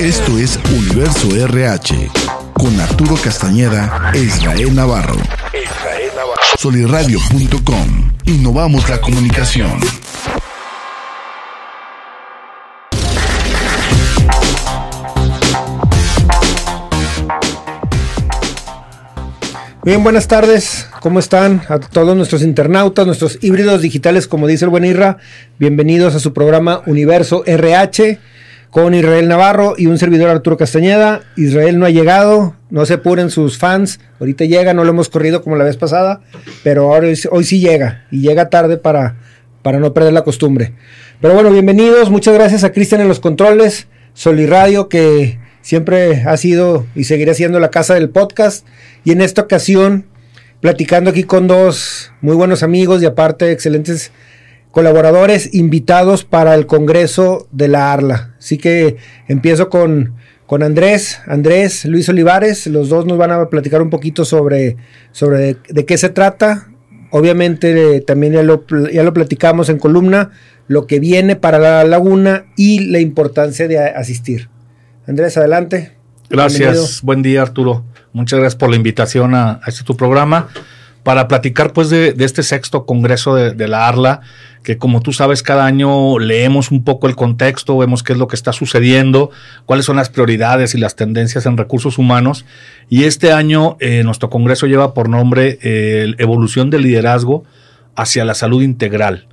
Esto 0.00 0.38
es 0.38 0.60
Universo 0.72 1.28
RH 1.34 2.08
con 2.52 2.78
Arturo 2.78 3.16
Castañeda 3.16 4.12
e 4.14 4.18
Israel 4.18 4.72
Navarro. 4.72 5.16
Soliradio.com. 6.56 8.12
Innovamos 8.26 8.88
la 8.88 9.00
comunicación. 9.00 9.80
Bien, 19.82 20.04
buenas 20.04 20.28
tardes. 20.28 20.88
¿Cómo 21.00 21.18
están? 21.18 21.62
A 21.68 21.80
todos 21.80 22.16
nuestros 22.16 22.42
internautas, 22.42 23.04
nuestros 23.04 23.38
híbridos 23.42 23.82
digitales, 23.82 24.28
como 24.28 24.46
dice 24.46 24.64
el 24.64 24.70
buen 24.70 24.84
Irra. 24.84 25.18
Bienvenidos 25.58 26.14
a 26.14 26.20
su 26.20 26.32
programa 26.32 26.82
Universo 26.86 27.42
RH 27.46 28.20
con 28.80 28.94
Israel 28.94 29.26
Navarro 29.26 29.74
y 29.76 29.86
un 29.86 29.98
servidor 29.98 30.30
Arturo 30.30 30.56
Castañeda. 30.56 31.22
Israel 31.36 31.80
no 31.80 31.86
ha 31.86 31.90
llegado, 31.90 32.54
no 32.70 32.86
se 32.86 32.94
apuren 32.94 33.28
sus 33.28 33.58
fans. 33.58 33.98
Ahorita 34.20 34.44
llega, 34.44 34.72
no 34.72 34.84
lo 34.84 34.90
hemos 34.90 35.08
corrido 35.08 35.42
como 35.42 35.56
la 35.56 35.64
vez 35.64 35.76
pasada, 35.76 36.20
pero 36.62 36.86
hoy, 36.86 37.18
hoy 37.32 37.42
sí 37.42 37.58
llega 37.58 38.06
y 38.12 38.20
llega 38.20 38.50
tarde 38.50 38.76
para, 38.76 39.16
para 39.62 39.80
no 39.80 39.92
perder 39.94 40.12
la 40.12 40.22
costumbre. 40.22 40.74
Pero 41.20 41.34
bueno, 41.34 41.50
bienvenidos. 41.50 42.08
Muchas 42.08 42.34
gracias 42.34 42.62
a 42.62 42.70
Cristian 42.70 43.00
en 43.00 43.08
los 43.08 43.18
controles, 43.18 43.88
Radio 44.24 44.88
que 44.88 45.40
siempre 45.60 46.22
ha 46.24 46.36
sido 46.36 46.86
y 46.94 47.02
seguirá 47.02 47.34
siendo 47.34 47.58
la 47.58 47.72
casa 47.72 47.94
del 47.94 48.10
podcast. 48.10 48.64
Y 49.02 49.10
en 49.10 49.22
esta 49.22 49.42
ocasión, 49.42 50.06
platicando 50.60 51.10
aquí 51.10 51.24
con 51.24 51.48
dos 51.48 52.12
muy 52.20 52.36
buenos 52.36 52.62
amigos 52.62 53.02
y 53.02 53.06
aparte 53.06 53.50
excelentes 53.50 54.12
colaboradores 54.70 55.54
invitados 55.54 56.24
para 56.24 56.54
el 56.54 56.66
Congreso 56.66 57.48
de 57.52 57.68
la 57.68 57.92
ARLA. 57.92 58.34
Así 58.38 58.58
que 58.58 58.96
empiezo 59.26 59.70
con, 59.70 60.14
con 60.46 60.62
Andrés, 60.62 61.20
Andrés, 61.26 61.84
Luis 61.84 62.08
Olivares. 62.08 62.66
Los 62.66 62.88
dos 62.88 63.06
nos 63.06 63.18
van 63.18 63.30
a 63.30 63.48
platicar 63.48 63.82
un 63.82 63.90
poquito 63.90 64.24
sobre, 64.24 64.76
sobre 65.12 65.56
de, 65.68 65.84
qué 65.86 65.98
se 65.98 66.10
trata. 66.10 66.68
Obviamente 67.10 68.00
también 68.02 68.34
ya 68.34 68.42
lo, 68.42 68.66
ya 68.92 69.02
lo 69.02 69.14
platicamos 69.14 69.68
en 69.70 69.78
columna, 69.78 70.30
lo 70.66 70.86
que 70.86 71.00
viene 71.00 71.36
para 71.36 71.58
la 71.58 71.84
laguna 71.84 72.46
y 72.56 72.80
la 72.80 73.00
importancia 73.00 73.66
de 73.66 73.78
asistir. 73.78 74.50
Andrés, 75.06 75.38
adelante. 75.38 75.96
Gracias, 76.28 77.00
buen 77.02 77.22
día 77.22 77.40
Arturo. 77.40 77.84
Muchas 78.12 78.38
gracias 78.38 78.56
por 78.56 78.68
la 78.68 78.76
invitación 78.76 79.34
a, 79.34 79.60
este 79.66 79.84
tu 79.84 79.96
programa 79.96 80.48
para 81.08 81.26
platicar 81.26 81.72
pues 81.72 81.88
de, 81.88 82.14
este 82.18 82.42
sexto 82.42 82.84
congreso 82.84 83.34
de, 83.34 83.66
la 83.66 83.88
ARLA, 83.88 84.20
que 84.62 84.76
como 84.76 85.00
tú 85.00 85.14
sabes 85.14 85.42
cada 85.42 85.64
año 85.64 86.18
leemos 86.18 86.70
un 86.70 86.84
poco 86.84 87.06
el 87.06 87.16
contexto, 87.16 87.78
vemos 87.78 88.02
qué 88.02 88.12
es 88.12 88.18
lo 88.18 88.28
que 88.28 88.36
está 88.36 88.52
sucediendo, 88.52 89.30
cuáles 89.64 89.86
son 89.86 89.96
las 89.96 90.10
prioridades 90.10 90.74
y 90.74 90.78
las 90.78 90.96
tendencias 90.96 91.46
en 91.46 91.56
recursos 91.56 91.96
humanos. 91.96 92.44
Y 92.90 93.04
este 93.04 93.32
año 93.32 93.78
eh, 93.80 94.02
nuestro 94.04 94.28
congreso 94.28 94.66
lleva 94.66 94.92
por 94.92 95.08
nombre 95.08 95.58
eh, 95.62 96.12
Evolución 96.18 96.68
del 96.68 96.82
Liderazgo 96.82 97.42
hacia 97.96 98.26
la 98.26 98.34
Salud 98.34 98.60
Integral. 98.60 99.28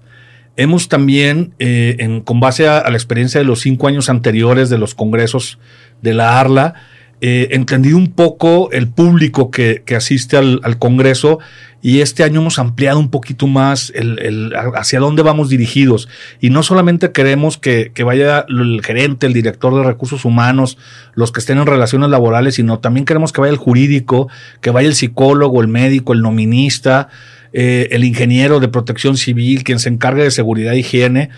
Hemos 0.56 0.88
también, 0.88 1.56
eh, 1.60 2.22
con 2.24 2.40
base 2.40 2.70
a, 2.70 2.90
la 2.90 2.96
experiencia 2.96 3.42
de 3.42 3.46
los 3.46 3.60
cinco 3.60 3.90
años 3.90 4.10
anteriores 4.10 4.70
de 4.70 4.78
los 4.78 4.96
congresos 4.96 5.60
de 6.02 6.14
la 6.14 6.40
ARLA, 6.40 6.74
eh, 7.22 7.50
entendido 7.52 7.98
un 7.98 8.12
poco 8.12 8.70
el 8.72 8.90
público 8.90 9.50
que, 9.50 9.84
asiste 9.96 10.38
al, 10.38 10.78
Congreso 10.80 11.40
y 11.82 12.02
este 12.02 12.24
año 12.24 12.42
hemos 12.42 12.60
ampliado 12.60 13.00
un 13.00 13.10
poquito 13.10 13.48
más 13.48 13.94
el, 13.96 14.54
hacia 14.76 15.00
dónde 15.00 15.22
vamos 15.22 15.50
dirigidos. 15.50 16.10
Y 16.42 16.50
no 16.50 16.62
solamente 16.62 17.12
queremos 17.12 17.58
que, 17.58 17.92
vaya 18.04 18.46
el 18.50 18.82
gerente, 18.84 19.28
el 19.28 19.34
director 19.34 19.74
de 19.76 19.84
recursos 19.84 20.26
humanos, 20.26 20.78
los 21.14 21.32
que 21.32 21.40
estén 21.40 21.58
en 21.58 21.68
relaciones 21.68 22.10
laborales, 22.10 22.56
sino 22.56 22.80
también 22.80 23.06
queremos 23.06 23.32
que 23.32 23.42
vaya 23.42 23.54
el 23.54 23.60
jurídico, 23.60 24.28
que 24.62 24.72
vaya 24.72 24.90
el 24.90 24.96
psicólogo, 24.96 25.62
el 25.62 25.68
médico, 25.68 26.14
el 26.14 26.22
nominista, 26.22 27.08
eh, 27.54 27.88
el 27.92 28.04
ingeniero 28.04 28.60
de 28.60 28.68
protección 28.68 29.16
civil, 29.16 29.64
quien 29.64 29.80
se 29.80 29.88
encargue 29.88 30.24
de 30.24 30.32
seguridad 30.32 30.74
e 30.74 30.80
higiene, 30.80 31.30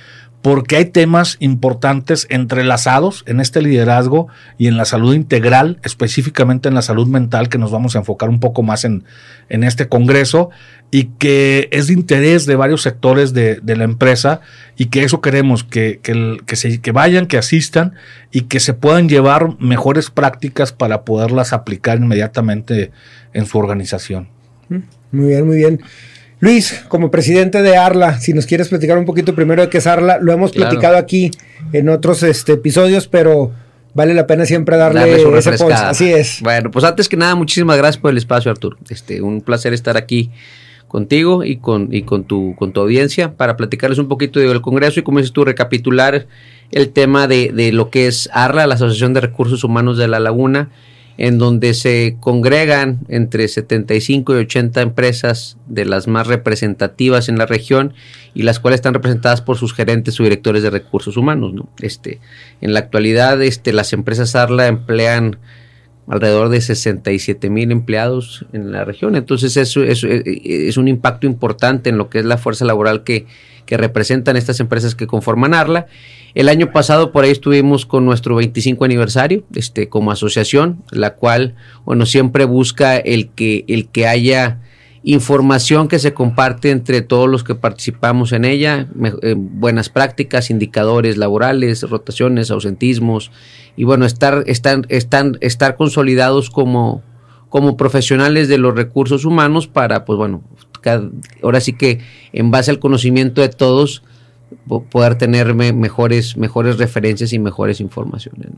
porque 0.48 0.78
hay 0.78 0.86
temas 0.86 1.36
importantes 1.42 2.26
entrelazados 2.30 3.26
en 3.28 3.42
este 3.42 3.62
liderazgo 3.62 4.30
y 4.58 4.68
en 4.68 4.78
la 4.78 4.86
salud 4.86 5.14
integral, 5.14 5.78
específicamente 5.84 6.70
en 6.70 6.74
la 6.74 6.82
salud 6.82 7.06
mental, 7.06 7.50
que 7.50 7.58
nos 7.58 7.70
vamos 7.70 7.98
a 7.98 8.00
enfocar 8.00 8.30
un 8.30 8.40
poco 8.40 8.64
más 8.64 8.86
en, 8.86 9.04
en 9.50 9.66
este 9.66 9.90
Congreso 9.90 10.50
y 10.90 11.10
que 11.20 11.68
es 11.74 11.88
de 11.88 11.94
interés 11.96 12.46
de 12.46 12.56
varios 12.56 12.82
sectores 12.82 13.34
de, 13.34 13.60
la 13.66 13.84
empresa 13.84 14.40
y 14.78 14.86
que 14.86 15.04
eso 15.04 15.20
queremos, 15.20 15.66
que, 15.66 16.00
que, 16.02 16.56
se, 16.56 16.80
que 16.80 16.94
vayan, 16.94 17.28
que 17.28 17.38
asistan 17.38 17.96
y 18.32 18.44
que 18.44 18.62
se 18.62 18.74
puedan 18.74 19.10
llevar 19.10 19.60
mejores 19.60 20.12
prácticas 20.12 20.72
para 20.72 21.04
poderlas 21.04 21.52
aplicar 21.52 21.98
inmediatamente 21.98 22.92
en 23.34 23.46
su 23.48 23.58
organización. 23.58 24.30
Muy 24.70 25.28
bien, 25.28 25.46
muy 25.46 25.58
bien. 25.58 25.82
Luis, 26.40 26.86
como 26.88 27.10
presidente 27.10 27.62
de 27.64 27.78
Arla, 27.78 28.20
si 28.20 28.34
nos 28.34 28.46
quieres 28.46 28.70
platicar 28.70 28.98
un 28.98 29.06
poquito 29.06 29.34
primero 29.34 29.64
de 29.64 29.70
qué 29.70 29.80
es 29.80 29.88
Arla, 29.88 30.20
lo 30.22 30.32
hemos 30.32 30.52
platicado 30.52 30.98
aquí 30.98 31.32
en 31.74 31.90
otros 31.90 32.22
este, 32.22 32.54
episodios, 32.54 33.08
pero 33.08 33.52
vale 33.96 34.14
la 34.14 34.28
pena 34.28 34.46
siempre 34.46 34.78
darle, 34.78 35.16
ese 35.16 35.50
Así 35.74 36.14
es. 36.14 36.42
Bueno, 36.42 36.70
pues 36.70 36.86
antes 36.86 37.10
que 37.10 37.18
nada, 37.18 37.34
muchísimas 37.34 37.78
gracias 37.78 38.00
por 38.00 38.12
el 38.12 38.18
espacio, 38.18 38.52
Arturo. 38.52 38.78
Este, 38.90 39.22
un 39.22 39.42
placer 39.42 39.74
estar 39.74 39.98
aquí 39.98 40.30
contigo 40.88 41.44
y 41.44 41.58
con, 41.58 41.90
y 41.92 42.04
con 42.04 42.24
tu, 42.24 42.56
con 42.56 42.72
tu 42.72 42.82
audiencia 42.82 43.34
para 43.34 43.58
platicarles 43.58 43.98
un 43.98 44.08
poquito 44.08 44.40
del 44.40 44.62
Congreso 44.62 45.00
y 45.00 45.04
como 45.04 45.18
dices 45.18 45.34
tú, 45.34 45.44
recapitular 45.44 46.28
el 46.72 46.90
tema 46.90 47.28
de, 47.28 47.52
de 47.52 47.72
lo 47.72 47.90
que 47.90 48.08
es 48.08 48.30
ARLA, 48.32 48.68
la 48.68 48.76
Asociación 48.76 49.14
de 49.14 49.22
Recursos 49.22 49.64
Humanos 49.64 49.98
de 49.98 50.08
la 50.08 50.20
Laguna, 50.20 50.70
en 51.18 51.40
donde 51.40 51.74
se 51.74 52.16
congregan 52.20 53.00
entre 53.10 53.48
75 53.48 54.36
y 54.36 54.40
80 54.40 54.82
empresas 54.82 55.58
de 55.66 55.86
las 55.86 56.08
más 56.08 56.28
representativas 56.28 57.28
en 57.28 57.38
la 57.38 57.48
región 57.48 57.94
y 58.36 58.44
las 58.44 58.60
cuales 58.60 58.78
están 58.78 58.94
representadas 58.94 59.42
por 59.42 59.58
sus 59.58 59.74
gerentes 59.74 60.20
o 60.20 60.24
directores 60.24 60.62
de 60.62 60.70
recursos 60.70 61.18
humanos. 61.18 61.54
¿no? 61.54 61.70
Este, 61.82 62.20
en 62.62 62.74
la 62.74 62.80
actualidad, 62.80 63.42
este, 63.42 63.74
las 63.74 63.94
empresas 63.94 64.36
ARLA 64.36 64.68
emplean 64.68 65.38
alrededor 66.08 66.50
de 66.50 66.62
67 66.62 67.50
mil 67.50 67.72
empleados 67.72 68.46
en 68.54 68.72
la 68.72 68.86
región. 68.86 69.16
Entonces 69.16 69.58
eso, 69.58 69.84
es 69.84 70.78
un 70.78 70.88
impacto 70.88 71.26
importante 71.26 71.90
en 71.90 71.98
lo 71.98 72.10
que 72.10 72.20
es 72.20 72.26
la 72.26 72.38
fuerza 72.38 72.64
laboral 72.64 73.04
que, 73.04 73.26
que 73.68 73.78
representan 73.78 74.38
estas 74.38 74.60
empresas 74.60 74.96
que 74.96 75.06
conforman 75.06 75.54
ARLA. 75.54 75.86
El 76.34 76.50
año 76.50 76.72
pasado 76.72 77.12
por 77.12 77.24
ahí 77.24 77.32
estuvimos 77.32 77.86
con 77.86 78.06
nuestro 78.06 78.36
25 78.36 78.84
aniversario, 78.86 79.44
este, 79.54 79.90
como 79.90 80.12
asociación, 80.12 80.82
la 80.90 81.14
cual, 81.14 81.54
bueno, 81.86 82.08
siempre 82.08 82.46
busca 82.46 82.98
el 82.98 83.30
que, 83.30 83.66
el 83.68 83.90
que 83.90 84.08
haya 84.08 84.60
información 85.04 85.88
que 85.88 86.00
se 86.00 86.14
comparte 86.14 86.72
entre 86.72 87.02
todos 87.02 87.30
los 87.30 87.44
que 87.44 87.56
participamos 87.56 88.32
en 88.34 88.46
ella, 88.46 88.88
eh, 89.22 89.36
buenas 89.38 89.90
prácticas, 89.90 90.50
indicadores 90.50 91.18
laborales, 91.18 91.84
rotaciones, 91.84 92.52
ausentismos, 92.52 93.32
y 93.76 93.84
bueno, 93.84 94.06
estar, 94.06 94.44
estar, 94.48 94.82
estar, 94.90 95.32
estar 95.40 95.76
consolidados 95.76 96.50
como, 96.50 97.04
como 97.50 97.78
profesionales 97.78 98.48
de 98.48 98.58
los 98.58 98.76
recursos 98.76 99.24
humanos 99.24 99.68
para, 99.68 100.04
pues 100.04 100.18
bueno, 100.18 100.42
ahora 101.44 101.60
sí 101.60 101.74
que 101.74 102.00
en 102.34 102.52
base 102.52 102.72
al 102.72 102.80
conocimiento 102.80 103.42
de 103.42 103.50
todos, 103.50 104.04
poder 104.90 105.16
tener 105.16 105.54
mejores, 105.54 106.38
mejores 106.38 106.78
referencias 106.78 107.34
y 107.34 107.40
mejores 107.40 107.80
informaciones. 107.80 108.50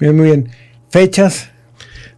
Bien, 0.00 0.16
muy 0.16 0.26
bien. 0.26 0.48
¿Fechas? 0.88 1.50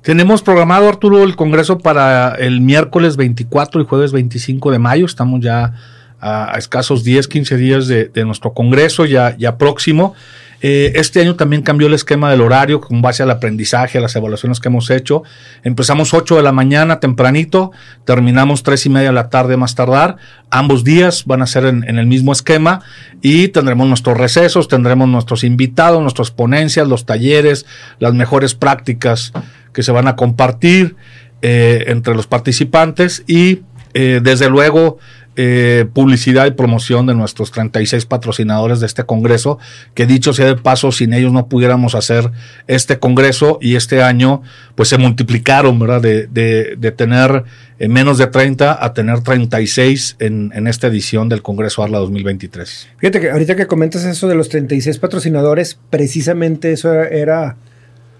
Tenemos 0.02 0.42
programado, 0.42 0.88
Arturo, 0.88 1.24
el 1.24 1.34
Congreso 1.34 1.78
para 1.78 2.34
el 2.36 2.60
miércoles 2.60 3.16
24 3.16 3.80
y 3.80 3.84
jueves 3.84 4.12
25 4.12 4.70
de 4.70 4.78
mayo. 4.78 5.06
Estamos 5.06 5.40
ya 5.40 5.74
a, 6.20 6.54
escasos 6.56 7.02
10, 7.02 7.26
15 7.26 7.56
días 7.56 7.88
de, 7.88 8.04
de 8.04 8.24
nuestro 8.24 8.52
Congreso, 8.52 9.04
ya, 9.04 9.36
ya 9.36 9.58
próximo. 9.58 10.14
Eh, 10.62 10.92
este 10.94 11.20
año 11.20 11.36
también 11.36 11.62
cambió 11.62 11.86
el 11.86 11.94
esquema 11.94 12.30
del 12.30 12.40
horario 12.40 12.80
con 12.80 13.02
base 13.02 13.22
al 13.22 13.30
aprendizaje, 13.30 13.98
a 13.98 14.00
las 14.00 14.16
evaluaciones 14.16 14.60
que 14.60 14.68
hemos 14.68 14.90
hecho. 14.90 15.22
Empezamos 15.62 16.14
8 16.14 16.36
de 16.36 16.42
la 16.42 16.52
mañana 16.52 17.00
tempranito, 17.00 17.72
terminamos 18.04 18.62
3 18.62 18.86
y 18.86 18.90
media 18.90 19.08
de 19.08 19.14
la 19.14 19.28
tarde 19.28 19.56
más 19.56 19.74
tardar. 19.74 20.16
Ambos 20.50 20.84
días 20.84 21.24
van 21.26 21.42
a 21.42 21.46
ser 21.46 21.66
en, 21.66 21.84
el 21.84 22.06
mismo 22.06 22.32
esquema 22.32 22.80
y 23.20 23.48
tendremos 23.48 23.86
nuestros 23.88 24.16
recesos, 24.16 24.68
tendremos 24.68 25.08
nuestros 25.08 25.44
invitados, 25.44 26.00
nuestras 26.00 26.30
ponencias, 26.30 26.88
los 26.88 27.04
talleres, 27.04 27.66
las 27.98 28.14
mejores 28.14 28.54
prácticas 28.54 29.32
que 29.72 29.82
se 29.82 29.92
van 29.92 30.08
a 30.08 30.16
compartir 30.16 30.96
eh, 31.42 31.84
entre 31.88 32.14
los 32.14 32.26
participantes 32.26 33.24
y 33.26 33.60
eh, 33.92 34.20
desde 34.22 34.48
luego 34.48 34.98
eh, 35.36 35.86
publicidad 35.92 36.46
y 36.46 36.52
promoción 36.52 37.06
de 37.06 37.14
nuestros 37.14 37.50
36 37.52 38.06
patrocinadores 38.06 38.80
de 38.80 38.86
este 38.86 39.04
Congreso, 39.04 39.58
que 39.94 40.06
dicho 40.06 40.32
sea 40.32 40.46
de 40.46 40.56
paso, 40.56 40.92
sin 40.92 41.12
ellos 41.12 41.32
no 41.32 41.46
pudiéramos 41.48 41.94
hacer 41.94 42.30
este 42.66 42.98
Congreso 42.98 43.58
y 43.60 43.76
este 43.76 44.02
año 44.02 44.42
pues 44.74 44.88
se 44.88 44.98
multiplicaron, 44.98 45.78
¿verdad? 45.78 46.00
De, 46.00 46.26
de, 46.26 46.92
tener 46.92 47.44
eh, 47.78 47.88
menos 47.88 48.18
de 48.18 48.26
30 48.26 48.84
a 48.84 48.94
tener 48.94 49.20
36 49.20 50.16
en, 50.20 50.52
en 50.54 50.66
esta 50.66 50.86
edición 50.86 51.28
del 51.28 51.42
Congreso 51.42 51.82
Arla 51.82 51.98
2023. 51.98 52.88
Fíjate 52.96 53.20
que 53.20 53.30
ahorita 53.30 53.56
que 53.56 53.66
comentas 53.66 54.04
eso 54.04 54.28
de 54.28 54.34
los 54.34 54.48
36 54.48 54.98
patrocinadores, 54.98 55.78
precisamente 55.90 56.72
eso 56.72 56.94
era 56.94 57.56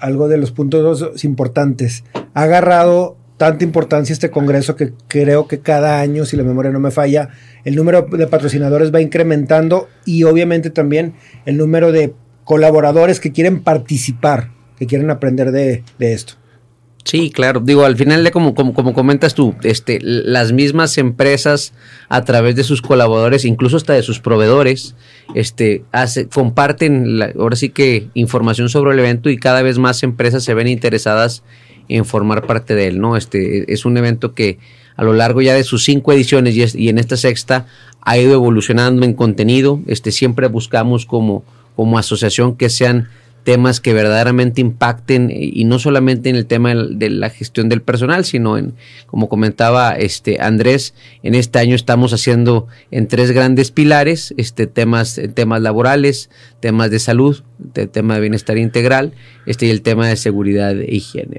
algo 0.01 0.29
de 0.29 0.37
los 0.37 0.51
puntos 0.51 1.25
importantes. 1.25 2.05
Ha 2.35 2.43
agarrado 2.43 3.17
tanta 3.37 3.65
importancia 3.65 4.13
este 4.13 4.31
congreso 4.31 4.77
que 4.77 4.93
creo 5.09 5.47
que 5.47 5.61
cada 5.61 6.01
año, 6.01 6.25
si 6.25 6.37
la 6.37 6.43
memoria 6.43 6.71
no 6.71 6.81
me 6.81 6.91
falla, 6.91 7.29
el 7.65 7.77
número 7.77 8.03
de 8.03 8.27
patrocinadores 8.27 8.95
va 8.95 9.01
incrementando 9.01 9.89
y 10.05 10.23
obviamente 10.25 10.71
también 10.71 11.15
el 11.45 11.57
número 11.57 11.93
de 11.93 12.15
colaboradores 12.45 13.21
que 13.21 13.33
quieren 13.33 13.61
participar, 13.61 14.51
que 14.79 14.87
quieren 14.87 15.11
aprender 15.11 15.51
de, 15.51 15.83
esto. 15.99 16.35
Sí, 17.05 17.31
claro. 17.31 17.61
Digo, 17.61 17.85
al 17.85 17.97
final, 17.97 18.29
como, 18.33 18.55
como, 18.55 18.73
como, 18.73 18.93
comentas 18.93 19.35
tú, 19.35 19.55
este, 19.63 19.99
las 20.01 20.53
mismas 20.53 20.97
empresas 20.99 21.73
a 22.09 22.25
través 22.25 22.57
de 22.57 22.65
sus 22.65 22.83
colaboradores, 22.83 23.45
incluso 23.45 23.77
hasta 23.77 23.93
de 23.93 24.03
sus 24.03 24.19
proveedores, 24.19 24.97
este, 25.35 25.85
hace, 25.93 26.27
comparten 26.29 27.21
ahora 27.39 27.55
sí 27.55 27.69
que 27.69 28.09
información 28.15 28.69
sobre 28.69 28.93
el 28.95 28.99
evento 28.99 29.29
y 29.29 29.37
cada 29.37 29.63
vez 29.63 29.79
más 29.79 30.03
empresas 30.03 30.43
se 30.43 30.55
ven 30.55 30.67
interesadas 30.67 31.45
en 31.89 32.05
formar 32.05 32.47
parte 32.47 32.75
de 32.75 32.89
él, 32.89 33.01
¿no? 33.01 33.17
Este 33.17 33.73
es 33.73 33.85
un 33.85 33.97
evento 33.97 34.35
que 34.35 34.59
a 34.97 35.05
lo 35.05 35.13
largo 35.13 35.43
ya 35.43 35.55
de 35.55 35.65
sus 35.65 35.85
cinco 35.85 36.13
ediciones 36.13 36.75
y, 36.75 36.89
en 36.89 36.99
esta 36.99 37.17
sexta 37.17 37.67
ha 38.01 38.19
ido 38.19 38.35
evolucionando 38.35 39.05
en 39.05 39.15
contenido. 39.15 39.81
Este 39.87 40.11
siempre 40.13 40.49
buscamos 40.49 41.07
como, 41.07 41.45
como 41.75 41.99
asociación 41.99 42.57
que 42.57 42.71
sean 42.71 43.09
temas 43.47 43.81
que 43.81 43.95
verdaderamente 43.95 44.61
impacten 44.61 45.31
y 45.33 45.63
no 45.67 45.79
solamente 45.79 46.29
en 46.29 46.35
el 46.35 46.47
tema 46.47 46.75
de 46.75 47.11
la 47.11 47.31
gestión 47.31 47.69
del 47.69 47.81
personal, 47.81 48.25
sino 48.25 48.59
en, 48.59 48.75
como 49.07 49.29
comentaba 49.29 49.93
este 49.93 50.41
Andrés, 50.41 50.95
en 51.23 51.37
este 51.37 51.61
año 51.61 51.77
estamos 51.77 52.13
haciendo 52.13 52.67
en 52.91 53.07
tres 53.07 53.31
grandes 53.31 53.71
pilares, 53.71 54.35
este 54.37 54.67
temas, 54.67 55.21
temas 55.35 55.63
laborales, 55.63 56.29
temas 56.59 56.91
de 56.91 56.99
salud, 56.99 57.45
tema 57.93 58.15
de 58.15 58.21
bienestar 58.21 58.59
integral, 58.59 59.13
este 59.47 59.67
y 59.67 59.71
el 59.71 59.83
tema 59.83 60.09
de 60.09 60.17
seguridad 60.17 60.77
e 60.81 60.97
higiene. 60.97 61.39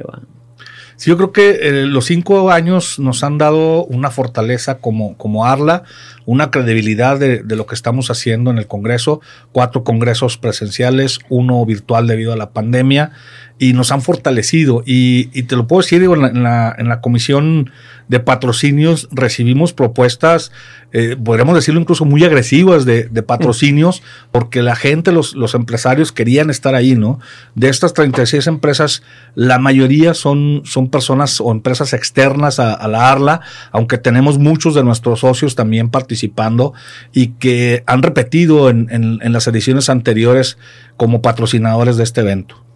Sí, 0.98 1.12
yo 1.12 1.18
creo 1.18 1.32
que 1.32 1.60
eh, 1.62 1.86
los 1.86 2.06
cinco 2.06 2.50
años 2.50 2.98
nos 2.98 3.24
han 3.24 3.38
dado 3.38 3.86
una 3.86 4.10
fortaleza 4.10 4.80
como, 4.80 5.16
como 5.16 5.46
Arla, 5.46 5.84
una 6.26 6.50
credibilidad 6.50 7.20
de, 7.20 7.44
de, 7.44 7.56
lo 7.56 7.68
que 7.68 7.76
estamos 7.76 8.10
haciendo 8.10 8.50
en 8.50 8.58
el 8.58 8.66
Congreso, 8.66 9.22
cuatro 9.52 9.84
congresos 9.84 10.40
presenciales, 10.40 11.20
uno 11.30 11.64
virtual 11.68 12.08
debido 12.08 12.34
a 12.34 12.36
la 12.36 12.50
pandemia, 12.50 13.12
y 13.60 13.74
nos 13.74 13.92
han 13.92 14.02
fortalecido. 14.02 14.84
Y, 14.86 15.30
y 15.34 15.44
te 15.44 15.56
lo 15.56 15.68
puedo 15.68 15.82
decir, 15.82 16.00
digo, 16.00 16.16
en 16.16 16.44
la, 16.44 16.76
en 16.78 16.88
la 16.88 17.02
comisión 17.02 17.72
de 18.08 18.20
patrocinios 18.20 19.10
recibimos 19.12 19.74
propuestas, 19.74 20.52
eh, 20.94 21.18
podríamos 21.22 21.56
decirlo 21.56 21.82
incluso 21.82 22.06
muy 22.06 22.24
agresivas 22.24 22.86
de, 22.86 23.08
patrocinios, 23.24 24.02
porque 24.32 24.62
la 24.62 24.76
gente, 24.76 25.12
los, 25.12 25.36
los, 25.36 25.54
empresarios 25.56 26.14
querían 26.14 26.50
estar 26.50 26.76
ahí, 26.76 26.96
¿no? 26.96 27.20
De 27.56 27.68
estas 27.68 27.94
36 27.94 28.48
empresas, 28.48 29.04
la 29.36 29.60
mayoría 29.60 30.14
son, 30.14 30.62
son 30.64 30.90
personas 30.90 31.42
o 31.42 31.52
empresas 31.52 31.94
externas 31.94 32.60
a, 32.60 32.88
la 32.88 33.12
ARLA, 33.12 33.42
aunque 33.72 33.98
tenemos 33.98 34.38
muchos 34.38 34.76
de 34.76 34.84
nuestros 34.84 35.20
socios 35.20 35.56
también 35.56 35.90
participando 35.90 36.74
y 37.12 37.28
que 37.28 37.84
han 37.86 38.02
repetido 38.02 38.70
en, 38.70 38.88
en 38.90 39.34
las 39.34 39.48
ediciones 39.48 39.90
anteriores 39.90 40.58
como 40.96 41.22
patrocinadores 41.22 41.98
de 41.98 42.04
este 42.04 42.22
evento. 42.22 42.67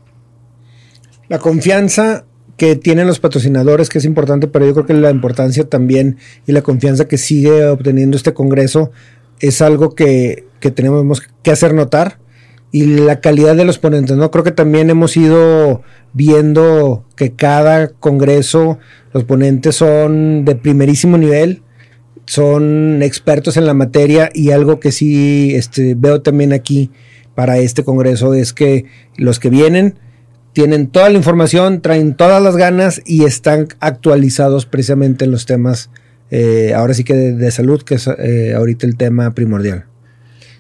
La 1.32 1.40
confianza 1.40 2.26
que 2.58 2.76
tienen 2.76 3.08
los 3.08 3.22
patrocinadores, 3.22 3.88
que 3.88 4.00
es 4.00 4.04
importante, 4.04 4.50
pero 4.50 4.66
yo 4.66 4.74
creo 4.74 4.86
que 4.86 4.94
la 4.94 5.12
importancia 5.12 5.64
también 5.64 6.18
y 6.46 6.52
la 6.52 6.62
confianza 6.62 7.08
que 7.08 7.18
sigue 7.18 7.68
obteniendo 7.68 8.18
este 8.18 8.34
Congreso 8.34 8.92
es 9.40 9.62
algo 9.62 9.96
que, 9.96 10.44
tenemos 10.60 11.22
que 11.42 11.52
hacer 11.52 11.74
notar. 11.74 12.20
Y 12.74 12.84
la 12.84 13.22
calidad 13.22 13.56
de 13.56 13.64
los 13.64 13.80
ponentes, 13.80 14.18
¿no? 14.18 14.30
Creo 14.30 14.44
que 14.44 14.52
también 14.52 14.90
hemos 14.90 15.16
ido 15.16 15.84
viendo 16.12 17.06
que 17.16 17.32
cada 17.32 17.88
Congreso, 17.88 18.78
los 19.14 19.24
ponentes 19.24 19.78
son 19.78 20.44
de 20.44 20.58
primerísimo 20.58 21.18
nivel, 21.18 21.62
son 22.26 23.02
expertos 23.04 23.56
en 23.56 23.68
la 23.68 23.74
materia 23.74 24.30
y 24.34 24.52
algo 24.52 24.82
que 24.82 24.92
sí 24.92 25.56
este, 25.56 25.96
veo 25.96 26.22
también 26.22 26.52
aquí 26.52 26.92
para 27.36 27.58
este 27.58 27.86
Congreso 27.86 28.34
es 28.34 28.52
que 28.52 28.84
los 29.16 29.40
que 29.40 29.50
vienen, 29.50 29.98
tienen 30.54 30.88
toda 30.88 31.10
la 31.10 31.18
información, 31.18 31.82
traen 31.82 32.16
todas 32.16 32.42
las 32.42 32.58
ganas 32.58 33.02
y 33.06 33.24
están 33.24 33.68
actualizados 33.80 34.66
precisamente 34.66 35.26
en 35.26 35.32
los 35.32 35.46
temas, 35.46 35.90
eh, 36.30 36.74
ahora 36.76 36.94
sí 36.94 37.04
que 37.04 37.14
de, 37.14 37.52
salud, 37.52 37.82
que 37.84 37.96
es 37.96 38.08
eh, 38.08 38.54
ahorita 38.56 38.86
el 38.86 38.98
tema 38.98 39.34
primordial. 39.34 39.86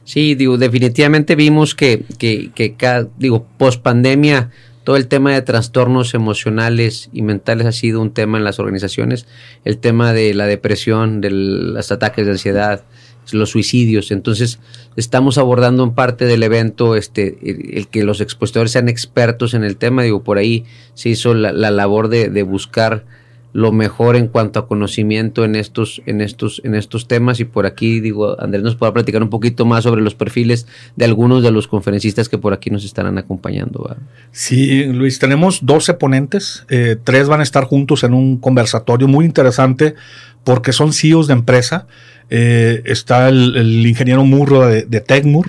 Sí, 0.03 0.35
digo, 0.35 0.57
definitivamente 0.57 1.35
vimos 1.35 1.75
que, 1.75 2.03
que, 2.17 2.51
que 2.53 2.75
digo, 3.17 3.45
post 3.57 3.81
pandemia, 3.81 4.49
todo 4.83 4.95
el 4.95 5.07
tema 5.07 5.31
de 5.31 5.41
trastornos 5.41 6.13
emocionales 6.15 7.09
y 7.13 7.21
mentales 7.21 7.67
ha 7.67 7.71
sido 7.71 8.01
un 8.01 8.11
tema 8.11 8.37
en 8.39 8.43
las 8.43 8.59
organizaciones. 8.59 9.27
El 9.63 9.77
tema 9.77 10.11
de 10.11 10.33
la 10.33 10.47
depresión, 10.47 11.21
de 11.21 11.29
los 11.29 11.91
ataques 11.91 12.25
de 12.25 12.31
ansiedad, 12.31 12.83
los 13.31 13.49
suicidios. 13.51 14.11
Entonces, 14.11 14.59
estamos 14.95 15.37
abordando 15.37 15.83
en 15.83 15.91
parte 15.91 16.25
del 16.25 16.43
evento 16.43 16.95
este, 16.95 17.37
el, 17.77 17.87
que 17.87 18.03
los 18.03 18.21
expositores 18.21 18.71
sean 18.71 18.89
expertos 18.89 19.53
en 19.53 19.63
el 19.63 19.77
tema. 19.77 20.03
Digo, 20.03 20.23
por 20.23 20.37
ahí 20.37 20.65
se 20.93 21.09
hizo 21.09 21.33
la, 21.33 21.51
labor 21.51 22.09
de, 22.09 22.43
buscar 22.43 23.05
lo 23.53 23.73
mejor 23.73 24.15
en 24.15 24.27
cuanto 24.27 24.59
a 24.59 24.67
conocimiento 24.67 25.43
en 25.43 25.57
estos, 25.57 26.01
en 26.05 26.21
estos, 26.21 26.61
en 26.63 26.73
estos 26.73 27.07
temas. 27.07 27.39
Y 27.39 27.45
por 27.45 27.65
aquí, 27.65 27.99
digo, 27.99 28.41
Andrés 28.41 28.63
nos 28.63 28.75
pueda 28.75 28.93
platicar 28.93 29.21
un 29.21 29.29
poquito 29.29 29.65
más 29.65 29.83
sobre 29.83 30.01
los 30.01 30.15
perfiles 30.15 30.67
de 30.95 31.05
algunos 31.05 31.43
de 31.43 31.51
los 31.51 31.67
conferencistas 31.67 32.29
que 32.29 32.37
por 32.37 32.53
aquí 32.53 32.69
nos 32.69 32.85
estarán 32.85 33.17
acompañando. 33.17 33.95
Sí, 34.31 34.85
Luis, 34.85 35.19
tenemos 35.19 35.65
12 35.65 35.95
ponentes, 35.95 36.65
eh, 36.69 36.95
tres 37.03 37.27
van 37.27 37.41
a 37.41 37.43
estar 37.43 37.65
juntos 37.65 38.03
en 38.03 38.13
un 38.13 38.37
conversatorio 38.37 39.07
muy 39.07 39.25
interesante 39.25 39.95
porque 40.43 40.71
son 40.71 40.93
CEOs 40.93 41.27
de 41.27 41.33
empresa. 41.33 41.87
Eh, 42.33 42.81
está 42.85 43.27
el, 43.27 43.85
ingeniero 43.85 44.23
Murro 44.23 44.65
de, 44.65 44.85
de 44.85 45.01
Tecmur, 45.01 45.47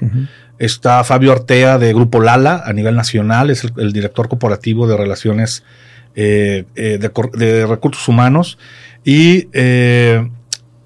está 0.58 1.04
Fabio 1.04 1.30
Artea 1.30 1.78
de 1.78 1.94
Grupo 1.94 2.18
Lala 2.18 2.60
a 2.66 2.72
nivel 2.72 2.96
nacional, 2.96 3.50
es 3.50 3.64
el, 3.76 3.92
director 3.92 4.28
corporativo 4.28 4.88
de 4.88 4.96
relaciones 4.96 5.62
eh, 6.16 6.64
eh, 6.74 6.98
de, 6.98 7.66
recursos 7.66 8.08
humanos, 8.08 8.58
y 9.04 9.46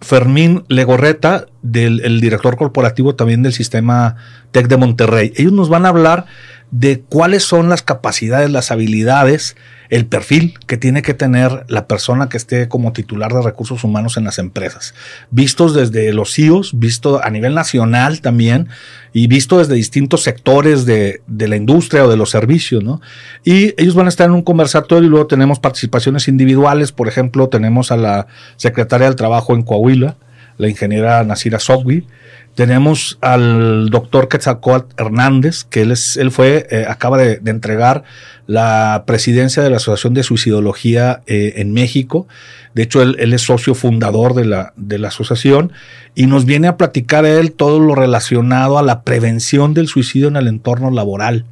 Fermín 0.03 0.65
Legorreta, 0.69 1.47
del 1.63 2.03
el 2.05 2.21
director 2.21 2.59
corporativo 2.59 3.15
también 3.15 3.43
del 3.43 3.55
sistema 3.55 4.17
Tech 4.51 4.69
de 4.69 4.77
Monterrey. 4.77 5.33
Ellos 5.37 5.53
nos 5.53 5.71
van 5.71 5.87
a 5.87 5.89
hablar 5.89 6.27
de 6.71 7.01
cuáles 7.01 7.45
son 7.45 7.69
las 7.69 7.83
capacidades, 7.83 8.51
las 8.51 8.71
habilidades, 8.71 9.57
el 9.89 10.07
perfil 10.07 10.55
que 10.67 10.77
tiene 10.77 11.03
que 11.03 11.15
tener 11.15 11.65
la 11.69 11.87
persona 11.87 12.29
que 12.29 12.37
esté 12.37 12.69
como 12.69 12.93
titular 12.93 13.33
de 13.33 13.43
recursos 13.43 13.85
humanos 13.85 14.17
en 14.17 14.25
las 14.25 14.39
empresas, 14.39 14.95
vistos 15.31 15.75
desde 15.75 16.13
los 16.13 16.35
CEOs, 16.35 16.79
visto 16.79 17.23
a 17.23 17.31
nivel 17.31 17.55
nacional 17.55 18.21
también 18.21 18.69
y 19.13 19.29
visto 19.29 19.59
desde 19.59 19.75
distintos 19.75 20.23
sectores 20.23 20.87
de, 20.87 21.23
de 21.27 21.49
la 21.49 21.57
industria 21.57 22.05
o 22.05 22.09
de 22.09 22.17
los 22.17 22.31
servicios, 22.31 22.83
¿no? 22.83 23.01
Y 23.45 23.81
ellos 23.81 23.95
van 23.95 24.07
a 24.07 24.09
estar 24.09 24.27
en 24.27 24.35
un 24.35 24.43
conversatorio 24.43 25.07
y 25.07 25.11
luego 25.11 25.27
tenemos 25.27 25.61
participaciones 25.61 26.27
individuales, 26.29 26.93
por 26.93 27.09
ejemplo, 27.09 27.49
tenemos 27.49 27.93
a 27.93 27.97
la 27.97 28.27
secretaria 28.57 29.07
del 29.07 29.17
Trabajo 29.17 29.55
en 29.55 29.63
Coahuila, 29.63 30.17
la 30.59 30.69
ingeniera 30.69 31.23
Nasira 31.23 31.59
Sogui, 31.59 32.07
tenemos 32.57 33.19
al 33.21 33.91
doctor 33.91 34.29
Quetzalcóatl 34.29 34.95
Hernández, 34.97 35.65
que 35.65 35.83
él, 35.83 35.93
es, 35.93 36.17
él 36.17 36.31
fue, 36.31 36.67
eh, 36.71 36.87
acaba 36.89 37.19
de, 37.19 37.39
entregar 37.45 38.03
la 38.47 39.05
presidencia 39.07 39.63
de 39.63 39.69
la 39.69 39.77
Asociación 39.77 40.15
de 40.15 40.23
Suicidología 40.23 41.21
eh, 41.27 41.53
en 41.57 41.75
México. 41.75 42.27
De 42.75 42.83
hecho, 42.83 43.03
él, 43.03 43.15
es 43.19 43.43
socio 43.43 43.75
fundador 43.75 44.33
de 44.33 44.47
la, 44.47 44.73
de 44.77 44.99
la 44.99 45.09
asociación 45.09 45.73
y 46.15 46.27
nos 46.29 46.47
viene 46.47 46.67
a 46.67 46.79
platicar 46.79 47.27
él 47.27 47.53
todo 47.53 47.79
lo 47.79 47.95
relacionado 47.95 48.79
a 48.79 48.83
la 48.83 49.03
prevención 49.03 49.75
del 49.75 49.87
suicidio 49.87 50.29
en 50.29 50.37
el 50.37 50.49
entorno 50.49 50.91
laboral. 50.91 51.45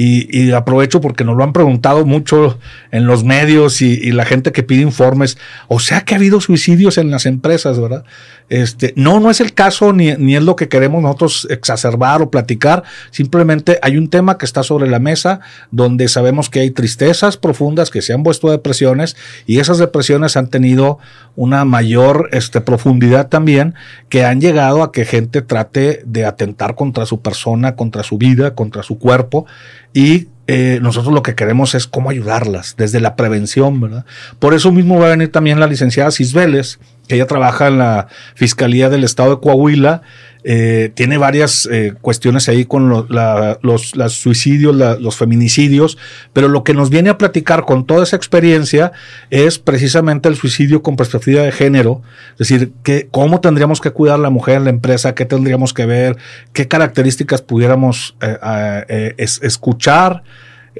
Y, 0.00 0.52
aprovecho 0.52 1.00
porque 1.00 1.24
nos 1.24 1.36
lo 1.36 1.42
han 1.42 1.52
preguntado 1.52 2.06
mucho 2.06 2.56
en 2.92 3.06
los 3.06 3.24
medios 3.24 3.82
y, 3.82 4.12
la 4.12 4.24
gente 4.24 4.52
que 4.52 4.62
pide 4.62 4.82
informes. 4.82 5.38
O 5.66 5.80
sea 5.80 6.02
que 6.02 6.14
ha 6.14 6.18
habido 6.18 6.40
suicidios 6.40 6.98
en 6.98 7.10
las 7.10 7.26
empresas, 7.26 7.80
¿verdad? 7.80 8.04
Este, 8.48 8.94
no, 8.96 9.18
no 9.18 9.30
es 9.30 9.40
el 9.40 9.52
caso 9.52 9.92
ni, 9.92 10.12
ni 10.12 10.36
es 10.36 10.42
lo 10.42 10.56
que 10.56 10.68
queremos 10.68 11.02
nosotros 11.02 11.48
exacerbar 11.50 12.22
o 12.22 12.30
platicar. 12.30 12.84
Simplemente 13.10 13.80
hay 13.82 13.96
un 13.96 14.08
tema 14.08 14.38
que 14.38 14.46
está 14.46 14.62
sobre 14.62 14.88
la 14.88 15.00
mesa 15.00 15.40
donde 15.72 16.06
sabemos 16.08 16.48
que 16.48 16.60
hay 16.60 16.70
tristezas 16.70 17.36
profundas 17.36 17.90
que 17.90 18.00
se 18.00 18.12
han 18.12 18.22
vuelto 18.22 18.50
depresiones 18.50 19.16
y 19.46 19.58
esas 19.58 19.78
depresiones 19.78 20.36
han 20.36 20.48
tenido 20.48 20.98
una 21.34 21.64
mayor 21.64 22.28
este, 22.32 22.60
profundidad 22.60 23.28
también 23.28 23.74
que 24.08 24.24
han 24.24 24.40
llegado 24.40 24.82
a 24.82 24.92
que 24.92 25.04
gente 25.04 25.42
trate 25.42 26.02
de 26.06 26.24
atentar 26.24 26.74
contra 26.74 27.04
su 27.04 27.20
persona, 27.20 27.74
contra 27.74 28.02
su 28.02 28.16
vida, 28.16 28.54
contra 28.54 28.82
su 28.82 28.98
cuerpo 28.98 29.46
y 29.92 30.28
eh, 30.46 30.78
nosotros 30.80 31.12
lo 31.12 31.22
que 31.22 31.34
queremos 31.34 31.74
es 31.74 31.86
cómo 31.86 32.08
ayudarlas 32.08 32.74
desde 32.78 33.00
la 33.00 33.16
prevención, 33.16 33.80
¿verdad? 33.80 34.06
Por 34.38 34.54
eso 34.54 34.72
mismo 34.72 34.98
va 34.98 35.08
a 35.08 35.10
venir 35.10 35.30
también 35.30 35.60
la 35.60 35.66
licenciada 35.66 36.10
Cisbeles, 36.10 36.78
que 37.06 37.16
ella 37.16 37.26
trabaja 37.26 37.68
en 37.68 37.78
la 37.78 38.08
Fiscalía 38.34 38.88
del 38.88 39.04
Estado 39.04 39.36
de 39.36 39.40
Coahuila 39.42 40.02
eh, 40.50 40.92
tiene 40.94 41.18
varias 41.18 41.68
eh, 41.70 41.92
cuestiones 42.00 42.48
ahí 42.48 42.64
con 42.64 42.88
los, 42.88 43.94
suicidios, 44.14 44.74
los 44.74 45.14
feminicidios, 45.14 45.98
pero 46.32 46.48
lo 46.48 46.64
que 46.64 46.72
nos 46.72 46.88
viene 46.88 47.10
a 47.10 47.18
platicar 47.18 47.66
con 47.66 47.84
toda 47.84 48.04
esa 48.04 48.16
experiencia 48.16 48.92
es 49.28 49.58
precisamente 49.58 50.26
el 50.26 50.36
suicidio 50.36 50.82
con 50.82 50.96
perspectiva 50.96 51.42
de 51.42 51.52
género, 51.52 52.00
es 52.32 52.48
decir, 52.48 52.72
que, 52.82 53.08
cómo 53.10 53.42
tendríamos 53.42 53.82
que 53.82 53.90
cuidar 53.90 54.14
a 54.14 54.22
la 54.22 54.30
mujer 54.30 54.56
en 54.56 54.64
la 54.64 54.70
empresa, 54.70 55.14
qué 55.14 55.26
tendríamos 55.26 55.74
que 55.74 55.84
ver, 55.84 56.16
qué 56.54 56.66
características 56.66 57.42
pudiéramos 57.42 58.16
eh, 58.22 59.14
escuchar, 59.18 60.22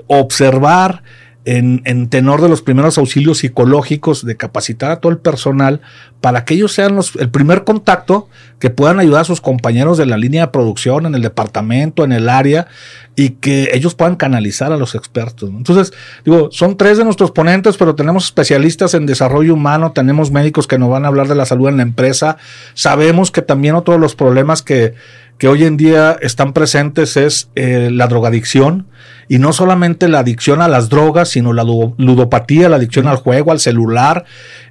observar 0.06 1.02
en, 1.56 2.08
tenor 2.08 2.42
de 2.42 2.48
los 2.50 2.60
primeros 2.60 2.98
auxilios 2.98 3.38
psicológicos, 3.38 4.24
de 4.24 4.36
capacitar 4.36 4.90
a 4.90 4.96
todo 5.00 5.10
el 5.10 5.18
personal 5.18 5.80
para 6.20 6.44
que 6.44 6.54
ellos 6.54 6.72
sean 6.72 6.94
los, 6.94 7.16
el 7.16 7.30
primer 7.30 7.64
contacto 7.64 8.28
que 8.58 8.68
puedan 8.68 9.00
ayudar 9.00 9.22
a 9.22 9.24
sus 9.24 9.40
compañeros 9.40 9.96
de 9.96 10.04
la 10.04 10.18
línea 10.18 10.46
de 10.46 10.52
producción, 10.52 11.06
en 11.06 11.14
el 11.14 11.22
departamento, 11.22 12.04
en 12.04 12.12
el 12.12 12.28
área, 12.28 12.66
y 13.16 13.30
que 13.30 13.70
ellos 13.72 13.94
puedan 13.94 14.16
canalizar 14.16 14.72
a 14.72 14.76
los 14.76 14.94
expertos. 14.94 15.48
Entonces, 15.48 15.94
digo, 16.22 16.50
son 16.52 16.76
tres 16.76 16.98
de 16.98 17.04
nuestros 17.04 17.30
ponentes, 17.30 17.78
pero 17.78 17.94
tenemos 17.94 18.26
especialistas 18.26 18.92
en 18.92 19.06
desarrollo 19.06 19.54
humano, 19.54 19.92
tenemos 19.92 20.30
médicos 20.30 20.66
que 20.66 20.78
nos 20.78 20.90
van 20.90 21.06
a 21.06 21.08
hablar 21.08 21.28
de 21.28 21.34
la 21.34 21.46
salud 21.46 21.68
en 21.68 21.78
la 21.78 21.82
empresa, 21.82 22.36
sabemos 22.74 23.30
que 23.30 23.40
también 23.40 23.74
otro 23.74 23.94
de 23.94 24.00
los 24.00 24.14
problemas 24.14 24.62
que, 24.62 24.92
que 25.38 25.48
hoy 25.48 25.64
en 25.64 25.78
día 25.78 26.18
están 26.20 26.52
presentes 26.52 27.16
es 27.16 27.48
eh, 27.54 27.88
la 27.90 28.06
drogadicción 28.06 28.86
y 29.28 29.38
no 29.38 29.52
solamente 29.52 30.08
la 30.08 30.20
adicción 30.20 30.62
a 30.62 30.68
las 30.68 30.88
drogas, 30.88 31.28
sino 31.28 31.52
la 31.52 31.64
ludopatía, 31.64 32.68
la 32.68 32.76
adicción 32.76 33.06
al 33.06 33.16
juego, 33.16 33.52
al 33.52 33.60
celular, 33.60 34.24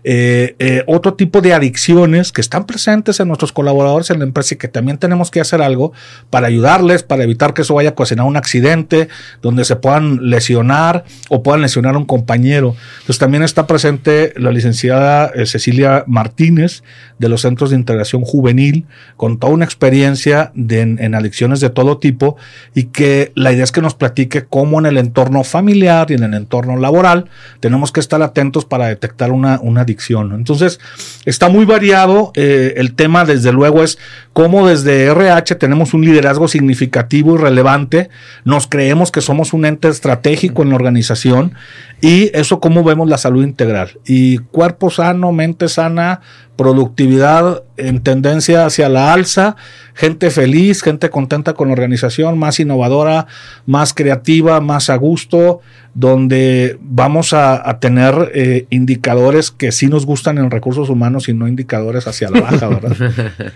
eh, 0.04 0.56
eh, 0.60 0.84
otro 0.88 1.16
tipo 1.16 1.42
de 1.42 1.54
adicciones 1.54 2.32
que 2.32 2.42
están 2.42 2.66
presentes 2.66 3.20
en 3.20 3.28
nuestros 3.28 3.52
colaboradores 3.52 4.10
en 4.10 4.20
la 4.20 4.26
empresa 4.26 4.56
y 4.56 4.58
que 4.58 4.68
también 4.68 4.98
tenemos 4.98 5.32
que 5.32 5.42
hacer 5.42 5.62
algo 5.62 5.92
para 6.30 6.48
ayudarles, 6.48 7.04
para 7.04 7.24
evitar 7.24 7.54
que 7.54 7.62
eso 7.62 7.76
vaya 7.76 7.90
a 7.90 7.92
ocasionar 7.92 8.26
un 8.26 8.38
accidente 8.38 9.10
donde 9.42 9.66
se 9.66 9.76
puedan 9.76 10.30
lesionar 10.30 11.04
o 11.30 11.44
puedan 11.44 11.62
lesionar 11.62 11.96
a 11.96 11.98
un 11.98 12.06
compañero. 12.06 12.76
Entonces 13.00 13.20
también 13.20 13.44
está 13.44 13.68
presente 13.68 14.34
la 14.38 14.52
licenciada 14.52 15.32
Cecilia 15.46 16.04
Martínez 16.08 16.84
de 17.20 17.30
los 17.30 17.42
Centros 17.42 17.70
de 17.70 17.76
Integración 17.76 18.22
Juvenil 18.22 18.86
con 19.18 19.38
toda 19.40 19.54
una 19.54 19.66
experiencia 19.66 20.52
en, 20.56 21.16
adicciones 21.16 21.60
de 21.60 21.70
todo 21.70 21.98
tipo 21.98 22.38
y 22.74 22.86
que 22.86 23.32
la 23.36 23.52
idea 23.52 23.64
es 23.64 23.72
que 23.72 23.82
nos 23.82 23.96
platique 23.96 24.47
cómo 24.50 24.80
en 24.80 24.86
el 24.86 24.98
entorno 24.98 25.44
familiar 25.44 26.10
y 26.10 26.16
en 26.16 26.24
el 26.24 26.34
entorno 26.34 26.78
laboral 26.78 27.30
tenemos 27.60 27.92
que 27.92 28.00
estar 28.00 28.22
atentos 28.22 28.66
para 28.66 28.88
detectar 28.88 29.32
una, 29.32 29.60
una 29.62 29.82
adicción. 29.82 30.34
Entonces, 30.34 30.80
está 31.26 31.50
muy 31.50 31.66
variado. 31.66 32.32
Eh, 32.36 32.76
el 32.78 32.94
tema, 32.94 33.26
desde 33.26 33.52
luego, 33.52 33.84
es 33.84 33.98
cómo 34.34 34.68
desde 34.68 35.06
RH 35.06 35.56
tenemos 35.56 35.94
un 35.94 36.06
liderazgo 36.06 36.48
significativo 36.48 37.36
y 37.36 37.38
relevante. 37.38 38.10
Nos 38.44 38.68
creemos 38.68 39.12
que 39.12 39.22
somos 39.22 39.54
un 39.54 39.66
ente 39.66 39.88
estratégico 39.88 40.64
en 40.64 40.70
la 40.70 40.76
organización 40.76 41.54
y 42.02 42.30
eso 42.38 42.60
cómo 42.60 42.84
vemos 42.84 43.10
la 43.10 43.18
salud 43.18 43.44
integral. 43.44 44.00
Y 44.06 44.38
cuerpo 44.38 44.90
sano, 44.90 45.32
mente 45.32 45.68
sana, 45.68 46.22
productividad 46.58 47.64
en 47.78 48.02
tendencia 48.02 48.66
hacia 48.66 48.90
la 48.90 49.14
alza, 49.14 49.56
gente 49.94 50.32
feliz, 50.32 50.82
gente 50.82 51.10
contenta 51.10 51.54
con 51.54 51.68
la 51.70 51.74
organización, 51.74 52.38
más 52.38 52.60
innovadora, 52.60 53.28
más 53.66 53.94
creativa, 53.94 54.60
más 54.60 54.90
a 54.90 54.96
gusto, 54.96 55.62
donde 55.94 56.78
vamos 56.82 57.34
a, 57.34 57.80
tener 57.80 58.32
eh, 58.34 58.66
indicadores 58.70 59.52
que 59.52 59.72
sí 59.72 59.88
nos 59.88 60.06
gustan 60.06 60.38
en 60.40 60.52
recursos 60.52 60.90
humanos 60.90 61.30
y 61.30 61.34
no 61.34 61.48
indicadores 61.48 62.08
hacia 62.08 62.30
la 62.30 62.42
baja, 62.42 62.68
¿verdad? 62.68 62.96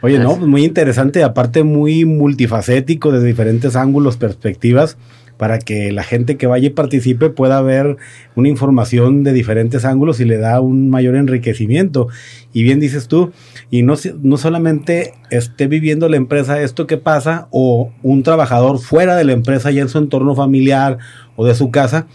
Oye, 0.00 0.20
no, 0.20 0.36
muy 0.36 0.64
interesante, 0.64 1.24
aparte 1.24 1.64
muy 1.64 2.04
multifacético, 2.04 3.10
de 3.10 3.26
diferentes 3.26 3.74
ángulos, 3.74 4.16
perspectivas 4.16 4.96
para 5.38 5.60
que 5.60 5.92
la 5.92 6.02
gente 6.02 6.36
que 6.36 6.46
vaya 6.46 6.66
y 6.66 6.70
participe 6.70 7.30
pueda 7.30 7.62
ver 7.62 7.96
una 8.34 8.48
información 8.48 9.22
de 9.22 9.32
diferentes 9.32 9.84
ángulos 9.84 10.20
y 10.20 10.24
le 10.24 10.36
da 10.36 10.60
un 10.60 10.90
mayor 10.90 11.14
enriquecimiento. 11.14 12.08
Y 12.52 12.64
bien 12.64 12.80
dices 12.80 13.08
tú, 13.08 13.32
y 13.70 13.82
no, 13.82 13.94
no 14.20 14.36
solamente 14.36 15.14
esté 15.30 15.68
viviendo 15.68 16.08
la 16.08 16.16
empresa 16.16 16.60
esto 16.60 16.86
que 16.86 16.98
pasa 16.98 17.46
o 17.52 17.92
un 18.02 18.24
trabajador 18.24 18.78
fuera 18.80 19.16
de 19.16 19.24
la 19.24 19.32
empresa 19.32 19.70
ya 19.70 19.80
en 19.80 19.88
su 19.88 19.98
entorno 19.98 20.34
familiar 20.34 20.98
o 21.36 21.46
de 21.46 21.54
su 21.54 21.70
casa, 21.70 22.08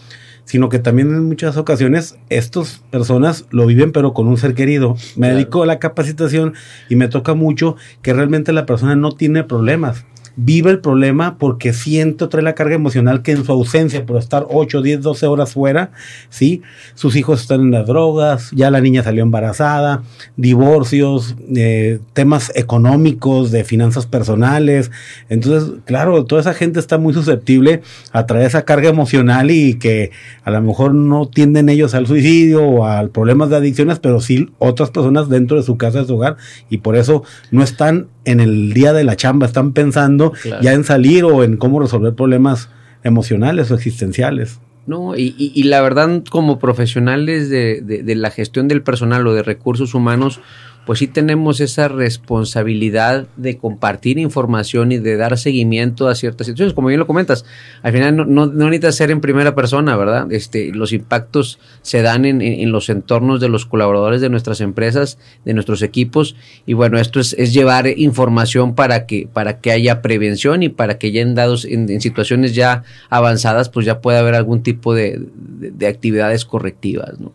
sino 0.44 0.68
que 0.68 0.78
también 0.78 1.08
en 1.08 1.24
muchas 1.24 1.56
ocasiones 1.56 2.18
estas 2.28 2.82
personas 2.90 3.46
lo 3.50 3.64
viven 3.64 3.92
pero 3.92 4.12
con 4.12 4.28
un 4.28 4.36
ser 4.36 4.52
querido. 4.52 4.96
Me 5.16 5.30
dedico 5.30 5.62
a 5.62 5.66
la 5.66 5.78
capacitación 5.78 6.52
y 6.90 6.96
me 6.96 7.08
toca 7.08 7.32
mucho 7.32 7.76
que 8.02 8.12
realmente 8.12 8.52
la 8.52 8.66
persona 8.66 8.96
no 8.96 9.12
tiene 9.12 9.44
problemas 9.44 10.04
vive 10.36 10.70
el 10.70 10.80
problema 10.80 11.38
porque 11.38 11.72
siente, 11.72 12.26
trae 12.26 12.42
la 12.42 12.54
carga 12.54 12.74
emocional 12.74 13.22
que 13.22 13.32
en 13.32 13.44
su 13.44 13.52
ausencia, 13.52 14.04
por 14.04 14.16
estar 14.16 14.46
8, 14.48 14.82
10, 14.82 15.02
12 15.02 15.26
horas 15.26 15.52
fuera, 15.52 15.90
¿sí? 16.30 16.62
Sus 16.94 17.16
hijos 17.16 17.42
están 17.42 17.60
en 17.60 17.70
las 17.70 17.86
drogas, 17.86 18.50
ya 18.52 18.70
la 18.70 18.80
niña 18.80 19.02
salió 19.02 19.22
embarazada, 19.22 20.02
divorcios, 20.36 21.36
eh, 21.54 22.00
temas 22.12 22.52
económicos, 22.54 23.50
de 23.50 23.64
finanzas 23.64 24.06
personales. 24.06 24.90
Entonces, 25.28 25.80
claro, 25.84 26.24
toda 26.24 26.40
esa 26.40 26.54
gente 26.54 26.80
está 26.80 26.98
muy 26.98 27.14
susceptible 27.14 27.82
a 28.12 28.26
traer 28.26 28.46
esa 28.46 28.64
carga 28.64 28.88
emocional 28.88 29.50
y 29.50 29.74
que 29.74 30.10
a 30.44 30.50
lo 30.50 30.60
mejor 30.62 30.94
no 30.94 31.26
tienden 31.26 31.68
ellos 31.68 31.94
al 31.94 32.06
suicidio 32.06 32.62
o 32.62 32.86
al 32.86 33.10
problemas 33.10 33.50
de 33.50 33.56
adicciones, 33.56 33.98
pero 33.98 34.20
sí 34.20 34.50
otras 34.58 34.90
personas 34.90 35.28
dentro 35.28 35.56
de 35.56 35.62
su 35.62 35.76
casa, 35.76 36.00
de 36.00 36.06
su 36.06 36.16
hogar, 36.16 36.36
y 36.70 36.78
por 36.78 36.96
eso 36.96 37.22
no 37.50 37.62
están 37.62 38.08
en 38.24 38.40
el 38.40 38.72
día 38.72 38.92
de 38.92 39.04
la 39.04 39.16
chamba, 39.16 39.46
están 39.46 39.72
pensando 39.72 40.32
ya 40.60 40.72
en 40.72 40.84
salir 40.84 41.24
o 41.24 41.44
en 41.44 41.56
cómo 41.56 41.80
resolver 41.80 42.14
problemas 42.14 42.68
emocionales 43.02 43.70
o 43.70 43.74
existenciales. 43.74 44.60
No, 44.86 45.16
y, 45.16 45.34
y, 45.38 45.62
la 45.62 45.80
verdad, 45.80 46.22
como 46.28 46.58
profesionales 46.58 47.48
de, 47.48 47.80
de, 47.80 48.14
la 48.14 48.30
gestión 48.30 48.68
del 48.68 48.82
personal 48.82 49.26
o 49.26 49.32
de 49.32 49.42
recursos 49.42 49.94
humanos, 49.94 50.40
pues 50.86 50.98
sí 50.98 51.06
tenemos 51.06 51.60
esa 51.60 51.88
responsabilidad 51.88 53.26
de 53.36 53.56
compartir 53.56 54.18
información 54.18 54.92
y 54.92 54.98
de 54.98 55.16
dar 55.16 55.38
seguimiento 55.38 56.08
a 56.08 56.14
ciertas 56.14 56.46
situaciones. 56.46 56.74
Como 56.74 56.88
bien 56.88 57.00
lo 57.00 57.06
comentas, 57.06 57.44
al 57.82 57.92
final 57.92 58.16
no, 58.16 58.24
no, 58.24 58.46
necesita 58.46 58.92
ser 58.92 59.10
en 59.10 59.20
primera 59.20 59.54
persona, 59.54 59.96
¿verdad? 59.96 60.30
Este, 60.32 60.72
los 60.72 60.92
impactos 60.92 61.58
se 61.82 62.02
dan 62.02 62.24
en, 62.24 62.42
en, 62.42 62.72
los 62.72 62.88
entornos 62.88 63.40
de 63.40 63.48
los 63.48 63.66
colaboradores 63.66 64.20
de 64.20 64.28
nuestras 64.28 64.60
empresas, 64.60 65.18
de 65.44 65.54
nuestros 65.54 65.82
equipos, 65.82 66.36
y 66.66 66.74
bueno, 66.74 66.98
esto 66.98 67.20
es, 67.20 67.34
es 67.38 67.52
llevar 67.52 67.86
información 67.86 68.74
para 68.74 69.06
que, 69.06 69.28
para 69.32 69.60
que 69.60 69.70
haya 69.70 70.02
prevención 70.02 70.62
y 70.62 70.68
para 70.68 70.98
que 70.98 71.12
ya 71.12 71.22
en 71.22 71.34
dados, 71.34 71.64
en, 71.64 72.00
situaciones 72.00 72.54
ya 72.54 72.82
avanzadas, 73.08 73.68
pues 73.68 73.86
ya 73.86 74.00
pueda 74.00 74.18
haber 74.18 74.34
algún 74.34 74.62
tipo 74.62 74.94
de, 74.94 75.20
de 75.34 75.86
actividades 75.86 76.44
correctivas, 76.44 77.18
¿no? 77.18 77.32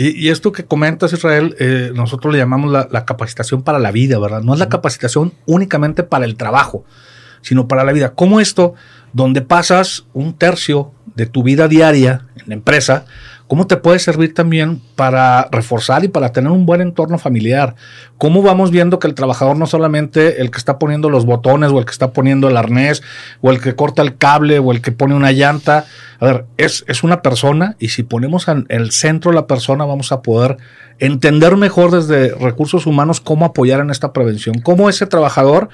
Y, 0.00 0.28
esto 0.28 0.52
que 0.52 0.64
comentas, 0.64 1.12
Israel, 1.12 1.56
eh, 1.58 1.90
nosotros 1.92 2.32
le 2.32 2.38
llamamos 2.38 2.70
la, 2.70 3.04
capacitación 3.04 3.62
para 3.62 3.80
la 3.80 3.90
vida, 3.90 4.20
¿verdad? 4.20 4.42
No 4.42 4.54
es 4.54 4.60
la 4.60 4.68
capacitación 4.68 5.32
únicamente 5.44 6.04
para 6.04 6.24
el 6.24 6.36
trabajo, 6.36 6.84
sino 7.40 7.66
para 7.66 7.82
la 7.82 7.90
vida. 7.90 8.14
¿Cómo 8.14 8.38
esto, 8.38 8.74
donde 9.12 9.42
pasas 9.42 10.06
un 10.12 10.34
tercio 10.34 10.92
de 11.16 11.26
tu 11.26 11.42
vida 11.42 11.66
diaria 11.66 12.26
en 12.36 12.44
la 12.46 12.54
empresa, 12.54 13.06
¿Cómo 13.48 13.66
te 13.66 13.78
puede 13.78 13.98
servir 13.98 14.34
también 14.34 14.80
para 14.94 15.48
reforzar 15.50 16.04
y 16.04 16.08
para 16.08 16.32
tener 16.32 16.52
un 16.52 16.66
buen 16.66 16.82
entorno 16.82 17.16
familiar? 17.16 17.76
¿Cómo 18.18 18.42
vamos 18.42 18.70
viendo 18.70 18.98
que 18.98 19.06
el 19.06 19.14
trabajador 19.14 19.56
no 19.56 19.66
solamente 19.66 20.42
el 20.42 20.50
que 20.50 20.58
está 20.58 20.78
poniendo 20.78 21.08
los 21.08 21.24
botones 21.24 21.72
o 21.72 21.78
el 21.78 21.86
que 21.86 21.92
está 21.92 22.12
poniendo 22.12 22.48
el 22.48 22.58
arnés 22.58 23.02
o 23.40 23.50
el 23.50 23.60
que 23.60 23.74
corta 23.74 24.02
el 24.02 24.18
cable 24.18 24.58
o 24.58 24.70
el 24.70 24.82
que 24.82 24.92
pone 24.92 25.14
una 25.14 25.32
llanta? 25.32 25.86
A 26.20 26.26
ver, 26.26 26.44
es, 26.58 26.84
es 26.88 27.02
una 27.02 27.22
persona 27.22 27.74
y 27.78 27.88
si 27.88 28.02
ponemos 28.02 28.48
en 28.48 28.66
el 28.68 28.92
centro 28.92 29.32
la 29.32 29.46
persona 29.46 29.86
vamos 29.86 30.12
a 30.12 30.20
poder 30.20 30.58
entender 30.98 31.56
mejor 31.56 31.90
desde 31.90 32.34
recursos 32.34 32.86
humanos 32.86 33.20
cómo 33.22 33.46
apoyar 33.46 33.80
en 33.80 33.88
esta 33.88 34.12
prevención, 34.12 34.60
cómo 34.60 34.90
ese 34.90 35.06
trabajador 35.06 35.70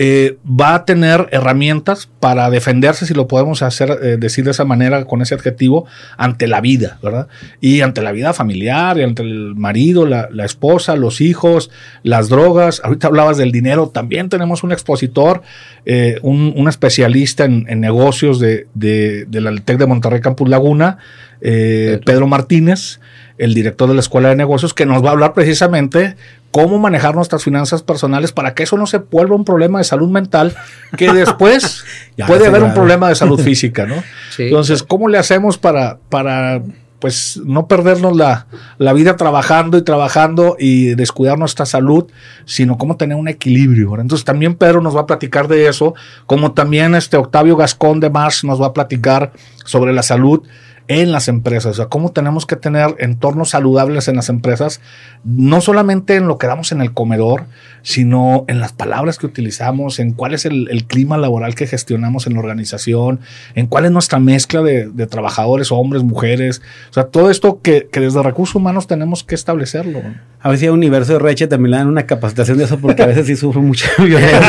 eh, 0.00 0.38
va 0.48 0.76
a 0.76 0.84
tener 0.84 1.28
herramientas 1.32 2.08
para 2.20 2.48
defenderse, 2.50 3.04
si 3.04 3.14
lo 3.14 3.26
podemos 3.26 3.62
hacer, 3.62 3.98
eh, 4.00 4.16
decir 4.16 4.44
de 4.44 4.52
esa 4.52 4.64
manera, 4.64 5.04
con 5.04 5.22
ese 5.22 5.34
adjetivo, 5.34 5.86
ante 6.16 6.46
la 6.46 6.60
vida, 6.60 7.00
¿verdad? 7.02 7.26
Y 7.60 7.80
ante 7.80 8.00
la 8.00 8.12
vida 8.12 8.32
familiar, 8.32 8.96
y 8.96 9.02
ante 9.02 9.22
el 9.22 9.56
marido, 9.56 10.06
la, 10.06 10.28
esposa, 10.44 10.94
los 10.94 11.20
hijos, 11.20 11.70
las 12.04 12.28
drogas. 12.28 12.80
Ahorita 12.84 13.08
hablabas 13.08 13.38
del 13.38 13.50
dinero, 13.50 13.88
también 13.88 14.28
tenemos 14.28 14.62
un 14.62 14.70
expositor, 14.70 15.42
eh, 15.84 16.20
un, 16.22 16.68
especialista 16.68 17.44
en, 17.44 17.64
negocios 17.80 18.38
de, 18.38 18.68
de, 18.74 19.24
de, 19.26 19.40
la 19.40 19.52
TEC 19.52 19.78
de 19.78 19.86
Monterrey 19.86 20.20
Campus 20.20 20.48
Laguna, 20.48 20.98
Pedro 21.40 22.26
Martínez 22.26 23.00
el 23.38 23.54
director 23.54 23.88
de 23.88 23.94
la 23.94 24.00
Escuela 24.00 24.28
de 24.28 24.36
Negocios, 24.36 24.74
que 24.74 24.84
nos 24.84 25.02
va 25.02 25.10
a 25.10 25.12
hablar 25.12 25.32
precisamente 25.32 26.16
cómo 26.50 26.78
manejar 26.78 27.14
nuestras 27.14 27.44
finanzas 27.44 27.82
personales 27.82 28.32
para 28.32 28.54
que 28.54 28.64
eso 28.64 28.76
no 28.76 28.86
se 28.86 28.98
vuelva 28.98 29.36
un 29.36 29.44
problema 29.44 29.78
de 29.78 29.84
salud 29.84 30.10
mental, 30.10 30.54
que 30.96 31.12
después 31.14 31.84
puede 32.26 32.48
haber 32.48 32.62
un 32.62 32.74
problema 32.74 33.08
de 33.08 33.14
salud 33.14 33.40
física, 33.40 33.86
¿no? 33.86 34.02
Entonces, 34.38 34.82
¿cómo 34.82 35.08
le 35.08 35.18
hacemos 35.18 35.56
para, 35.56 35.98
para 36.08 36.62
pues 36.98 37.40
no 37.44 37.68
perdernos 37.68 38.16
la, 38.16 38.48
la, 38.76 38.92
vida 38.92 39.16
trabajando 39.16 39.78
y 39.78 39.82
trabajando 39.82 40.56
y 40.58 40.96
descuidar 40.96 41.38
nuestra 41.38 41.64
salud, 41.64 42.06
sino 42.44 42.76
cómo 42.76 42.96
tener 42.96 43.16
un 43.16 43.28
equilibrio. 43.28 44.00
Entonces 44.00 44.24
también 44.24 44.56
Pedro 44.56 44.80
nos 44.80 44.96
va 44.96 45.02
a 45.02 45.06
platicar 45.06 45.46
de 45.46 45.68
eso, 45.68 45.94
como 46.26 46.54
también 46.54 46.96
este 46.96 47.16
Octavio 47.16 47.56
Gascón 47.56 48.00
de 48.00 48.10
Mars 48.10 48.42
nos 48.42 48.60
va 48.60 48.66
a 48.66 48.72
platicar 48.72 49.30
sobre 49.64 49.92
la 49.92 50.02
salud 50.02 50.42
en 50.88 51.12
las 51.12 51.28
empresas, 51.28 51.72
o 51.72 51.74
sea, 51.74 51.86
cómo 51.86 52.12
tenemos 52.12 52.46
que 52.46 52.56
tener 52.56 52.96
entornos 52.98 53.50
saludables 53.50 54.08
en 54.08 54.16
las 54.16 54.30
empresas, 54.30 54.80
no 55.22 55.60
solamente 55.60 56.16
en 56.16 56.26
lo 56.26 56.38
que 56.38 56.46
damos 56.46 56.72
en 56.72 56.80
el 56.80 56.94
comedor, 56.94 57.44
sino 57.82 58.44
en 58.48 58.58
las 58.58 58.72
palabras 58.72 59.18
que 59.18 59.26
utilizamos, 59.26 59.98
en 59.98 60.12
cuál 60.12 60.34
es 60.34 60.46
el, 60.46 60.84
clima 60.88 61.18
laboral 61.18 61.54
que 61.54 61.66
gestionamos 61.66 62.26
en 62.26 62.34
la 62.34 62.40
organización, 62.40 63.20
en 63.54 63.66
cuál 63.66 63.84
es 63.84 63.90
nuestra 63.90 64.18
mezcla 64.18 64.62
de, 64.62 65.06
trabajadores, 65.06 65.70
hombres, 65.70 66.02
mujeres, 66.02 66.62
o 66.90 66.94
sea, 66.94 67.04
todo 67.04 67.30
esto 67.30 67.60
que, 67.60 67.88
que 67.92 68.00
desde 68.00 68.22
recursos 68.22 68.54
humanos 68.54 68.86
tenemos 68.86 69.24
que 69.24 69.34
establecerlo. 69.34 70.00
A 70.40 70.50
veces 70.50 70.68
a 70.68 70.72
Universo 70.72 71.14
de 71.14 71.18
Reche 71.18 71.46
también 71.48 71.72
le 71.72 71.76
dan 71.78 71.88
una 71.88 72.06
capacitación 72.06 72.58
de 72.58 72.64
eso 72.64 72.78
porque 72.78 73.02
a 73.02 73.06
veces 73.06 73.26
sí 73.26 73.36
sufro 73.36 73.60
mucha 73.60 73.88
violencia. 73.98 74.40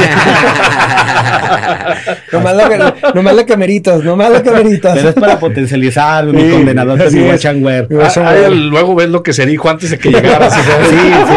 nomás, 2.32 2.56
la, 2.56 2.96
nomás 3.14 3.36
la 3.36 3.46
cameritas, 3.46 4.04
nomás 4.04 4.32
la 4.32 4.44
cameritas. 4.44 4.96
Pero 4.96 5.10
es 5.10 5.16
para 5.16 5.40
potencializar 5.40 6.29
mi 6.34 6.44
sí, 6.44 6.52
condenador 6.52 6.98
de 6.98 7.12
mi 7.12 7.30
ah, 7.30 8.50
luego 8.50 8.96
ves 8.96 9.10
lo 9.10 9.24
que 9.24 9.34
se 9.34 9.46
dijo 9.46 9.70
antes 9.70 9.90
de 9.92 9.98
que 9.98 10.10
llegara. 10.12 10.50
sí, 10.50 10.60
sí, 10.90 10.96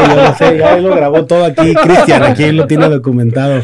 yo 0.08 0.16
lo 0.16 0.34
sé, 0.34 0.58
ya 0.58 0.76
lo 0.76 0.94
grabó 0.94 1.24
todo 1.26 1.44
aquí, 1.44 1.74
Cristian, 1.74 2.22
aquí 2.22 2.50
lo 2.52 2.66
tiene 2.66 2.88
documentado. 2.88 3.62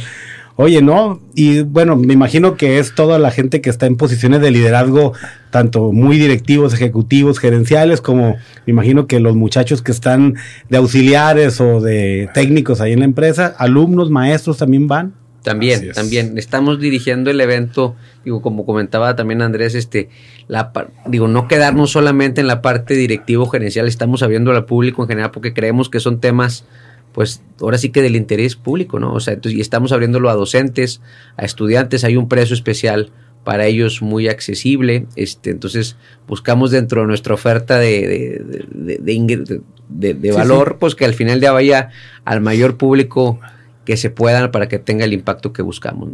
Oye, 0.61 0.83
¿no? 0.83 1.21
Y 1.37 1.61
bueno, 1.63 1.95
me 1.95 2.15
imagino 2.15 2.57
que 2.57 2.81
es 2.81 2.93
toda 2.97 3.21
la 3.21 3.31
gente 3.31 3.61
que 3.61 3.71
está 3.71 3.87
en 3.87 3.97
posiciones 3.97 4.41
de 4.41 4.51
liderazgo, 4.51 5.13
tanto 5.51 5.93
muy 5.93 6.19
directivos, 6.19 6.75
ejecutivos, 6.75 7.39
gerenciales, 7.39 8.01
como 8.01 8.31
me 8.67 8.73
imagino 8.73 9.07
que 9.07 9.21
los 9.21 9.37
muchachos 9.37 9.83
que 9.83 9.93
están 9.93 10.35
de 10.69 10.79
auxiliares 10.79 11.61
o 11.61 11.81
de 11.81 12.29
técnicos 12.35 12.81
ahí 12.81 12.93
en 12.93 12.99
la 12.99 13.05
empresa, 13.05 13.55
alumnos, 13.57 14.11
maestros 14.11 14.59
también 14.59 14.89
van. 14.89 15.15
También, 15.49 15.93
también. 15.93 16.37
Estamos 16.37 16.79
dirigiendo 16.79 17.31
el 17.31 17.41
evento, 17.41 17.97
digo, 18.25 18.43
como 18.43 18.67
comentaba 18.67 19.17
también 19.17 19.41
Andrés, 19.41 19.75
este, 19.75 20.11
la, 20.47 20.73
digo, 21.07 21.27
no 21.27 21.49
quedarnos 21.49 21.91
solamente 21.91 22.41
en 22.41 22.47
la 22.47 22.61
parte 22.61 22.95
directivo 22.95 23.47
gerencial, 23.47 23.89
estamos 23.89 24.23
abriendo 24.23 24.51
al 24.51 24.65
público 24.67 25.03
en 25.03 25.09
general 25.09 25.31
porque 25.31 25.55
creemos 25.55 25.89
que 25.89 26.01
son 26.01 26.21
temas 26.21 26.65
pues 27.13 27.43
ahora 27.61 27.79
sí 27.79 27.89
que 27.89 28.03
del 28.03 28.15
interés 28.15 28.55
público, 28.55 29.01
¿no? 29.01 29.15
O 29.15 29.21
sea, 29.21 29.35
entonces, 29.35 29.59
y 29.59 29.61
estamos 29.63 29.91
abriéndolo 29.93 30.29
a 30.31 30.35
docentes, 30.35 31.01
a 31.37 31.45
estudiantes, 31.45 32.05
hay 32.05 32.17
un 32.17 32.29
precio 32.29 32.55
especial 32.55 33.11
para 33.43 33.67
ellos 33.67 34.03
muy 34.03 34.29
accesible, 34.29 35.07
este, 35.17 35.51
entonces 35.51 35.97
buscamos 36.27 36.71
dentro 36.71 37.01
de 37.01 37.07
nuestra 37.07 37.33
oferta 37.33 37.79
de, 37.79 38.43
de, 38.69 40.15
de, 40.15 40.33
valor, 40.33 40.77
pues 40.79 40.95
que 40.95 41.07
al 41.07 41.15
final 41.15 41.41
ya 41.41 41.53
vaya 41.53 41.89
al 42.27 42.43
mayor 42.43 42.77
público 42.77 43.41
que 43.89 43.97
se 43.97 44.11
pueda 44.11 44.53
para 44.53 44.69
que 44.69 44.79
tenga 44.79 45.07
el 45.07 45.15
impacto 45.15 45.55
que 45.55 45.63
buscamos. 45.63 46.11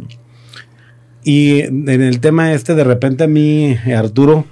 Y 1.25 1.59
en 1.59 1.89
el 1.89 2.21
tema 2.21 2.53
este, 2.53 2.73
de 2.73 2.85
repente 2.85 3.25
a 3.25 3.27
mí, 3.27 3.77
Arturo, 3.93 4.45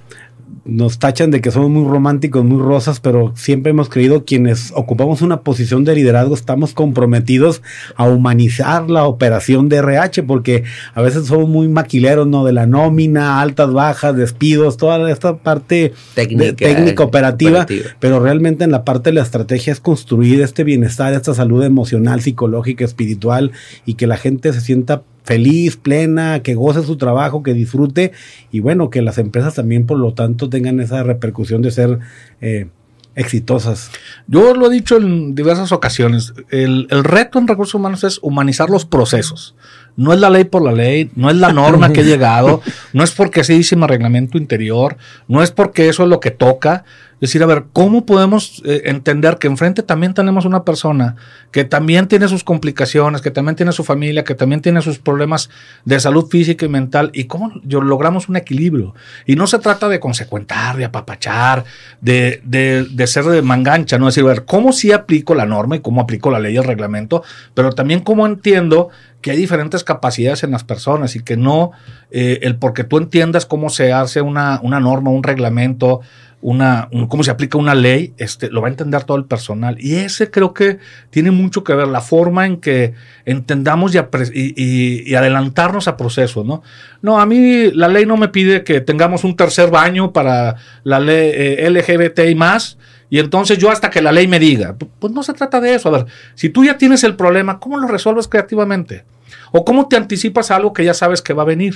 nos 0.64 0.98
tachan 0.98 1.30
de 1.30 1.40
que 1.40 1.50
somos 1.50 1.70
muy 1.70 1.86
románticos, 1.90 2.44
muy 2.44 2.60
rosas, 2.60 3.00
pero 3.00 3.32
siempre 3.36 3.70
hemos 3.70 3.88
creído 3.88 4.24
quienes 4.24 4.72
ocupamos 4.74 5.20
una 5.20 5.40
posición 5.40 5.84
de 5.84 5.94
liderazgo 5.94 6.34
estamos 6.34 6.72
comprometidos 6.72 7.62
a 7.96 8.04
humanizar 8.04 8.88
la 8.88 9.04
operación 9.04 9.68
de 9.68 9.76
RH, 9.76 10.22
porque 10.22 10.64
a 10.94 11.02
veces 11.02 11.26
somos 11.26 11.48
muy 11.48 11.68
maquileros, 11.68 12.26
¿no? 12.26 12.44
De 12.44 12.52
la 12.52 12.66
nómina, 12.66 13.40
altas, 13.40 13.72
bajas, 13.72 14.16
despidos, 14.16 14.76
toda 14.76 15.10
esta 15.10 15.36
parte 15.36 15.92
técnica, 16.14 17.04
operativa, 17.04 17.66
pero 18.00 18.20
realmente 18.20 18.64
en 18.64 18.70
la 18.70 18.84
parte 18.84 19.10
de 19.10 19.14
la 19.14 19.22
estrategia 19.22 19.72
es 19.72 19.80
construir 19.80 20.40
este 20.40 20.64
bienestar, 20.64 21.12
esta 21.12 21.34
salud 21.34 21.62
emocional, 21.62 22.22
psicológica, 22.22 22.84
espiritual 22.84 23.52
y 23.84 23.94
que 23.94 24.06
la 24.06 24.16
gente 24.16 24.52
se 24.52 24.60
sienta 24.60 25.02
feliz, 25.24 25.76
plena, 25.76 26.42
que 26.42 26.54
goce 26.54 26.82
su 26.82 26.96
trabajo, 26.96 27.42
que 27.42 27.54
disfrute 27.54 28.12
y 28.52 28.60
bueno, 28.60 28.90
que 28.90 29.02
las 29.02 29.18
empresas 29.18 29.54
también 29.54 29.86
por 29.86 29.98
lo 29.98 30.14
tanto 30.14 30.48
tengan 30.48 30.78
esa 30.80 31.02
repercusión 31.02 31.62
de 31.62 31.70
ser 31.70 31.98
eh, 32.40 32.68
exitosas. 33.16 33.90
Yo 34.26 34.54
lo 34.54 34.70
he 34.70 34.74
dicho 34.74 34.96
en 34.96 35.34
diversas 35.34 35.72
ocasiones, 35.72 36.34
el, 36.50 36.86
el, 36.90 37.04
reto 37.04 37.38
en 37.38 37.48
recursos 37.48 37.74
humanos 37.74 38.04
es 38.04 38.18
humanizar 38.22 38.70
los 38.70 38.84
procesos. 38.84 39.54
No 39.96 40.12
es 40.12 40.20
la 40.20 40.30
ley 40.30 40.44
por 40.44 40.62
la 40.62 40.72
ley, 40.72 41.10
no 41.14 41.30
es 41.30 41.36
la 41.36 41.52
norma 41.52 41.92
que 41.92 42.00
ha 42.00 42.04
llegado, 42.04 42.60
no 42.92 43.02
es 43.04 43.12
porque 43.12 43.40
así 43.40 43.54
dice 43.54 43.76
mi 43.76 43.86
reglamento 43.86 44.36
interior, 44.36 44.96
no 45.28 45.42
es 45.42 45.52
porque 45.52 45.88
eso 45.88 46.02
es 46.02 46.08
lo 46.08 46.20
que 46.20 46.32
toca, 46.32 46.84
decir, 47.28 47.42
a 47.42 47.46
ver, 47.46 47.64
¿cómo 47.72 48.06
podemos 48.06 48.62
eh, 48.64 48.82
entender 48.86 49.38
que 49.38 49.46
enfrente 49.46 49.82
también 49.82 50.14
tenemos 50.14 50.44
una 50.44 50.64
persona 50.64 51.16
que 51.50 51.64
también 51.64 52.08
tiene 52.08 52.28
sus 52.28 52.44
complicaciones, 52.44 53.20
que 53.20 53.30
también 53.30 53.56
tiene 53.56 53.72
su 53.72 53.84
familia, 53.84 54.24
que 54.24 54.34
también 54.34 54.60
tiene 54.60 54.82
sus 54.82 54.98
problemas 54.98 55.50
de 55.84 56.00
salud 56.00 56.28
física 56.28 56.66
y 56.66 56.68
mental? 56.68 57.10
¿Y 57.14 57.24
cómo 57.24 57.52
logramos 57.64 58.28
un 58.28 58.36
equilibrio? 58.36 58.94
Y 59.26 59.36
no 59.36 59.46
se 59.46 59.58
trata 59.58 59.88
de 59.88 60.00
consecuentar, 60.00 60.76
de 60.76 60.84
apapachar, 60.84 61.64
de, 62.00 62.40
de, 62.44 62.86
de 62.90 63.06
ser 63.06 63.24
de 63.24 63.42
mangancha, 63.42 63.98
¿no? 63.98 64.08
Es 64.08 64.14
decir, 64.14 64.28
a 64.28 64.32
ver, 64.32 64.44
¿cómo 64.44 64.72
sí 64.72 64.92
aplico 64.92 65.34
la 65.34 65.46
norma 65.46 65.76
y 65.76 65.80
cómo 65.80 66.00
aplico 66.00 66.30
la 66.30 66.40
ley 66.40 66.54
y 66.54 66.58
el 66.58 66.64
reglamento? 66.64 67.22
Pero 67.54 67.72
también 67.72 68.00
cómo 68.00 68.26
entiendo 68.26 68.90
que 69.24 69.30
hay 69.30 69.38
diferentes 69.38 69.84
capacidades 69.84 70.44
en 70.44 70.50
las 70.50 70.64
personas 70.64 71.16
y 71.16 71.22
que 71.22 71.38
no 71.38 71.70
eh, 72.10 72.40
el 72.42 72.56
porque 72.56 72.84
tú 72.84 72.98
entiendas 72.98 73.46
cómo 73.46 73.70
se 73.70 73.90
hace 73.90 74.20
una, 74.20 74.60
una 74.62 74.80
norma, 74.80 75.10
un 75.10 75.22
reglamento, 75.22 76.02
una, 76.44 76.90
cómo 77.08 77.24
se 77.24 77.30
aplica 77.30 77.56
una 77.56 77.74
ley, 77.74 78.12
este, 78.18 78.50
lo 78.50 78.60
va 78.60 78.68
a 78.68 78.70
entender 78.70 79.04
todo 79.04 79.16
el 79.16 79.24
personal. 79.24 79.78
Y 79.80 79.94
ese 79.94 80.30
creo 80.30 80.52
que 80.52 80.78
tiene 81.08 81.30
mucho 81.30 81.64
que 81.64 81.72
ver, 81.72 81.88
la 81.88 82.02
forma 82.02 82.44
en 82.44 82.58
que 82.58 82.92
entendamos 83.24 83.94
y, 83.94 85.14
adelantarnos 85.14 85.88
a 85.88 85.96
procesos, 85.96 86.44
¿no? 86.44 86.62
No, 87.00 87.18
a 87.18 87.24
mí 87.24 87.70
la 87.70 87.88
ley 87.88 88.04
no 88.04 88.18
me 88.18 88.28
pide 88.28 88.62
que 88.62 88.82
tengamos 88.82 89.24
un 89.24 89.36
tercer 89.36 89.70
baño 89.70 90.12
para 90.12 90.56
la 90.82 91.00
ley 91.00 91.30
eh, 91.32 91.70
LGBT 91.70 92.28
y 92.28 92.34
más, 92.34 92.76
y 93.08 93.20
entonces 93.20 93.56
yo 93.56 93.70
hasta 93.70 93.88
que 93.88 94.02
la 94.02 94.12
ley 94.12 94.28
me 94.28 94.38
diga, 94.38 94.76
pues 94.98 95.14
no 95.14 95.22
se 95.22 95.32
trata 95.32 95.62
de 95.62 95.74
eso. 95.74 95.88
A 95.88 95.92
ver, 95.92 96.06
si 96.34 96.50
tú 96.50 96.62
ya 96.62 96.76
tienes 96.76 97.04
el 97.04 97.16
problema, 97.16 97.58
¿cómo 97.58 97.78
lo 97.78 97.88
resuelves 97.88 98.28
creativamente? 98.28 99.06
¿O 99.50 99.64
cómo 99.64 99.88
te 99.88 99.96
anticipas 99.96 100.50
a 100.50 100.56
algo 100.56 100.74
que 100.74 100.84
ya 100.84 100.92
sabes 100.92 101.22
que 101.22 101.32
va 101.32 101.42
a 101.42 101.46
venir? 101.46 101.74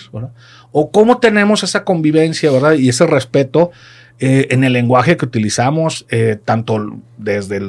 ¿O 0.73 0.91
cómo 0.91 1.19
tenemos 1.21 1.63
esa 1.63 1.85
convivencia, 1.85 2.51
¿verdad? 2.51 2.75
Y 2.75 2.91
ese 2.91 3.07
respeto 3.07 3.71
eh, 4.21 4.49
en 4.51 4.65
el 4.65 4.73
lenguaje 4.73 5.17
que 5.17 5.25
utilizamos, 5.25 6.07
eh, 6.11 6.39
tanto 6.45 6.99
desde 7.17 7.61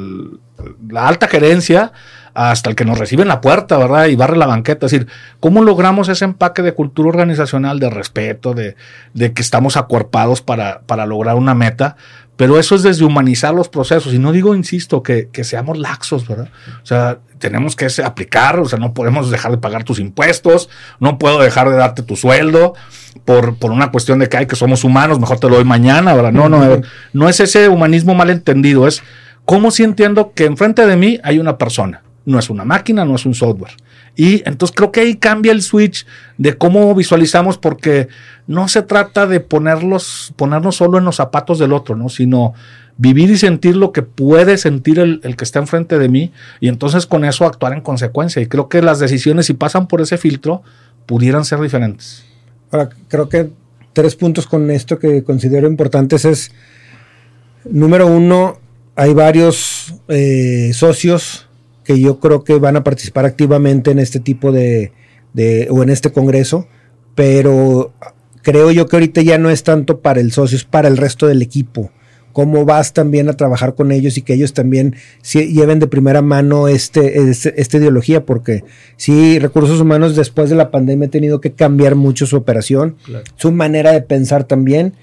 la 0.90 1.08
alta 1.08 1.28
gerencia 1.28 1.92
hasta 2.34 2.70
el 2.70 2.76
que 2.76 2.86
nos 2.86 2.98
recibe 2.98 3.22
en 3.22 3.28
la 3.28 3.42
puerta, 3.42 3.78
¿verdad? 3.78 4.08
Y 4.08 4.16
barre 4.16 4.38
la 4.38 4.48
banqueta. 4.48 4.86
Es 4.86 4.92
decir, 4.92 5.08
¿cómo 5.40 5.62
logramos 5.62 6.10
ese 6.10 6.26
empaque 6.26 6.62
de 6.62 6.74
cultura 6.74 7.10
organizacional, 7.10 7.80
de 7.80 7.90
respeto, 7.90 8.54
de, 8.54 8.76
de 9.14 9.34
que 9.34 9.42
estamos 9.42 9.78
acuerpados 9.78 10.42
para, 10.42 10.82
para 10.82 11.06
lograr 11.06 11.36
una 11.36 11.54
meta? 11.54 11.98
Pero 12.40 12.58
eso 12.58 12.76
es 12.76 12.84
desde 12.84 13.04
humanizar 13.04 13.54
los 13.54 13.68
procesos. 13.68 14.14
Y 14.14 14.18
no 14.18 14.32
digo, 14.32 14.56
insisto, 14.56 15.04
que, 15.04 15.28
que 15.28 15.44
seamos 15.44 15.78
laxos, 15.78 16.26
¿verdad? 16.26 16.48
O 16.82 16.86
sea, 16.86 17.20
tenemos 17.38 17.76
que 17.76 17.88
aplicar, 18.02 18.62
o 18.62 18.66
sea, 18.66 18.80
no 18.80 18.94
podemos 18.94 19.30
dejar 19.30 19.52
de 19.52 19.58
pagar 19.58 19.84
tus 19.84 20.00
impuestos, 20.00 20.70
no 21.02 21.20
puedo 21.20 21.42
dejar 21.42 21.70
de 21.70 21.76
darte 21.76 22.02
tu 22.02 22.16
sueldo 22.16 22.76
por, 23.26 23.58
por 23.58 23.72
una 23.72 23.92
cuestión 23.92 24.20
de 24.20 24.30
que, 24.30 24.38
hay 24.38 24.46
que 24.46 24.56
somos 24.56 24.86
humanos, 24.86 25.20
mejor 25.20 25.38
te 25.38 25.50
lo 25.50 25.56
doy 25.56 25.66
mañana, 25.66 26.14
¿verdad? 26.14 26.32
No, 26.32 26.48
no, 26.48 26.82
no 27.12 27.28
es 27.28 27.42
ese 27.42 27.68
humanismo 27.68 28.16
mal 28.16 28.30
entendido, 28.30 28.88
es 28.88 29.04
cómo 29.44 29.70
si 29.70 29.84
entiendo 29.84 30.32
que 30.34 30.46
enfrente 30.46 30.88
de 30.88 30.96
mí 30.96 31.20
hay 31.26 31.40
una 31.40 31.58
persona, 31.58 32.04
no 32.24 32.40
es 32.40 32.50
una 32.50 32.64
máquina, 32.64 33.04
no 33.04 33.16
es 33.16 33.26
un 33.26 33.34
software. 33.34 33.74
Y 34.16 34.48
entonces 34.48 34.76
creo 34.76 34.92
que 34.92 35.02
ahí 35.02 35.16
cambia 35.16 35.52
el 35.52 35.62
switch 35.62 36.06
de 36.38 36.58
cómo 36.58 36.94
visualizamos 36.96 37.58
porque 37.58 38.08
no 38.48 38.68
se 38.68 38.82
trata 38.82 39.28
de 39.28 39.40
ponerlos, 39.40 40.34
ponernos 40.36 40.76
solo 40.76 40.98
en 40.98 41.06
los 41.06 41.18
zapatos 41.18 41.60
del 41.60 41.74
otro, 41.74 41.96
¿no? 41.96 42.10
Sino 42.10 42.54
vivir 42.98 43.30
y 43.30 43.38
sentir 43.38 43.76
lo 43.76 43.92
que 43.94 44.02
puede 44.02 44.58
sentir 44.58 45.00
el, 45.00 45.22
el, 45.24 45.38
que 45.38 45.46
está 45.46 45.60
enfrente 45.60 45.98
de 45.98 46.10
mí 46.10 46.34
y 46.60 46.68
entonces 46.68 47.06
con 47.06 47.24
eso 47.24 47.46
actuar 47.46 47.74
en 47.74 47.82
consecuencia. 47.82 48.42
Y 48.42 48.48
creo 48.48 48.68
que 48.68 48.82
las 48.82 49.00
decisiones, 49.00 49.46
si 49.46 49.54
pasan 49.54 49.88
por 49.88 50.02
ese 50.02 50.18
filtro, 50.18 50.64
pudieran 51.06 51.46
ser 51.46 51.60
diferentes. 51.60 52.26
Ahora, 52.72 52.90
creo 53.08 53.30
que 53.30 53.50
tres 53.94 54.16
puntos 54.16 54.48
con 54.48 54.70
esto 54.72 55.00
que 55.00 55.24
considero 55.24 55.68
importantes 55.68 56.24
es, 56.24 56.52
número 57.70 58.08
uno, 58.08 58.60
hay 58.96 59.14
varios 59.14 59.94
eh, 60.08 60.72
socios 60.74 61.49
que 61.90 62.00
yo 62.00 62.20
creo 62.20 62.44
que 62.44 62.60
van 62.60 62.76
a 62.76 62.84
participar 62.84 63.26
activamente 63.26 63.90
en 63.90 63.98
este 63.98 64.20
tipo 64.20 64.52
de, 64.52 64.92
de, 65.34 65.70
o 65.72 65.82
en 65.82 65.90
este 65.90 66.12
congreso, 66.12 66.68
pero 67.16 67.94
creo 68.44 68.70
yo 68.70 68.86
que 68.86 68.98
ahorita 68.98 69.24
ya 69.24 69.40
no 69.40 69.50
es 69.50 69.64
tanto 69.64 70.00
para 70.00 70.20
el 70.20 70.32
socio, 70.32 70.56
es 70.56 70.66
para 70.66 70.88
el 70.88 70.98
resto 70.98 71.26
del 71.26 71.42
equipo. 71.42 71.90
Cómo 72.32 72.64
vas 72.64 72.94
también 72.94 73.28
a 73.28 73.34
trabajar 73.34 73.74
con 73.74 73.92
ellos 73.92 74.20
y 74.20 74.22
que 74.22 74.36
ellos 74.36 74.54
también 74.54 74.98
lleven 75.34 75.80
de 75.80 75.88
primera 75.88 76.22
mano 76.22 76.68
este, 76.68 77.28
este, 77.28 77.60
esta 77.60 77.78
ideología, 77.78 78.24
porque 78.24 78.64
sí, 78.96 79.40
recursos 79.40 79.82
humanos 79.82 80.16
después 80.16 80.52
de 80.52 80.58
la 80.58 80.70
pandemia 80.70 81.08
ha 81.08 81.10
tenido 81.12 81.42
que 81.42 81.54
cambiar 81.54 81.96
mucho 81.96 82.28
su 82.28 82.36
operación, 82.36 82.98
su 83.36 83.52
manera 83.52 83.94
de 83.94 84.02
pensar 84.02 84.44
también, 84.44 84.94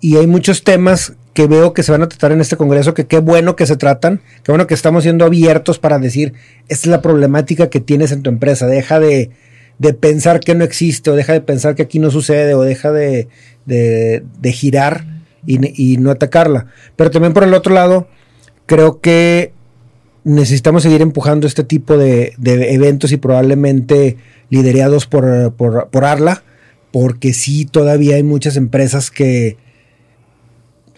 y 0.00 0.16
hay 0.16 0.26
muchos 0.26 0.64
temas 0.64 1.14
que 1.34 1.46
veo 1.46 1.72
que 1.72 1.82
se 1.82 1.92
van 1.92 2.02
a 2.02 2.08
tratar 2.08 2.32
en 2.32 2.40
este 2.40 2.56
congreso, 2.56 2.94
que 2.94 3.06
qué 3.06 3.18
bueno 3.18 3.56
que 3.56 3.66
se 3.66 3.76
tratan, 3.76 4.20
qué 4.42 4.52
bueno 4.52 4.66
que 4.66 4.74
estamos 4.74 5.04
siendo 5.04 5.24
abiertos 5.24 5.78
para 5.78 5.98
decir, 5.98 6.34
esta 6.68 6.88
es 6.88 6.90
la 6.90 7.02
problemática 7.02 7.70
que 7.70 7.80
tienes 7.80 8.10
en 8.12 8.22
tu 8.22 8.30
empresa, 8.30 8.66
deja 8.66 8.98
de, 8.98 9.30
de 9.78 9.94
pensar 9.94 10.40
que 10.40 10.54
no 10.54 10.64
existe, 10.64 11.10
o 11.10 11.16
deja 11.16 11.32
de 11.32 11.40
pensar 11.40 11.74
que 11.74 11.82
aquí 11.82 11.98
no 11.98 12.10
sucede, 12.10 12.54
o 12.54 12.62
deja 12.62 12.92
de, 12.92 13.28
de, 13.66 14.52
girar 14.52 15.04
y, 15.46 15.96
no 15.98 16.10
atacarla. 16.10 16.66
Pero 16.96 17.10
también 17.10 17.32
por 17.32 17.44
el 17.44 17.54
otro 17.54 17.74
lado, 17.74 18.08
creo 18.66 19.00
que 19.00 19.52
necesitamos 20.24 20.82
seguir 20.82 21.00
empujando 21.00 21.46
este 21.46 21.64
tipo 21.64 21.96
de, 21.96 22.34
eventos 22.44 23.12
y 23.12 23.16
probablemente 23.16 24.16
liderados 24.50 25.06
por, 25.06 25.54
por, 25.54 26.04
Arla, 26.04 26.42
porque 26.90 27.32
sí, 27.32 27.64
todavía 27.64 28.16
hay 28.16 28.22
muchas 28.22 28.56
empresas 28.56 29.10
que 29.10 29.56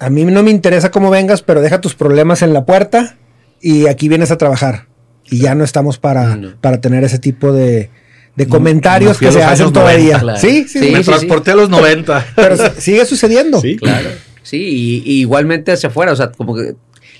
a 0.00 0.10
mí 0.10 0.24
no 0.24 0.42
me 0.42 0.50
interesa 0.50 0.90
cómo 0.90 1.10
vengas, 1.10 1.42
pero 1.42 1.60
deja 1.60 1.80
tus 1.80 1.94
problemas 1.94 2.42
en 2.42 2.52
la 2.52 2.64
puerta 2.64 3.16
y 3.60 3.86
aquí 3.86 4.08
vienes 4.08 4.30
a 4.30 4.38
trabajar. 4.38 4.86
Y 5.30 5.38
ya 5.38 5.54
no 5.54 5.62
estamos 5.62 5.98
para, 5.98 6.38
para 6.60 6.80
tener 6.80 7.04
ese 7.04 7.18
tipo 7.18 7.52
de, 7.52 7.90
de 8.34 8.48
comentarios 8.48 9.18
que 9.18 9.30
se 9.30 9.42
hacen 9.42 9.72
todavía. 9.72 10.20
Sí, 10.38 10.66
sí, 10.66 10.90
Me 10.90 11.04
transporté 11.04 11.52
a 11.52 11.54
los 11.54 11.68
90. 11.68 12.26
Pero 12.36 12.56
sigue 12.78 13.04
sucediendo. 13.04 13.60
Sí, 13.60 13.76
claro. 13.76 14.08
Sí, 14.42 15.02
y, 15.04 15.20
igualmente 15.20 15.70
hacia 15.72 15.90
afuera, 15.90 16.12
o 16.12 16.16
sea, 16.16 16.32
como 16.32 16.56
que 16.56 16.74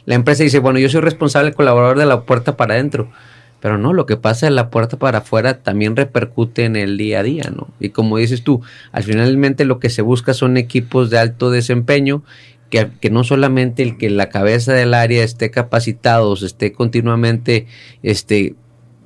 la 0.07 0.15
empresa 0.15 0.43
dice, 0.43 0.59
bueno, 0.59 0.79
yo 0.79 0.89
soy 0.89 1.03
responsable 1.03 1.53
colaborador 1.53 1.99
de 1.99 2.07
la 2.07 2.23
puerta 2.23 2.57
para 2.57 2.75
adentro, 2.75 3.11
pero 3.61 3.77
no, 3.77 3.93
lo 3.93 4.07
que 4.07 4.17
pasa 4.17 4.47
en 4.47 4.57
la 4.57 4.71
puerta 4.71 4.99
para 4.99 5.19
afuera 5.19 5.59
también 5.59 5.95
repercute 5.95 6.65
en 6.65 6.77
el 6.77 6.97
día 6.97 7.21
a 7.21 7.23
día, 7.23 7.53
¿no? 7.55 7.69
Y 7.79 7.91
como 7.91 8.17
dices 8.17 8.43
tú, 8.43 8.63
al 8.91 9.03
finalmente 9.03 9.67
lo 9.67 9.79
que 9.79 9.91
se 9.91 10.01
busca 10.01 10.33
son 10.33 10.57
equipos 10.57 11.11
de 11.11 11.19
alto 11.19 11.51
desempeño 11.51 12.23
que, 12.71 12.89
que, 13.01 13.11
no 13.11 13.25
solamente 13.25 13.83
el 13.83 13.99
que 13.99 14.09
la 14.11 14.29
cabeza 14.29 14.73
del 14.73 14.95
área 14.95 15.23
esté 15.25 15.51
capacitado, 15.51 16.33
esté 16.35 16.73
continuamente 16.73 17.67
este, 18.03 18.55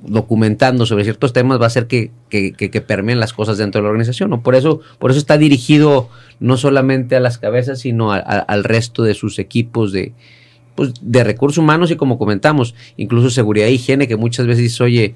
documentando 0.07 0.85
sobre 0.85 1.03
ciertos 1.03 1.33
temas 1.33 1.59
va 1.59 1.65
a 1.65 1.67
hacer 1.67 1.87
que, 1.87 2.11
que, 2.29 2.53
que, 2.53 2.81
permeen 2.81 3.19
las 3.19 3.33
cosas 3.33 3.57
dentro 3.57 3.79
de 3.79 3.83
la 3.83 3.89
organización. 3.89 4.29
¿no? 4.29 4.41
Por, 4.43 4.55
eso, 4.55 4.81
por 4.99 5.11
eso 5.11 5.19
está 5.19 5.37
dirigido 5.37 6.09
no 6.39 6.57
solamente 6.57 7.15
a 7.15 7.19
las 7.19 7.37
cabezas, 7.37 7.79
sino 7.79 8.11
al 8.11 8.63
resto 8.63 9.03
de 9.03 9.13
sus 9.13 9.39
equipos 9.39 9.91
de, 9.91 10.13
pues, 10.75 10.93
de 11.01 11.23
recursos 11.23 11.57
humanos 11.57 11.91
y 11.91 11.95
como 11.95 12.17
comentamos, 12.17 12.75
incluso 12.97 13.29
seguridad 13.29 13.67
e 13.67 13.71
higiene, 13.71 14.07
que 14.07 14.17
muchas 14.17 14.45
veces 14.45 14.79
oye, 14.81 15.15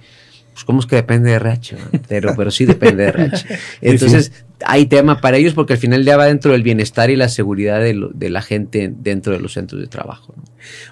pues 0.53 0.63
cómo 0.65 0.79
es 0.79 0.85
que 0.85 0.95
depende 0.95 1.29
de 1.29 1.35
RH, 1.35 1.77
pero, 2.07 2.33
pero 2.35 2.51
sí 2.51 2.65
depende 2.65 3.03
de 3.03 3.09
RH. 3.09 3.45
Entonces, 3.81 4.31
hay 4.65 4.85
tema 4.87 5.21
para 5.21 5.37
ellos 5.37 5.53
porque 5.53 5.73
al 5.73 5.79
final 5.79 6.03
ya 6.03 6.17
va 6.17 6.25
dentro 6.25 6.51
del 6.51 6.63
bienestar 6.63 7.09
y 7.09 7.15
la 7.15 7.29
seguridad 7.29 7.79
de, 7.79 8.09
de 8.13 8.29
la 8.29 8.41
gente 8.41 8.91
dentro 8.93 9.33
de 9.33 9.39
los 9.39 9.53
centros 9.53 9.81
de 9.81 9.87
trabajo. 9.87 10.33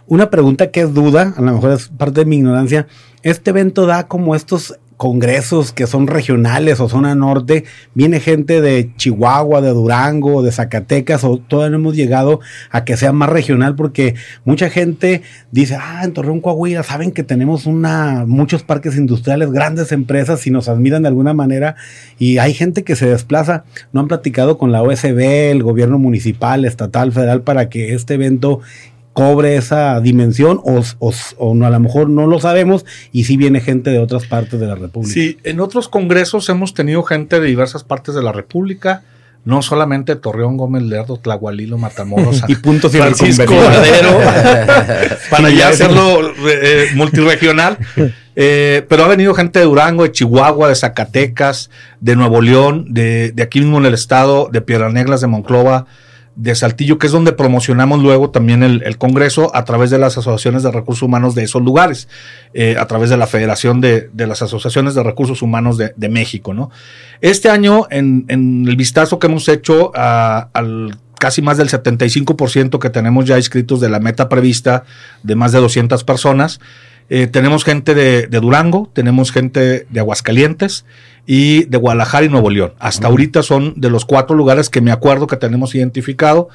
Una 0.05 0.29
pregunta 0.29 0.71
que 0.71 0.81
es 0.81 0.93
duda, 0.93 1.33
a 1.35 1.41
lo 1.41 1.53
mejor 1.53 1.71
es 1.71 1.89
parte 1.89 2.21
de 2.21 2.25
mi 2.25 2.37
ignorancia, 2.37 2.87
este 3.23 3.49
evento 3.49 3.85
da 3.85 4.07
como 4.07 4.35
estos 4.35 4.79
congresos 4.97 5.71
que 5.71 5.85
son 5.85 6.07
regionales 6.07 6.79
o 6.79 6.89
zona 6.89 7.13
norte, 7.13 7.65
viene 7.93 8.19
gente 8.19 8.61
de 8.61 8.91
Chihuahua, 8.97 9.61
de 9.61 9.69
Durango, 9.69 10.41
de 10.41 10.51
Zacatecas, 10.51 11.23
o 11.23 11.37
todavía 11.37 11.69
no 11.69 11.77
hemos 11.77 11.95
llegado 11.95 12.39
a 12.71 12.83
que 12.83 12.97
sea 12.97 13.13
más 13.13 13.29
regional 13.29 13.75
porque 13.75 14.15
mucha 14.43 14.71
gente 14.71 15.21
dice, 15.51 15.77
ah, 15.79 16.01
en 16.03 16.13
Torreón, 16.13 16.41
Coahuila, 16.41 16.81
saben 16.81 17.11
que 17.11 17.23
tenemos 17.23 17.67
una, 17.67 18.25
muchos 18.25 18.63
parques 18.63 18.97
industriales, 18.97 19.51
grandes 19.51 19.91
empresas 19.91 20.45
y 20.47 20.51
nos 20.51 20.67
admiran 20.67 21.03
de 21.03 21.09
alguna 21.09 21.35
manera 21.35 21.75
y 22.17 22.39
hay 22.39 22.55
gente 22.55 22.83
que 22.83 22.95
se 22.95 23.07
desplaza, 23.07 23.65
no 23.93 23.99
han 23.99 24.07
platicado 24.07 24.57
con 24.57 24.71
la 24.71 24.81
OSB, 24.81 25.51
el 25.51 25.61
gobierno 25.61 25.99
municipal, 25.99 26.65
estatal, 26.65 27.11
federal 27.11 27.43
para 27.43 27.69
que 27.69 27.93
este 27.93 28.15
evento 28.15 28.61
cobre 29.17 29.55
esa 29.55 29.99
dimensión 29.99 30.61
o, 30.63 30.83
o, 30.99 31.55
no, 31.55 31.65
a 31.65 31.71
lo 31.71 31.79
mejor 31.79 32.07
no 32.07 32.27
lo 32.27 32.39
sabemos 32.39 32.85
y 33.11 33.23
sí 33.23 33.35
viene 33.35 33.61
gente 33.61 33.89
de 33.89 33.97
otras 33.97 34.27
partes 34.27 34.59
de 34.59 34.67
la 34.67 34.75
República. 34.75 35.11
Sí, 35.11 35.39
en 35.43 35.59
otros 35.59 35.89
congresos 35.89 36.47
hemos 36.49 36.75
tenido 36.75 37.01
gente 37.01 37.39
de 37.39 37.47
diversas 37.47 37.83
partes 37.83 38.13
de 38.13 38.21
la 38.21 38.31
República, 38.31 39.01
no 39.43 39.63
solamente 39.63 40.15
Torreón, 40.17 40.55
Gómez 40.55 40.83
Lerdo, 40.83 41.17
Tlahualilo, 41.17 41.79
Matamoros, 41.79 42.43
y 42.47 42.57
puntos 42.57 42.91
Francisco 42.91 43.51
Madero, 43.55 44.19
para 45.31 45.49
ya 45.49 45.69
hacerlo 45.69 46.31
eh, 46.47 46.89
multiregional. 46.93 47.79
Eh, 48.39 48.85
pero 48.87 49.03
ha 49.03 49.07
venido 49.07 49.33
gente 49.33 49.57
de 49.57 49.65
Durango, 49.65 50.03
de 50.03 50.11
Chihuahua, 50.11 50.69
de 50.69 50.75
Zacatecas, 50.75 51.71
de 52.01 52.15
Nuevo 52.15 52.39
León, 52.39 52.85
de, 52.93 53.31
de 53.31 53.41
aquí 53.41 53.61
mismo 53.61 53.79
en 53.79 53.87
el 53.87 53.95
estado, 53.95 54.47
de 54.51 54.61
Piedras 54.61 54.93
Negras, 54.93 55.21
de 55.21 55.25
Monclova, 55.25 55.87
de 56.37 56.53
Saltillo, 56.53 56.99
que 56.99 57.07
es 57.07 57.11
donde 57.11 57.33
promocionamos 57.33 58.01
luego 58.01 58.29
también 58.29 58.61
el, 58.61 58.97
Congreso 58.97 59.53
a 59.55 59.65
través 59.65 59.89
de 59.89 59.97
las 59.97 60.17
asociaciones 60.19 60.61
de 60.61 60.71
recursos 60.71 61.01
humanos 61.01 61.33
de 61.33 61.43
esos 61.43 61.63
lugares, 61.63 62.07
eh, 62.53 62.75
a 62.79 62.85
través 62.85 63.09
de 63.09 63.17
la 63.17 63.25
Federación 63.25 63.81
de, 63.81 64.09
las 64.15 64.43
Asociaciones 64.43 64.93
de 64.93 65.01
Recursos 65.01 65.41
Humanos 65.41 65.77
de, 65.77 66.09
México. 66.09 66.53
¿no? 66.53 66.69
Este 67.21 67.49
año, 67.49 67.87
en, 67.89 68.25
el 68.29 68.75
vistazo 68.75 69.17
que 69.17 69.27
hemos 69.27 69.49
hecho 69.49 69.91
al 69.95 70.97
casi 71.19 71.41
más 71.41 71.57
del 71.57 71.69
75% 71.69 72.77
que 72.77 72.89
tenemos 72.91 73.25
ya 73.25 73.37
inscritos 73.37 73.81
de 73.81 73.89
la 73.89 73.99
meta 73.99 74.29
prevista 74.29 74.83
de 75.23 75.35
más 75.35 75.51
de 75.51 75.59
200 75.59 76.03
personas, 76.03 76.59
eh, 77.09 77.27
tenemos 77.27 77.63
gente 77.63 77.95
de, 77.95 78.27
Durango, 78.27 78.89
tenemos 78.93 79.31
gente 79.31 79.87
de 79.89 79.99
Aguascalientes, 79.99 80.85
y 81.29 81.65
de 81.65 81.77
Guadalajara 81.77 82.25
y 82.25 82.29
Nuevo 82.29 82.49
León. 82.49 82.73
Hasta 82.79 83.07
ahorita 83.07 83.43
son 83.43 83.73
de 83.75 83.89
los 83.89 84.05
cuatro 84.05 84.35
lugares 84.35 84.69
que 84.69 84.79
me 84.79 84.93
acuerdo 84.93 85.27
que 85.27 85.35
tenemos 85.35 85.75
identificado. 85.75 86.47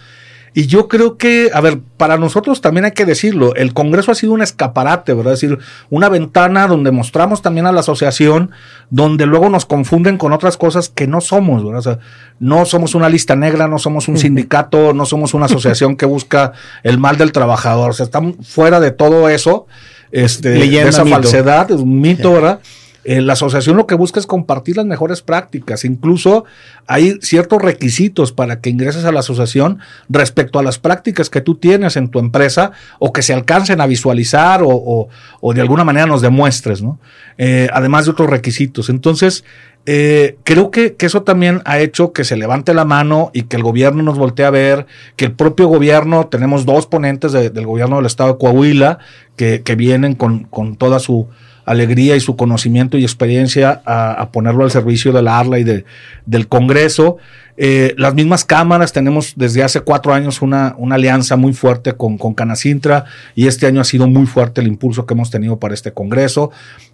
Y 0.54 0.66
yo 0.66 0.88
creo 0.88 1.16
que, 1.16 1.50
a 1.52 1.60
ver, 1.60 1.80
para 1.96 2.18
nosotros 2.18 2.60
también 2.60 2.84
hay 2.86 2.92
que 2.92 3.06
decirlo, 3.06 3.54
el 3.54 3.72
Congreso 3.72 4.12
ha 4.12 4.14
sido 4.14 4.32
un 4.32 4.42
escaparate, 4.42 5.14
¿verdad? 5.14 5.34
Es 5.34 5.40
decir, 5.40 5.58
una 5.88 6.10
ventana 6.10 6.66
donde 6.66 6.90
mostramos 6.90 7.40
también 7.40 7.66
a 7.66 7.72
la 7.72 7.80
asociación, 7.80 8.50
donde 8.90 9.24
luego 9.24 9.48
nos 9.48 9.64
confunden 9.64 10.18
con 10.18 10.32
otras 10.32 10.58
cosas 10.58 10.90
que 10.90 11.06
no 11.06 11.22
somos, 11.22 11.64
¿verdad? 11.64 11.78
O 11.78 11.82
sea, 11.82 11.98
no 12.38 12.66
somos 12.66 12.94
una 12.94 13.08
lista 13.08 13.34
negra, 13.34 13.68
no 13.68 13.78
somos 13.78 14.08
un 14.08 14.18
sindicato, 14.18 14.92
no 14.92 15.06
somos 15.06 15.32
una 15.32 15.46
asociación 15.46 15.96
que 15.96 16.06
busca 16.06 16.52
el 16.82 16.98
mal 16.98 17.16
del 17.16 17.32
trabajador, 17.32 17.90
o 17.90 17.92
sea, 17.94 18.04
estamos 18.04 18.36
fuera 18.46 18.78
de 18.80 18.90
todo 18.90 19.30
eso, 19.30 19.66
este, 20.10 20.50
de 20.50 20.88
esa 20.88 21.06
falsedad, 21.06 21.70
es 21.70 21.80
un 21.80 22.00
mito, 22.00 22.32
¿verdad? 22.32 22.60
La 23.04 23.32
asociación 23.32 23.76
lo 23.76 23.86
que 23.86 23.96
busca 23.96 24.20
es 24.20 24.26
compartir 24.26 24.76
las 24.76 24.86
mejores 24.86 25.22
prácticas. 25.22 25.84
Incluso 25.84 26.44
hay 26.86 27.18
ciertos 27.20 27.60
requisitos 27.60 28.32
para 28.32 28.60
que 28.60 28.70
ingreses 28.70 29.04
a 29.04 29.12
la 29.12 29.20
asociación 29.20 29.80
respecto 30.08 30.58
a 30.58 30.62
las 30.62 30.78
prácticas 30.78 31.28
que 31.28 31.40
tú 31.40 31.56
tienes 31.56 31.96
en 31.96 32.08
tu 32.08 32.20
empresa 32.20 32.72
o 32.98 33.12
que 33.12 33.22
se 33.22 33.34
alcancen 33.34 33.80
a 33.80 33.86
visualizar 33.86 34.62
o, 34.64 35.08
de 35.54 35.60
alguna 35.60 35.84
manera 35.84 36.06
nos 36.06 36.22
demuestres, 36.22 36.82
¿no? 36.82 36.98
Eh, 37.38 37.68
además 37.72 38.04
de 38.04 38.12
otros 38.12 38.30
requisitos. 38.30 38.88
Entonces, 38.88 39.44
eh, 39.84 40.36
creo 40.44 40.70
que, 40.70 40.94
eso 41.00 41.22
también 41.22 41.60
ha 41.64 41.80
hecho 41.80 42.12
que 42.12 42.22
se 42.22 42.36
levante 42.36 42.72
la 42.72 42.84
mano 42.84 43.30
y 43.34 43.42
que 43.42 43.56
el 43.56 43.64
gobierno 43.64 44.02
nos 44.02 44.16
voltee 44.16 44.46
a 44.46 44.50
ver, 44.50 44.86
que 45.16 45.24
el 45.24 45.32
propio 45.32 45.66
gobierno, 45.66 46.28
tenemos 46.28 46.64
dos 46.64 46.86
ponentes 46.86 47.32
del 47.32 47.66
gobierno 47.66 47.96
del 47.96 48.06
estado 48.06 48.34
de 48.34 48.38
Coahuila 48.38 48.98
que, 49.34 49.62
que 49.62 49.74
vienen 49.74 50.14
con, 50.14 50.44
con 50.44 50.76
toda 50.76 51.00
su 51.00 51.28
alegría 51.64 52.16
y 52.16 52.20
su 52.20 52.36
conocimiento 52.36 52.98
y 52.98 53.02
experiencia 53.02 53.82
a, 53.84 54.28
ponerlo 54.30 54.64
al 54.64 54.70
servicio 54.70 55.12
de 55.12 55.22
la 55.22 55.38
ARLA 55.38 55.58
y 55.58 55.64
de, 55.64 55.84
del 56.26 56.48
Congreso. 56.48 57.18
Eh, 57.56 57.94
las 57.98 58.14
mismas 58.14 58.44
cámaras, 58.44 58.92
tenemos 58.92 59.34
desde 59.36 59.62
hace 59.62 59.80
cuatro 59.80 60.14
años 60.14 60.40
una, 60.40 60.74
una 60.78 60.94
alianza 60.94 61.36
muy 61.36 61.52
fuerte 61.52 61.92
con, 61.92 62.16
con, 62.16 62.32
Canacintra 62.34 63.04
y 63.34 63.46
este 63.46 63.66
año 63.66 63.80
ha 63.80 63.84
sido 63.84 64.06
muy 64.06 64.26
fuerte 64.26 64.62
el 64.62 64.66
impulso 64.66 65.04
que 65.04 65.14
hemos 65.14 65.30
tenido 65.30 65.58
para 65.58 65.74
este 65.74 65.92
Congreso. 65.92 66.50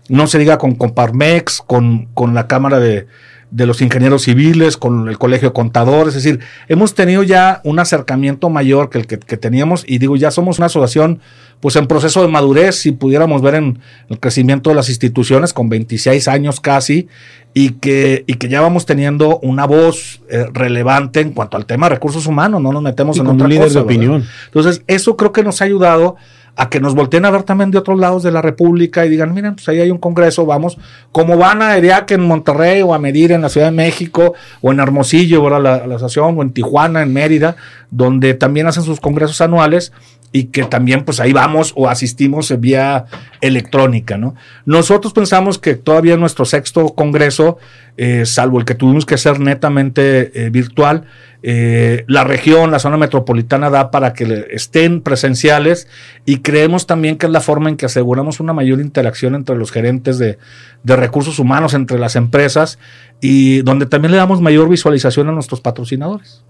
No 0.08 0.26
se 0.26 0.38
diga 0.38 0.58
con, 0.58 0.74
con 0.74 0.92
Parmex, 0.92 1.62
con, 1.64 2.06
con 2.14 2.34
la 2.34 2.48
Cámara 2.48 2.80
de, 2.80 3.06
de 3.50 3.66
los 3.66 3.80
ingenieros 3.80 4.22
civiles, 4.22 4.76
con 4.76 5.08
el 5.08 5.18
colegio 5.18 5.48
de 5.48 5.54
contadores, 5.54 6.14
es 6.14 6.22
decir, 6.22 6.40
hemos 6.68 6.94
tenido 6.94 7.22
ya 7.22 7.60
un 7.64 7.78
acercamiento 7.78 8.50
mayor 8.50 8.90
que 8.90 8.98
el 8.98 9.06
que, 9.06 9.16
teníamos 9.16 9.84
y 9.86 9.98
digo, 9.98 10.16
ya 10.16 10.30
somos 10.30 10.58
una 10.58 10.66
asociación 10.66 11.20
pues 11.60 11.74
en 11.76 11.86
proceso 11.86 12.22
de 12.22 12.28
madurez, 12.28 12.76
si 12.76 12.92
pudiéramos 12.92 13.42
ver 13.42 13.56
en 13.56 13.80
el 14.08 14.20
crecimiento 14.20 14.70
de 14.70 14.76
las 14.76 14.88
instituciones 14.88 15.52
con 15.52 15.68
26 15.68 16.28
años 16.28 16.60
casi 16.60 17.08
y 17.52 17.70
que, 17.70 18.22
y 18.26 18.34
que 18.34 18.48
ya 18.48 18.60
vamos 18.60 18.86
teniendo 18.86 19.38
una 19.40 19.66
voz 19.66 20.20
eh, 20.28 20.46
relevante 20.52 21.20
en 21.20 21.32
cuanto 21.32 21.56
al 21.56 21.66
tema 21.66 21.88
de 21.88 21.96
recursos 21.96 22.26
humanos, 22.26 22.62
no 22.62 22.72
nos 22.72 22.82
metemos 22.82 23.18
en 23.18 23.26
otra 23.26 23.48
líder 23.48 23.70
de 23.70 23.80
opinión. 23.80 24.24
Entonces, 24.46 24.82
eso 24.86 25.16
creo 25.16 25.32
que 25.32 25.42
nos 25.42 25.60
ha 25.60 25.64
ayudado 25.64 26.16
a 26.58 26.68
que 26.68 26.80
nos 26.80 26.96
volteen 26.96 27.24
a 27.24 27.30
ver 27.30 27.44
también 27.44 27.70
de 27.70 27.78
otros 27.78 28.00
lados 28.00 28.24
de 28.24 28.32
la 28.32 28.42
República 28.42 29.06
y 29.06 29.08
digan, 29.08 29.32
miren, 29.32 29.54
pues 29.54 29.68
ahí 29.68 29.78
hay 29.78 29.92
un 29.92 29.98
congreso, 29.98 30.44
vamos, 30.44 30.76
como 31.12 31.38
van 31.38 31.62
a 31.62 31.76
ERIAC 31.76 32.10
en 32.10 32.22
Monterrey 32.22 32.82
o 32.82 32.92
a 32.92 32.98
medir 32.98 33.30
en 33.30 33.42
la 33.42 33.48
Ciudad 33.48 33.68
de 33.68 33.76
México 33.76 34.34
o 34.60 34.72
en 34.72 34.80
Hermosillo, 34.80 35.40
¿verdad? 35.40 35.62
La, 35.62 35.86
la 35.86 35.96
o 35.96 36.42
en 36.42 36.50
Tijuana, 36.50 37.02
en 37.02 37.12
Mérida, 37.12 37.54
donde 37.92 38.34
también 38.34 38.66
hacen 38.66 38.82
sus 38.82 38.98
congresos 38.98 39.40
anuales 39.40 39.92
y 40.32 40.46
que 40.46 40.64
también 40.64 41.04
pues 41.04 41.20
ahí 41.20 41.32
vamos 41.32 41.72
o 41.76 41.88
asistimos 41.88 42.52
vía 42.60 43.04
electrónica, 43.40 44.18
¿no? 44.18 44.34
Nosotros 44.66 45.12
pensamos 45.12 45.58
que 45.58 45.76
todavía 45.76 46.16
nuestro 46.16 46.44
sexto 46.44 46.88
congreso, 46.88 47.58
eh, 47.96 48.26
salvo 48.26 48.58
el 48.58 48.64
que 48.64 48.74
tuvimos 48.74 49.06
que 49.06 49.14
hacer 49.14 49.38
netamente 49.38 50.46
eh, 50.46 50.50
virtual, 50.50 51.04
eh, 51.42 52.04
la 52.08 52.24
región, 52.24 52.70
la 52.70 52.80
zona 52.80 52.96
metropolitana 52.96 53.70
da 53.70 53.90
para 53.90 54.12
que 54.12 54.48
estén 54.50 55.02
presenciales 55.02 55.86
y 56.24 56.38
creemos 56.38 56.86
también 56.86 57.16
que 57.16 57.26
es 57.26 57.32
la 57.32 57.40
forma 57.40 57.68
en 57.68 57.76
que 57.76 57.86
aseguramos 57.86 58.40
una 58.40 58.52
mayor 58.52 58.80
interacción 58.80 59.34
entre 59.34 59.56
los 59.56 59.70
gerentes 59.70 60.18
de, 60.18 60.38
de 60.82 60.96
recursos 60.96 61.38
humanos, 61.38 61.74
entre 61.74 61.98
las 61.98 62.16
empresas 62.16 62.78
y 63.20 63.62
donde 63.62 63.86
también 63.86 64.12
le 64.12 64.18
damos 64.18 64.40
mayor 64.40 64.68
visualización 64.68 65.28
a 65.28 65.32
nuestros 65.32 65.60
patrocinadores. 65.60 66.42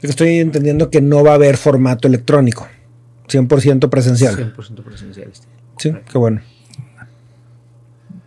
Estoy 0.00 0.38
entendiendo 0.38 0.90
que 0.90 1.00
no 1.00 1.22
va 1.22 1.32
a 1.32 1.34
haber 1.34 1.56
formato 1.56 2.08
electrónico, 2.08 2.68
100% 3.28 3.88
presencial. 3.88 4.54
100% 4.54 4.82
presencial. 4.82 5.30
Este. 5.30 5.46
Sí, 5.78 5.92
qué 6.10 6.18
bueno. 6.18 6.42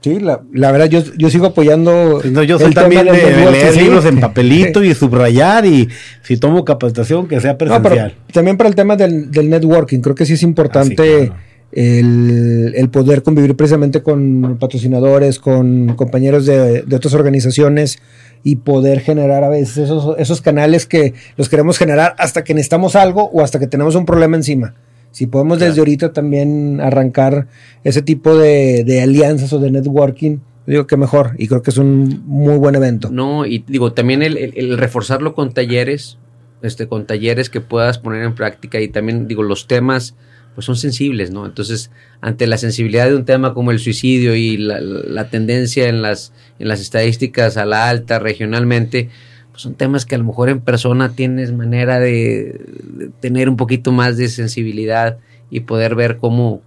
Sí, 0.07 0.19
la, 0.19 0.71
verdad, 0.71 0.85
yo, 0.85 1.01
yo, 1.17 1.29
sigo 1.29 1.47
apoyando. 1.47 2.21
yo 2.23 2.57
soy 2.57 2.73
también 2.73 3.05
de, 3.05 3.11
leer 3.51 3.75
libros 3.75 4.05
en 4.05 4.19
papelito 4.21 4.83
y 4.83 4.93
subrayar 4.93 5.65
y 5.65 5.89
si 6.23 6.37
tomo 6.37 6.63
capacitación 6.63 7.27
que 7.27 7.41
sea 7.41 7.57
presencial. 7.57 8.15
también 8.31 8.55
para 8.55 8.69
el 8.69 8.75
tema 8.75 8.95
del, 8.95 9.29
networking, 9.31 9.99
creo 9.99 10.15
que 10.15 10.25
sí 10.25 10.33
es 10.33 10.43
importante 10.43 11.31
ah, 11.33 11.37
el, 11.73 12.89
poder 12.89 13.21
convivir 13.21 13.55
precisamente 13.57 14.01
con 14.01 14.57
patrocinadores, 14.59 15.39
con 15.39 15.95
compañeros 15.95 16.45
de, 16.45 16.83
de, 16.83 16.95
otras 16.95 17.13
organizaciones 17.13 17.99
y 18.43 18.57
poder 18.57 19.01
generar 19.01 19.43
a 19.43 19.49
veces 19.49 19.77
esos, 19.77 20.17
esos 20.17 20.41
canales 20.41 20.85
que 20.85 21.15
los 21.35 21.49
queremos 21.49 21.77
generar 21.77 22.15
hasta 22.17 22.45
que 22.45 22.53
necesitamos 22.53 22.95
algo 22.95 23.29
o 23.33 23.41
hasta 23.41 23.59
que 23.59 23.67
tenemos 23.67 23.95
un 23.95 24.05
problema 24.05 24.37
encima. 24.37 24.73
Si 25.11 25.27
podemos 25.27 25.59
desde 25.59 25.79
ahorita 25.79 26.13
también 26.13 26.79
arrancar 26.81 27.47
ese 27.83 28.01
tipo 28.01 28.37
de, 28.37 29.01
alianzas 29.01 29.51
o 29.53 29.59
de 29.59 29.71
networking, 29.71 30.37
digo 30.65 30.85
que 30.85 30.97
mejor 30.97 31.33
y 31.37 31.47
creo 31.47 31.61
que 31.61 31.71
es 31.71 31.77
un 31.77 32.23
muy 32.25 32.57
buen 32.57 32.75
evento. 32.75 33.09
No, 33.11 33.45
y 33.45 33.63
digo, 33.67 33.93
también 33.93 34.21
el, 34.21 34.77
reforzarlo 34.77 35.33
con 35.33 35.53
talleres, 35.53 36.17
este, 36.61 36.87
con 36.87 37.05
talleres 37.05 37.49
que 37.49 37.61
puedas 37.61 37.97
poner 37.97 38.23
en 38.23 38.35
práctica 38.35 38.79
y 38.79 38.89
también 38.89 39.27
digo, 39.27 39.43
los 39.43 39.67
temas 39.67 40.15
pues 40.57 40.65
son 40.65 40.75
sensibles, 40.75 41.29
¿no? 41.29 41.45
Entonces, 41.45 41.91
ante 42.19 42.47
la 42.47 42.57
sensibilidad 42.57 43.05
de 43.05 43.15
un 43.15 43.25
tema 43.25 43.53
como 43.53 43.69
el 43.69 43.77
suicidio 43.77 44.35
y 44.35 44.57
la, 44.57 45.29
tendencia 45.29 45.87
en 45.87 46.01
las, 46.01 46.33
en 46.57 46.67
las 46.67 46.81
estadísticas 46.81 47.57
a 47.57 47.65
la 47.67 47.87
alta 47.89 48.17
regionalmente, 48.17 49.11
pues 49.57 49.63
son 49.63 49.73
temas 49.73 50.05
que 50.05 50.13
a 50.13 50.19
lo 50.19 50.23
mejor 50.23 50.49
en 50.49 50.61
persona 50.61 51.13
tienes 51.13 51.51
manera 51.51 51.99
de, 51.99 52.61
tener 53.21 53.49
un 53.49 53.57
poquito 53.57 53.91
más 53.91 54.15
de 54.15 54.27
sensibilidad 54.27 55.17
y 55.49 55.61
poder 55.61 55.95
ver 55.95 56.17
cómo, 56.17 56.61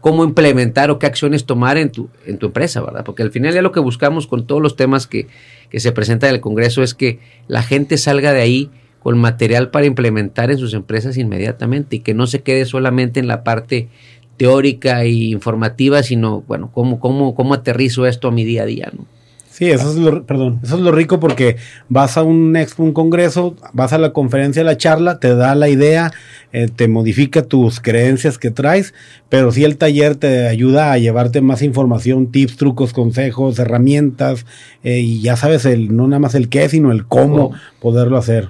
cómo, 0.00 0.24
implementar 0.24 0.90
o 0.90 0.98
qué 0.98 1.04
acciones 1.04 1.44
tomar 1.44 1.76
en 1.76 1.92
tu, 1.92 2.08
en 2.24 2.38
tu 2.38 2.46
empresa, 2.46 2.80
¿verdad? 2.80 3.04
Porque 3.04 3.22
al 3.22 3.32
final 3.32 3.52
ya 3.52 3.60
lo 3.60 3.70
que 3.70 3.80
buscamos 3.80 4.26
con 4.26 4.46
todos 4.46 4.62
los 4.62 4.76
temas 4.76 5.06
que, 5.06 5.26
que 5.68 5.78
se 5.78 5.92
presentan 5.92 6.30
en 6.30 6.36
el 6.36 6.40
Congreso 6.40 6.82
es 6.82 6.94
que 6.94 7.18
la 7.48 7.62
gente 7.62 7.98
salga 7.98 8.32
de 8.32 8.40
ahí 8.40 8.70
con 9.00 9.18
material 9.18 9.68
para 9.68 9.84
implementar 9.84 10.50
en 10.50 10.56
sus 10.56 10.72
empresas 10.72 11.18
inmediatamente 11.18 11.96
y 11.96 12.00
que 12.00 12.14
no 12.14 12.26
se 12.26 12.40
quede 12.40 12.64
solamente 12.64 13.20
en 13.20 13.28
la 13.28 13.44
parte 13.44 13.90
teórica 14.38 15.02
e 15.02 15.10
informativa, 15.10 16.02
sino, 16.02 16.40
bueno, 16.48 16.70
cómo, 16.72 16.98
cómo, 16.98 17.34
cómo 17.34 17.52
aterrizo 17.52 18.06
esto 18.06 18.28
a 18.28 18.32
mi 18.32 18.44
día 18.44 18.62
a 18.62 18.66
día, 18.66 18.90
¿no? 18.96 19.04
Sí, 19.52 19.70
eso 19.70 19.90
es 19.90 19.96
lo, 19.96 20.24
perdón, 20.24 20.60
eso 20.62 20.76
es 20.76 20.80
lo 20.80 20.92
rico 20.92 21.20
porque 21.20 21.58
vas 21.90 22.16
a 22.16 22.22
un 22.22 22.56
expo, 22.56 22.84
un 22.84 22.94
congreso, 22.94 23.54
vas 23.74 23.92
a 23.92 23.98
la 23.98 24.14
conferencia, 24.14 24.62
a 24.62 24.64
la 24.64 24.78
charla, 24.78 25.20
te 25.20 25.36
da 25.36 25.54
la 25.54 25.68
idea, 25.68 26.10
eh, 26.54 26.68
te 26.74 26.88
modifica 26.88 27.42
tus 27.42 27.78
creencias 27.78 28.38
que 28.38 28.50
traes, 28.50 28.94
pero 29.28 29.52
sí 29.52 29.64
el 29.64 29.76
taller 29.76 30.16
te 30.16 30.48
ayuda 30.48 30.90
a 30.90 30.96
llevarte 30.96 31.42
más 31.42 31.60
información, 31.60 32.32
tips, 32.32 32.56
trucos, 32.56 32.94
consejos, 32.94 33.58
herramientas, 33.58 34.46
eh, 34.84 35.00
y 35.00 35.20
ya 35.20 35.36
sabes 35.36 35.66
el, 35.66 35.94
no 35.94 36.08
nada 36.08 36.20
más 36.20 36.34
el 36.34 36.48
qué, 36.48 36.70
sino 36.70 36.90
el 36.90 37.06
cómo 37.06 37.52
poderlo 37.78 38.16
hacer. 38.16 38.48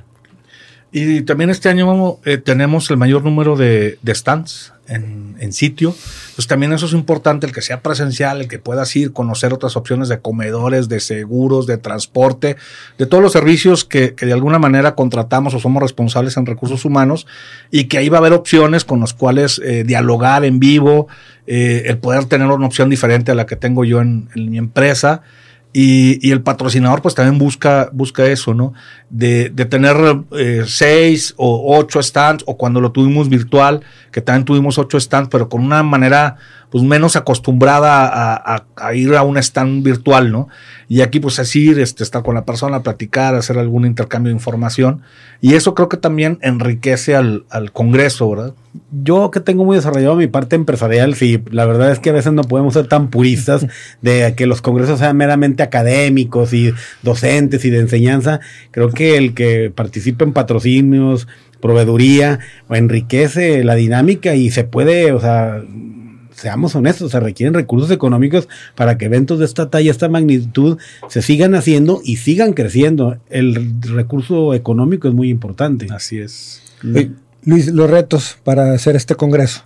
Y 0.95 1.23
también 1.23 1.49
este 1.49 1.71
año 1.71 2.19
eh, 2.27 2.37
tenemos 2.37 2.91
el 2.91 2.99
mayor 2.99 3.25
número 3.25 3.57
de, 3.57 3.99
stands 4.09 4.75
en, 4.87 5.53
sitio. 5.55 5.95
Pues 6.37 6.47
también 6.47 6.75
eso 6.75 6.85
es 6.85 6.93
importante, 6.93 7.47
el 7.47 7.53
que 7.53 7.63
sea 7.63 7.81
presencial, 7.81 8.43
el 8.43 8.49
que 8.49 8.59
puedas 8.59 8.95
ir, 8.95 9.15
conocer 9.15 9.55
otras 9.55 9.75
opciones 9.77 10.09
de 10.09 10.21
comedores, 10.21 10.91
de 10.91 11.01
seguros, 11.01 11.67
de 11.67 11.79
transporte, 11.79 12.57
de 12.99 13.07
todos 13.07 13.23
los 13.23 13.33
servicios 13.33 13.87
que, 13.87 14.11
de 14.11 14.33
alguna 14.35 14.59
manera 14.59 14.95
contratamos 14.95 15.55
o 15.55 15.61
somos 15.61 15.83
responsables 15.83 16.37
en 16.37 16.45
recursos 16.45 16.85
humanos 16.85 17.27
y 17.71 17.85
que 17.85 17.97
ahí 17.97 18.11
va 18.11 18.19
a 18.19 18.21
haber 18.21 18.35
opciones 18.35 18.85
con 18.85 19.01
las 19.01 19.15
cuales 19.15 19.61
eh, 19.65 19.85
dialogar 19.85 20.45
en 20.45 20.61
vivo, 20.61 21.09
eh, 21.47 21.85
el 21.87 21.99
poder 21.99 22.27
tener 22.27 22.49
una 22.49 22.67
opción 22.67 22.91
diferente 22.91 23.33
a 23.33 23.35
la 23.35 23.47
que 23.47 23.57
tengo 23.57 23.87
yo 23.87 24.03
en 24.03 24.29
mi 24.35 24.59
empresa. 24.59 25.23
Y, 25.75 26.19
y, 26.27 26.33
el 26.33 26.43
patrocinador 26.43 27.01
pues 27.01 27.15
también 27.15 27.39
busca, 27.39 27.89
busca 27.93 28.27
eso, 28.27 28.53
¿no? 28.53 28.75
De, 29.09 29.49
de 29.49 29.65
tener 29.65 29.97
eh, 30.33 30.65
seis 30.67 31.33
o 31.39 31.79
ocho 31.79 32.03
stands 32.03 32.45
o 32.47 32.59
cuando 32.59 32.81
lo 32.81 32.93
tuvimos 32.93 33.31
virtual, 33.31 33.81
que 34.11 34.21
también 34.21 34.45
tuvimos 34.45 34.77
ocho 34.77 35.01
stands, 35.01 35.31
pero 35.31 35.49
con 35.49 35.65
una 35.65 35.83
manera 35.83 36.37
pues 36.73 36.83
menos 36.85 37.17
acostumbrada 37.17 38.35
a, 38.77 38.95
ir 38.95 39.15
a 39.15 39.23
un 39.25 39.37
stand 39.37 39.85
virtual, 39.85 40.33
¿no? 40.33 40.49
Y 40.89 41.03
aquí 41.03 41.21
pues 41.21 41.39
así 41.39 41.69
este, 41.69 42.03
estar 42.03 42.23
con 42.23 42.35
la 42.35 42.47
persona, 42.47 42.83
platicar, 42.83 43.35
hacer 43.35 43.59
algún 43.59 43.85
intercambio 43.85 44.31
de 44.31 44.37
información. 44.37 45.03
Y 45.43 45.53
eso 45.53 45.75
creo 45.75 45.91
que 45.91 45.99
también 45.99 46.39
enriquece 46.41 47.15
al, 47.15 47.45
Congreso, 47.75 48.31
¿verdad? 48.31 48.55
Yo 48.91 49.31
que 49.31 49.41
tengo 49.41 49.67
muy 49.67 49.77
desarrollado 49.77 50.17
mi 50.17 50.29
parte 50.29 50.57
empresarial, 50.57 51.15
sí, 51.15 51.43
la 51.51 51.67
verdad 51.67 51.93
es 51.93 51.99
que 51.99 52.09
a 52.09 52.15
veces 52.15 52.33
no 52.33 52.43
podemos 52.43 52.73
ser 52.73 52.87
tan 52.87 53.11
puristas 53.11 53.67
de 54.01 54.33
que 54.35 54.47
los 54.47 54.63
congresos 54.63 54.99
sean 54.99 55.15
meramente 55.19 55.63
académicos 55.63 56.55
y 56.55 56.73
docentes 57.03 57.67
y 57.67 57.71
de 57.71 57.81
enseñanza. 57.81 58.41
Creo 58.71 58.89
que 58.89 59.19
el 59.19 59.35
que 59.35 59.71
participe 59.75 60.25
en 60.25 60.33
patrocinios, 60.33 61.29
proveeduría, 61.61 62.39
enriquece 62.71 63.63
la 63.63 63.75
dinámica 63.75 64.35
y 64.35 64.51
se 64.51 64.65
puede, 64.65 65.13
o 65.13 65.21
sea, 65.21 65.63
seamos 66.43 66.75
honestos, 66.75 67.13
se 67.13 67.21
requieren 67.21 67.55
recursos 67.55 67.89
económicos 67.93 68.49
para 68.75 68.99
que 68.99 69.05
eventos 69.05 69.39
de 69.39 69.45
esta 69.45 69.71
talla, 69.71 69.93
esta 69.93 70.09
magnitud, 70.09 70.77
se 71.07 71.23
sigan 71.23 71.55
haciendo 71.55 72.01
y 72.05 72.17
sigan 72.17 72.53
creciendo. 72.53 73.17
El 73.31 73.81
recurso 73.81 74.53
económico 74.53 75.07
es 75.07 75.15
muy 75.15 75.31
importante. 75.31 75.87
Así 75.91 76.19
es. 76.19 76.61
Luis, 77.45 77.69
los 77.69 77.89
retos 77.89 78.39
para 78.43 78.73
hacer 78.73 78.97
este 78.97 79.15
congreso. 79.15 79.63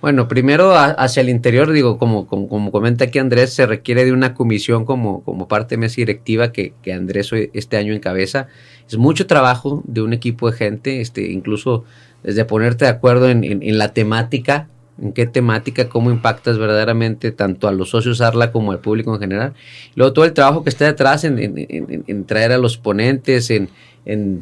Bueno, 0.00 0.26
primero 0.26 0.74
hacia 0.74 1.20
el 1.20 1.28
interior, 1.28 1.70
digo, 1.70 1.98
como, 1.98 2.26
como, 2.26 2.72
comenta 2.72 3.04
aquí 3.04 3.20
Andrés, 3.20 3.52
se 3.52 3.66
requiere 3.66 4.04
de 4.04 4.12
una 4.12 4.34
comisión 4.34 4.84
como, 4.84 5.22
como 5.22 5.46
parte 5.46 5.76
de 5.76 5.78
mesa 5.78 5.94
directiva 5.98 6.50
que, 6.50 6.74
que 6.82 6.92
Andrés 6.92 7.30
este 7.52 7.76
año 7.76 7.94
encabeza. 7.94 8.48
Es 8.88 8.96
mucho 8.96 9.28
trabajo 9.28 9.84
de 9.86 10.02
un 10.02 10.12
equipo 10.12 10.50
de 10.50 10.56
gente, 10.56 11.00
este, 11.00 11.30
incluso 11.30 11.84
desde 12.24 12.44
ponerte 12.44 12.86
de 12.86 12.90
acuerdo 12.90 13.28
en, 13.28 13.44
en 13.44 13.78
la 13.78 13.92
temática 13.92 14.66
en 15.00 15.12
qué 15.12 15.26
temática, 15.26 15.88
cómo 15.88 16.10
impactas 16.10 16.58
verdaderamente 16.58 17.32
tanto 17.32 17.68
a 17.68 17.72
los 17.72 17.90
socios 17.90 18.20
ARLA 18.20 18.52
como 18.52 18.72
al 18.72 18.80
público 18.80 19.14
en 19.14 19.20
general. 19.20 19.52
luego 19.94 20.12
todo 20.12 20.24
el 20.24 20.32
trabajo 20.32 20.62
que 20.62 20.70
está 20.70 20.84
detrás 20.84 21.24
en, 21.24 22.24
traer 22.26 22.52
a 22.52 22.58
los 22.58 22.76
ponentes, 22.76 23.50
en, 23.50 23.68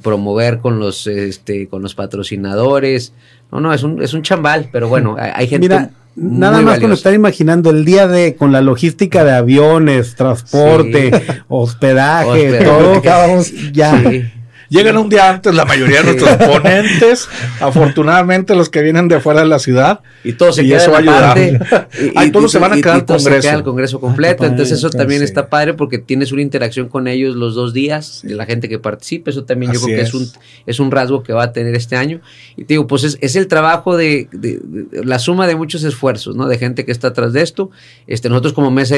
promover 0.02 0.58
con 0.58 0.78
los, 0.78 1.06
este, 1.06 1.68
con 1.68 1.82
los 1.82 1.94
patrocinadores. 1.94 3.12
No, 3.52 3.60
no, 3.60 3.72
es 3.72 3.82
un, 3.82 4.02
es 4.02 4.14
un 4.14 4.22
chambal, 4.22 4.68
pero 4.72 4.88
bueno, 4.88 5.16
hay, 5.18 5.46
gente... 5.46 5.68
Mira, 5.68 5.90
nada 6.16 6.60
más 6.60 6.80
con 6.80 6.92
estar 6.92 7.14
imaginando 7.14 7.70
el 7.70 7.84
día 7.84 8.08
de 8.08 8.36
con 8.36 8.52
la 8.52 8.60
logística 8.60 9.24
de 9.24 9.32
aviones, 9.32 10.16
transporte, 10.16 11.10
hospedaje, 11.48 12.64
todo, 12.64 13.02
ya. 13.72 14.02
Llegan 14.70 14.96
un 14.96 15.08
día 15.08 15.28
antes 15.28 15.52
la 15.54 15.64
mayoría 15.64 15.98
de 16.02 16.14
nuestros 16.14 16.36
ponentes, 16.48 17.28
afortunadamente 17.60 18.54
los 18.54 18.68
que 18.68 18.82
vienen 18.82 19.08
de 19.08 19.20
fuera 19.20 19.40
de 19.40 19.46
la 19.46 19.58
ciudad. 19.58 20.00
Y 20.24 20.34
todos 20.34 20.56
se 20.56 20.64
y 20.64 20.72
eso 20.72 20.90
va 20.92 20.98
a 20.98 21.00
ayudar. 21.00 21.24
aparte, 21.24 21.58
Ahí 22.16 22.30
todos 22.30 22.52
se 22.52 22.58
van 22.58 22.72
a 22.74 22.78
y- 22.78 22.80
quedar 22.80 22.96
y 22.96 23.00
al 23.00 23.06
todos 23.06 23.22
se 23.22 23.28
congreso. 23.30 23.46
quedan 23.48 23.56
al 23.56 23.64
congreso 23.64 24.00
completo. 24.00 24.36
padre, 24.38 24.50
entonces 24.52 24.78
eso 24.78 24.90
también 24.90 25.20
sí. 25.20 25.24
está 25.24 25.48
padre 25.48 25.74
porque 25.74 25.98
tienes 25.98 26.30
una 26.32 26.42
interacción 26.42 26.88
con 26.88 27.08
ellos 27.08 27.34
los 27.36 27.54
dos 27.54 27.72
días, 27.74 28.20
de 28.22 28.34
la 28.34 28.46
gente 28.46 28.68
que 28.68 28.78
participa. 28.78 29.30
Eso 29.30 29.44
también 29.44 29.72
yo 29.72 29.78
Así 29.78 29.86
creo 29.86 29.96
que 29.98 30.02
es. 30.02 30.08
es. 30.08 30.14
un 30.14 30.28
es 30.66 30.78
un 30.80 30.90
rasgo 30.90 31.22
que 31.22 31.32
va 31.32 31.44
a 31.44 31.52
tener 31.52 31.74
este 31.74 31.96
año. 31.96 32.20
Y 32.56 32.62
te 32.64 32.74
digo, 32.74 32.86
pues 32.86 33.04
es, 33.04 33.18
es 33.20 33.34
el 33.36 33.48
trabajo 33.48 33.96
de, 33.96 34.28
de- 34.32 34.60
de- 34.62 35.04
la 35.04 35.18
suma 35.18 35.46
de 35.48 35.56
muchos 35.56 35.82
esfuerzos, 35.84 36.36
¿no? 36.36 36.46
De 36.46 36.58
gente 36.58 36.84
que 36.84 36.92
está 36.92 37.08
atrás 37.08 37.32
de 37.32 37.42
esto. 37.42 37.70
Este, 38.06 38.28
nosotros 38.28 38.52
como 38.52 38.70
mesa 38.70 38.94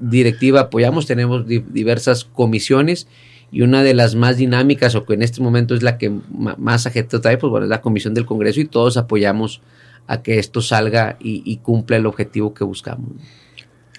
directiva 0.00 0.60
apoyamos, 0.60 1.06
tenemos 1.06 1.46
di- 1.46 1.64
diversas 1.72 2.24
comisiones 2.24 3.06
y 3.52 3.62
una 3.62 3.82
de 3.82 3.94
las 3.94 4.14
más 4.14 4.36
dinámicas 4.36 4.94
o 4.94 5.04
que 5.04 5.14
en 5.14 5.22
este 5.22 5.40
momento 5.40 5.74
es 5.74 5.82
la 5.82 5.96
que 5.98 6.10
más 6.58 6.86
ajeteo 6.86 7.20
trae, 7.20 7.38
pues 7.38 7.50
bueno, 7.50 7.64
es 7.66 7.70
la 7.70 7.80
comisión 7.80 8.14
del 8.14 8.26
Congreso 8.26 8.60
y 8.60 8.64
todos 8.64 8.96
apoyamos 8.96 9.60
a 10.06 10.22
que 10.22 10.38
esto 10.38 10.60
salga 10.60 11.16
y, 11.20 11.42
y 11.44 11.58
cumpla 11.58 11.96
el 11.96 12.06
objetivo 12.06 12.52
que 12.54 12.64
buscamos. 12.64 13.10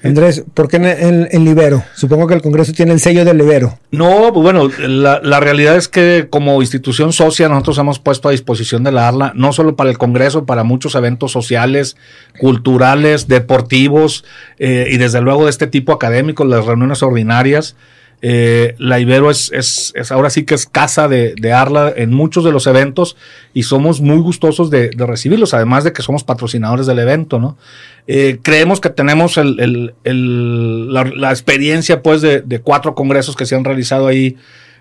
Andrés, 0.04 0.44
¿por 0.54 0.68
qué 0.68 0.76
en, 0.76 0.86
en- 0.86 1.28
en 1.32 1.46
Libero? 1.46 1.84
Supongo 1.96 2.28
que 2.28 2.36
el 2.36 2.42
Congreso 2.44 2.74
tiene 2.74 2.92
el 2.92 3.00
sello 3.00 3.26
del 3.26 3.38
Libero. 3.40 3.80
No, 3.90 4.32
pues 4.34 4.44
bueno, 4.44 4.70
la, 4.88 5.20
la 5.24 5.40
realidad 5.40 5.78
es 5.78 5.88
que 5.88 6.28
como 6.30 6.62
institución 6.62 7.12
socia 7.12 7.50
nosotros 7.50 7.80
hemos 7.80 7.98
puesto 7.98 8.28
a 8.28 8.32
disposición 8.32 8.84
de 8.84 8.92
la 8.92 9.08
ARLA, 9.08 9.32
no 9.36 9.52
solo 9.52 9.76
para 9.76 9.90
el 9.90 9.98
Congreso, 9.98 10.46
para 10.46 10.64
muchos 10.64 10.94
eventos 10.94 11.32
sociales, 11.32 11.98
culturales, 12.40 13.28
deportivos 13.28 14.26
eh, 14.60 14.88
y 14.92 14.98
desde 14.98 15.22
luego 15.22 15.46
de 15.46 15.50
este 15.50 15.66
tipo 15.66 15.92
académicos, 15.94 16.46
las 16.48 16.66
reuniones 16.66 17.02
ordinarias. 17.02 17.76
Eh, 18.28 18.74
la 18.80 19.00
Ibero 19.00 19.30
es, 19.30 19.52
es, 19.54 20.12
ahora 20.12 20.32
sí 20.32 20.46
que 20.46 20.56
es 20.56 20.66
casa 20.66 21.08
de, 21.08 21.36
de 21.40 21.54
Arla 21.54 21.94
en 21.96 22.12
muchos 22.12 22.44
de 22.44 22.52
los 22.52 22.66
eventos 22.66 23.16
y 23.54 23.62
somos 23.62 24.02
muy 24.02 24.18
gustosos 24.18 24.72
de, 24.72 24.90
recibirlos, 24.98 25.54
además 25.54 25.84
de 25.84 25.94
que 25.94 26.02
somos 26.02 26.24
patrocinadores 26.24 26.88
del 26.88 26.98
evento, 26.98 27.38
¿no? 27.38 27.56
Eh, 28.08 28.40
creemos 28.42 28.82
que 28.82 28.90
tenemos 28.90 29.38
el, 29.38 29.94
la, 30.04 31.30
experiencia 31.30 32.02
pues 32.02 32.22
de, 32.22 32.62
cuatro 32.64 32.96
congresos 32.96 33.36
que 33.36 33.46
se 33.46 33.54
han 33.54 33.64
realizado 33.64 34.08
ahí 34.08 34.38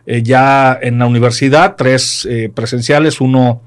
eh, 0.06 0.22
ya 0.22 0.78
en 0.80 0.98
la 0.98 1.04
universidad, 1.04 1.76
tres 1.76 2.26
presenciales, 2.54 3.20
uno 3.20 3.60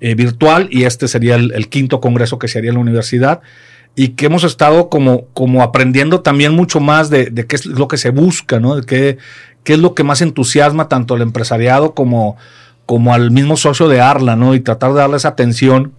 virtual 0.00 0.68
y 0.70 0.84
este 0.84 1.08
sería 1.08 1.36
el 1.36 1.68
quinto 1.70 1.98
congreso 1.98 2.38
que 2.38 2.46
se 2.46 2.58
haría 2.58 2.72
en 2.72 2.74
la 2.74 2.82
universidad 2.82 3.40
y 3.96 4.08
que 4.08 4.26
hemos 4.26 4.44
estado 4.44 4.88
como, 4.88 5.26
como 5.34 5.62
aprendiendo 5.62 6.20
también 6.20 6.52
mucho 6.52 6.80
más 6.80 7.10
de, 7.10 7.26
de 7.26 7.46
qué 7.46 7.56
es 7.56 7.66
lo 7.66 7.86
que 7.88 7.96
se 7.96 8.10
busca, 8.10 8.58
¿no? 8.58 8.76
De 8.76 8.82
qué, 8.84 9.18
qué 9.62 9.74
es 9.74 9.78
lo 9.78 9.94
que 9.94 10.02
más 10.02 10.20
entusiasma 10.20 10.88
tanto 10.88 11.14
al 11.14 11.22
empresariado 11.22 11.94
como, 11.94 12.36
como 12.86 13.14
al 13.14 13.30
mismo 13.30 13.56
socio 13.56 13.88
de 13.88 14.00
Arla, 14.00 14.34
¿no? 14.36 14.54
Y 14.54 14.60
tratar 14.60 14.92
de 14.92 14.98
darle 14.98 15.16
esa 15.16 15.28
atención. 15.28 15.92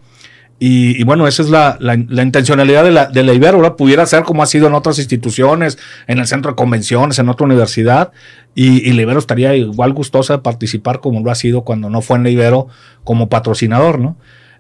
Y, 0.58 1.00
y 1.00 1.04
bueno, 1.04 1.28
esa 1.28 1.42
es 1.42 1.50
la, 1.50 1.78
la- 1.82 1.96
intencionalidad 2.24 2.86
de 2.86 2.92
la, 2.92 3.08
de 3.08 3.24
la 3.24 3.34
Ibero, 3.34 3.58
¿verdad? 3.60 3.76
Pudiera 3.76 4.06
ser 4.06 4.24
como 4.24 4.42
ha 4.42 4.46
sido 4.46 4.68
en 4.68 4.74
otras 4.74 5.00
instituciones, 5.00 5.78
en 6.08 6.20
el 6.20 6.28
centro 6.28 6.52
de 6.52 6.56
convenciones, 6.56 7.20
en 7.20 7.28
otra 7.28 7.46
universidad, 7.46 8.12
y, 8.56 8.90
y 8.90 8.94
la 8.94 9.02
Ibero 9.02 9.20
estaría 9.20 9.54
igual 9.56 9.92
gustosa 9.92 10.38
de 10.38 10.40
participar 10.40 11.02
como 11.02 11.20
lo 11.22 11.30
ha 11.30 11.36
sido 11.36 11.64
cuando 11.64 11.90
no 11.90 12.02
fue 12.02 12.16
en 12.18 12.24
la 12.24 12.30
Ibero 12.30 12.68
como 13.04 13.28
patrocinador, 13.28 14.00
¿no? 14.00 14.16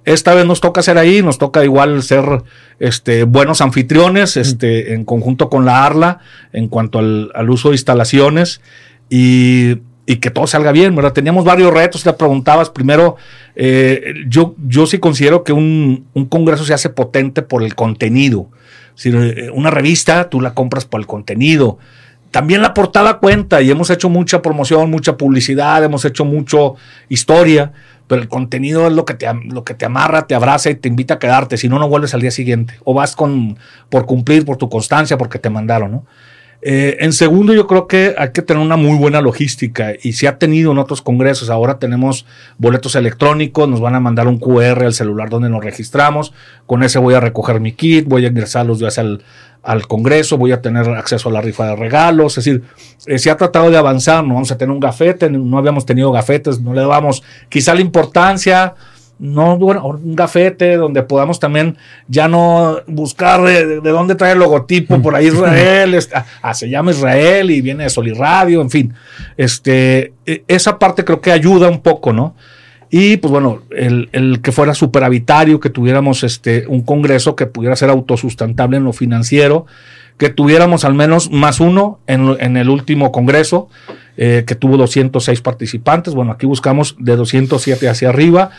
Esta 0.05 0.35
vez 0.35 0.45
nos 0.45 0.61
toca 0.61 0.83
ser 0.83 0.97
ahí, 0.97 1.21
nos 1.23 1.39
toca 1.39 1.63
igual 1.63 2.03
ser 2.03 2.43
este, 2.79 3.23
buenos 3.23 3.59
anfitriones, 3.61 4.37
este, 4.37 4.93
en 4.93 5.03
conjunto 5.03 5.49
con 5.49 5.65
la 5.65 5.83
ARLA, 5.83 6.19
en 6.53 6.67
cuanto 6.67 6.99
al, 6.99 7.31
al 7.33 7.49
uso 7.49 7.69
de 7.69 7.75
instalaciones 7.75 8.61
y, 9.09 9.79
y 10.05 10.17
que 10.17 10.29
todo 10.29 10.45
salga 10.45 10.71
bien, 10.71 10.95
¿verdad? 10.95 11.13
Teníamos 11.13 11.43
varios 11.43 11.73
retos, 11.73 12.03
te 12.03 12.13
preguntabas, 12.13 12.69
primero, 12.69 13.15
eh, 13.55 14.13
yo, 14.27 14.55
yo 14.67 14.85
sí 14.85 14.99
considero 14.99 15.43
que 15.43 15.53
un, 15.53 16.05
un 16.13 16.25
congreso 16.25 16.63
se 16.65 16.75
hace 16.75 16.89
potente 16.89 17.41
por 17.41 17.63
el 17.63 17.73
contenido. 17.73 18.49
Si 18.93 19.09
eh, 19.09 19.49
una 19.53 19.71
revista, 19.71 20.29
tú 20.29 20.39
la 20.39 20.53
compras 20.53 20.85
por 20.85 20.99
el 20.99 21.07
contenido. 21.07 21.79
También 22.31 22.61
la 22.61 22.73
portada 22.73 23.19
cuenta 23.19 23.61
y 23.61 23.71
hemos 23.71 23.89
hecho 23.89 24.09
mucha 24.09 24.41
promoción, 24.41 24.91
mucha 24.91 25.15
publicidad, 25.15 25.83
hemos 25.83 26.03
hecho 26.03 26.25
mucho 26.25 26.75
historia, 27.07 27.71
pero 28.07 28.21
el 28.21 28.27
contenido 28.27 28.87
es 28.87 28.93
lo 28.93 29.05
que 29.05 29.13
te, 29.13 29.27
lo 29.33 29.63
que 29.63 29.73
te 29.73 29.85
amarra, 29.85 30.27
te 30.27 30.35
abraza 30.35 30.69
y 30.69 30.75
te 30.75 30.87
invita 30.87 31.15
a 31.15 31.19
quedarte, 31.19 31.57
si 31.57 31.67
no, 31.67 31.79
no 31.79 31.89
vuelves 31.89 32.13
al 32.13 32.21
día 32.21 32.31
siguiente. 32.31 32.75
O 32.83 32.93
vas 32.93 33.15
con, 33.15 33.57
por 33.89 34.05
cumplir, 34.05 34.45
por 34.45 34.57
tu 34.57 34.69
constancia, 34.69 35.17
porque 35.17 35.39
te 35.39 35.49
mandaron, 35.49 35.91
¿no? 35.91 36.05
Eh, 36.67 36.97
en 37.01 37.13
segundo, 37.13 37.53
yo 37.53 37.67
creo 37.67 37.85
que 37.85 38.15
hay 38.17 38.31
que 38.31 38.41
tener 38.41 38.59
una 38.63 38.75
muy 38.75 38.97
buena 38.97 39.21
logística 39.21 39.93
y 40.01 40.13
se 40.13 40.27
ha 40.27 40.39
tenido 40.39 40.71
en 40.71 40.79
otros 40.79 40.99
congresos. 41.03 41.51
Ahora 41.51 41.77
tenemos 41.77 42.25
boletos 42.57 42.95
electrónicos, 42.95 43.69
nos 43.69 43.81
van 43.81 43.93
a 43.93 43.99
mandar 43.99 44.27
un 44.27 44.39
QR 44.39 44.83
al 44.83 44.95
celular 44.95 45.29
donde 45.29 45.47
nos 45.47 45.63
registramos. 45.63 46.33
Con 46.65 46.81
ese 46.81 46.97
voy 46.97 47.13
a 47.13 47.19
recoger 47.19 47.59
mi 47.59 47.73
kit, 47.73 48.07
voy 48.07 48.25
a 48.25 48.29
ingresar 48.29 48.65
los 48.65 48.79
días 48.79 48.97
al, 48.97 49.21
al 49.61 49.85
congreso, 49.85 50.39
voy 50.39 50.53
a 50.53 50.61
tener 50.63 50.89
acceso 50.89 51.29
a 51.29 51.33
la 51.33 51.41
rifa 51.41 51.67
de 51.67 51.75
regalos. 51.75 52.35
Es 52.39 52.45
decir, 52.45 52.63
eh, 53.05 53.19
se 53.19 53.29
ha 53.29 53.37
tratado 53.37 53.69
de 53.69 53.77
avanzar. 53.77 54.23
No 54.23 54.33
vamos 54.33 54.51
a 54.51 54.57
tener 54.57 54.73
un 54.73 54.79
gafete, 54.79 55.29
no 55.29 55.59
habíamos 55.59 55.85
tenido 55.85 56.11
gafetes, 56.11 56.61
no 56.61 56.73
le 56.73 56.81
damos 56.81 57.21
quizá 57.47 57.75
la 57.75 57.81
importancia 57.81 58.73
no, 59.17 59.57
bueno, 59.57 59.85
un 59.87 60.15
gafete 60.15 60.75
donde 60.75 61.01
podamos 61.03 61.39
también 61.39 61.77
ya 62.07 62.27
no 62.27 62.79
buscar 62.87 63.41
de, 63.41 63.79
de 63.81 63.89
dónde 63.89 64.15
trae 64.15 64.33
el 64.33 64.39
logotipo, 64.39 65.01
por 65.01 65.15
ahí 65.15 65.27
Israel, 65.35 65.93
este, 65.93 66.15
ah, 66.41 66.53
se 66.53 66.69
llama 66.69 66.91
Israel 66.91 67.51
y 67.51 67.61
viene 67.61 67.83
de 67.85 67.89
Solirradio, 67.89 68.61
en 68.61 68.69
fin. 68.69 68.93
Este, 69.37 70.13
e- 70.25 70.43
esa 70.47 70.77
parte 70.77 71.05
creo 71.05 71.21
que 71.21 71.31
ayuda 71.31 71.69
un 71.69 71.81
poco, 71.81 72.11
¿no? 72.11 72.35
Y 72.89 73.17
pues 73.17 73.31
bueno, 73.31 73.61
el, 73.71 74.09
el 74.11 74.41
que 74.41 74.51
fuera 74.51 74.73
superhabitario, 74.73 75.59
que 75.59 75.69
tuviéramos 75.69 76.23
este, 76.23 76.65
un 76.67 76.81
congreso 76.81 77.35
que 77.35 77.45
pudiera 77.45 77.75
ser 77.75 77.89
autosustentable 77.89 78.77
en 78.77 78.83
lo 78.83 78.93
financiero, 78.93 79.65
que 80.17 80.29
tuviéramos 80.29 80.85
al 80.85 80.93
menos 80.93 81.31
más 81.31 81.59
uno 81.59 81.99
en, 82.07 82.37
en 82.39 82.57
el 82.57 82.69
último 82.69 83.11
congreso, 83.11 83.67
eh, 84.17 84.45
que 84.47 84.55
tuvo 84.55 84.77
206 84.77 85.41
participantes. 85.41 86.13
Bueno, 86.13 86.31
aquí 86.31 86.45
buscamos 86.45 86.95
de 86.99 87.15
207 87.17 87.89
hacia 87.89 88.09
arriba. 88.09 88.51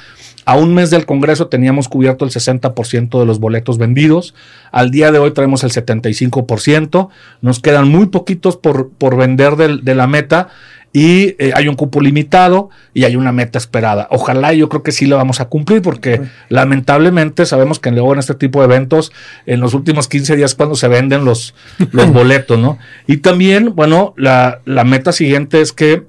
A 0.45 0.57
un 0.57 0.75
mes 0.75 0.91
del 0.91 1.07
Congreso 1.07 1.49
teníamos 1.49 1.89
cubierto 1.89 2.25
el 2.25 2.31
60% 2.31 3.19
de 3.19 3.27
los 3.27 3.41
boletos 3.41 3.79
vendidos. 3.79 4.35
Al 4.71 4.91
día 4.91 5.11
de 5.11 5.19
hoy 5.19 5.33
traemos 5.33 5.65
el 5.65 5.71
75%. 5.71 7.09
Nos 7.41 7.61
quedan 7.61 7.89
muy 7.89 8.07
poquitos 8.07 8.57
por, 8.57 8.91
por 8.91 9.17
vender 9.17 9.57
de 9.57 9.95
la 9.95 10.07
meta 10.07 10.49
y 10.99 11.37
eh, 11.39 11.53
hay 11.55 11.69
un 11.69 11.75
cupo 11.75 12.01
limitado 12.01 12.71
y 12.95 13.05
hay 13.05 13.17
una 13.17 13.31
meta 13.31 13.59
esperada. 13.59 14.09
Ojalá 14.11 14.55
y 14.55 14.59
yo 14.61 14.71
creo 14.71 14.83
que 14.83 14.93
sí 14.93 15.05
la 15.05 15.17
vamos 15.17 15.41
a 15.41 15.45
cumplir 15.45 15.83
porque 15.83 16.23
lamentablemente 16.49 17.45
sabemos 17.45 17.79
que 17.79 17.91
luego 17.91 18.15
en 18.15 18.19
este 18.19 18.35
tipo 18.35 18.61
de 18.61 18.65
eventos 18.65 19.13
en 19.45 19.61
los 19.61 19.75
últimos 19.75 20.09
15 20.09 20.37
días 20.37 20.55
cuando 20.55 20.75
se 20.75 20.89
venden 20.89 21.27
los, 21.27 21.55
los 21.93 22.11
boletos, 22.15 22.59
¿no? 22.59 22.79
Y 23.07 23.19
también, 23.19 23.75
bueno, 23.75 24.15
la, 24.17 24.61
la 24.65 24.85
meta 24.85 25.13
siguiente 25.13 25.61
es 25.61 25.75
que 25.75 26.05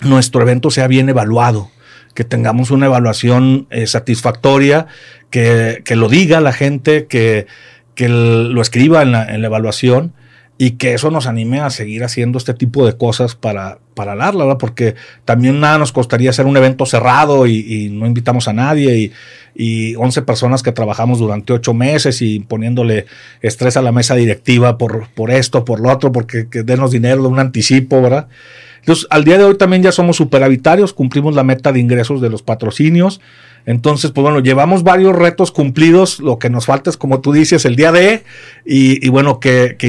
nuestro 0.00 0.40
evento 0.40 0.70
sea 0.70 0.86
bien 0.88 1.10
evaluado, 1.10 1.70
que 2.14 2.24
tengamos 2.24 2.70
una 2.70 2.86
evaluación 2.86 3.66
eh, 3.70 3.86
satisfactoria, 3.86 4.86
que, 5.28 5.82
que 5.84 5.94
lo 5.94 6.08
diga 6.08 6.40
la 6.40 6.54
gente, 6.54 7.06
que, 7.06 7.46
que 7.94 8.06
el- 8.06 8.52
lo 8.52 8.62
escriba 8.62 9.02
en 9.02 9.12
la, 9.12 9.26
en 9.26 9.42
la 9.42 9.48
evaluación 9.48 10.14
y 10.58 10.72
que 10.72 10.94
eso 10.94 11.10
nos 11.10 11.26
anime 11.26 11.60
a 11.60 11.70
seguir 11.70 12.02
haciendo 12.02 12.38
este 12.38 12.54
tipo 12.54 12.86
de 12.86 12.96
cosas 12.96 13.34
para, 13.34 13.78
para 13.94 14.16
darla, 14.16 14.44
¿verdad? 14.44 14.58
Porque 14.58 14.94
también 15.24 15.60
nada 15.60 15.78
nos 15.78 15.92
costaría 15.92 16.30
hacer 16.30 16.46
un 16.46 16.56
evento 16.56 16.86
cerrado 16.86 17.46
y, 17.46 17.90
no 17.92 18.06
invitamos 18.06 18.48
a 18.48 18.54
nadie 18.54 18.96
y, 18.96 19.12
y 19.54 19.94
11 19.96 20.22
personas 20.22 20.62
que 20.62 20.72
trabajamos 20.72 21.18
durante 21.18 21.52
8 21.52 21.74
meses 21.74 22.22
y 22.22 22.40
poniéndole 22.40 23.06
estrés 23.42 23.76
a 23.76 23.82
la 23.82 23.92
mesa 23.92 24.14
directiva 24.14 24.78
por, 24.78 25.08
por 25.10 25.30
esto, 25.30 25.64
por 25.64 25.80
lo 25.80 25.90
otro, 25.90 26.10
porque 26.10 26.48
que 26.48 26.62
denos 26.62 26.90
dinero 26.90 27.22
de 27.22 27.28
un 27.28 27.38
anticipo, 27.38 28.00
¿verdad? 28.00 28.28
Entonces, 28.86 29.06
al 29.10 29.24
día 29.24 29.36
de 29.36 29.44
hoy 29.44 29.58
también 29.58 29.82
ya 29.82 29.92
somos 29.92 30.16
superhabitarios, 30.16 30.94
cumplimos 30.94 31.34
la 31.34 31.42
meta 31.42 31.72
de 31.72 31.80
ingresos 31.80 32.20
de 32.20 32.30
los 32.30 32.42
patrocinios. 32.42 33.20
Entonces, 33.66 34.12
pues 34.12 34.22
bueno, 34.22 34.40
llevamos 34.40 34.82
varios 34.84 35.14
retos 35.14 35.50
cumplidos. 35.52 36.20
Lo 36.20 36.38
que 36.38 36.48
nos 36.48 36.64
falta 36.66 36.88
es, 36.88 36.96
como 36.96 37.20
tú 37.20 37.32
dices, 37.32 37.64
el 37.64 37.76
día 37.76 37.92
de, 37.92 38.22
y, 38.64 39.04
y 39.04 39.08
bueno, 39.10 39.40
que, 39.40 39.76
que, 39.78 39.88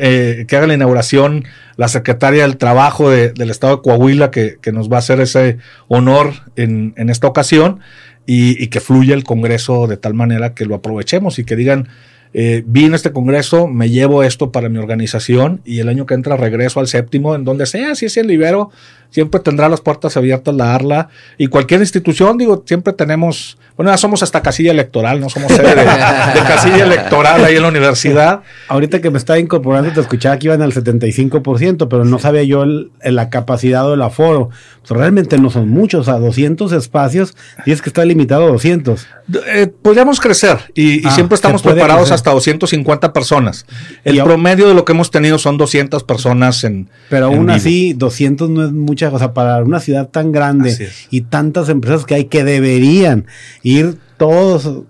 eh, 0.00 0.44
que 0.46 0.56
haga 0.56 0.66
la 0.66 0.74
inauguración 0.74 1.44
la 1.76 1.88
secretaria 1.88 2.42
del 2.42 2.56
Trabajo 2.58 3.10
de- 3.10 3.32
del 3.32 3.50
Estado 3.50 3.76
de 3.76 3.82
Coahuila, 3.82 4.30
que, 4.30 4.58
que 4.60 4.70
nos 4.70 4.88
va 4.92 4.96
a 4.96 4.98
hacer 5.00 5.20
ese 5.20 5.56
honor 5.88 6.32
en, 6.54 6.94
en 6.96 7.10
esta 7.10 7.26
ocasión, 7.26 7.80
y, 8.26 8.68
que 8.68 8.80
fluya 8.80 9.14
el 9.14 9.24
Congreso 9.24 9.86
de 9.86 9.96
tal 9.96 10.14
manera 10.14 10.54
que 10.54 10.64
lo 10.66 10.74
aprovechemos 10.76 11.38
y 11.38 11.44
que 11.44 11.56
digan, 11.56 11.88
eh, 12.32 12.64
vi 12.66 12.84
en 12.84 12.94
este 12.94 13.12
congreso, 13.12 13.68
me 13.68 13.90
llevo 13.90 14.22
esto 14.24 14.50
para 14.50 14.68
mi 14.68 14.78
organización 14.78 15.60
y 15.64 15.78
el 15.80 15.88
año 15.88 16.04
que 16.06 16.14
entra 16.14 16.36
regreso 16.36 16.80
al 16.80 16.88
séptimo, 16.88 17.34
en 17.36 17.44
donde 17.44 17.66
sea, 17.66 17.94
si 17.94 18.06
es 18.06 18.16
el 18.16 18.30
Ibero, 18.30 18.70
siempre 19.14 19.38
tendrá 19.38 19.68
las 19.68 19.80
puertas 19.80 20.16
abiertas 20.16 20.52
la 20.56 20.74
ARLA 20.74 21.08
y 21.38 21.46
cualquier 21.46 21.78
institución, 21.80 22.36
digo, 22.36 22.64
siempre 22.66 22.92
tenemos, 22.92 23.56
bueno, 23.76 23.92
ya 23.92 23.96
somos 23.96 24.24
hasta 24.24 24.42
casilla 24.42 24.72
electoral, 24.72 25.20
no 25.20 25.28
somos 25.30 25.52
sede 25.52 25.68
de, 25.76 25.82
de 25.84 26.40
casilla 26.48 26.82
electoral 26.84 27.44
ahí 27.44 27.54
en 27.54 27.62
la 27.62 27.68
universidad. 27.68 28.40
Ahorita 28.68 29.00
que 29.00 29.10
me 29.10 29.18
estaba 29.18 29.38
incorporando, 29.38 29.92
te 29.92 30.00
escuchaba 30.00 30.36
que 30.38 30.48
iban 30.48 30.62
al 30.62 30.72
75%, 30.72 31.88
pero 31.88 32.04
no 32.04 32.18
sabía 32.18 32.42
yo 32.42 32.62
el- 32.64 32.90
la 33.04 33.30
capacidad 33.30 33.88
o 33.88 33.94
el 33.94 34.02
aforo. 34.02 34.50
Pues 34.86 34.98
realmente 34.98 35.38
no 35.38 35.48
son 35.50 35.68
muchos, 35.68 36.08
a 36.08 36.18
200 36.18 36.72
espacios, 36.72 37.34
y 37.64 37.72
es 37.72 37.80
que 37.80 37.88
está 37.88 38.04
limitado 38.04 38.44
a 38.44 38.48
200. 38.48 39.06
Eh, 39.46 39.68
podríamos 39.80 40.20
crecer 40.20 40.58
y, 40.74 41.00
y 41.00 41.06
Ah, 41.06 41.10
siempre 41.12 41.36
estamos 41.36 41.62
preparados 41.62 42.02
crecer. 42.02 42.14
hasta 42.16 42.30
250 42.32 43.12
personas. 43.12 43.64
El 44.04 44.16
Y 44.16 44.20
promedio 44.20 44.68
de 44.68 44.74
lo 44.74 44.84
que 44.84 44.92
hemos 44.92 45.10
tenido 45.10 45.38
son 45.38 45.56
200 45.56 46.02
personas 46.04 46.62
en. 46.64 46.90
Pero 47.08 47.28
en 47.28 47.34
aún 47.34 47.46
vivo. 47.46 47.56
así, 47.56 47.92
200 47.94 48.50
no 48.50 48.64
es 48.64 48.72
mucha 48.72 49.03
cosa 49.10 49.32
para 49.34 49.62
una 49.62 49.80
ciudad 49.80 50.08
tan 50.08 50.32
grande 50.32 50.70
y 51.10 51.22
tantas 51.22 51.68
empresas 51.68 52.04
que 52.06 52.14
hay 52.14 52.24
que 52.26 52.44
deberían 52.44 53.26
ir 53.62 53.96
todos, 54.16 54.82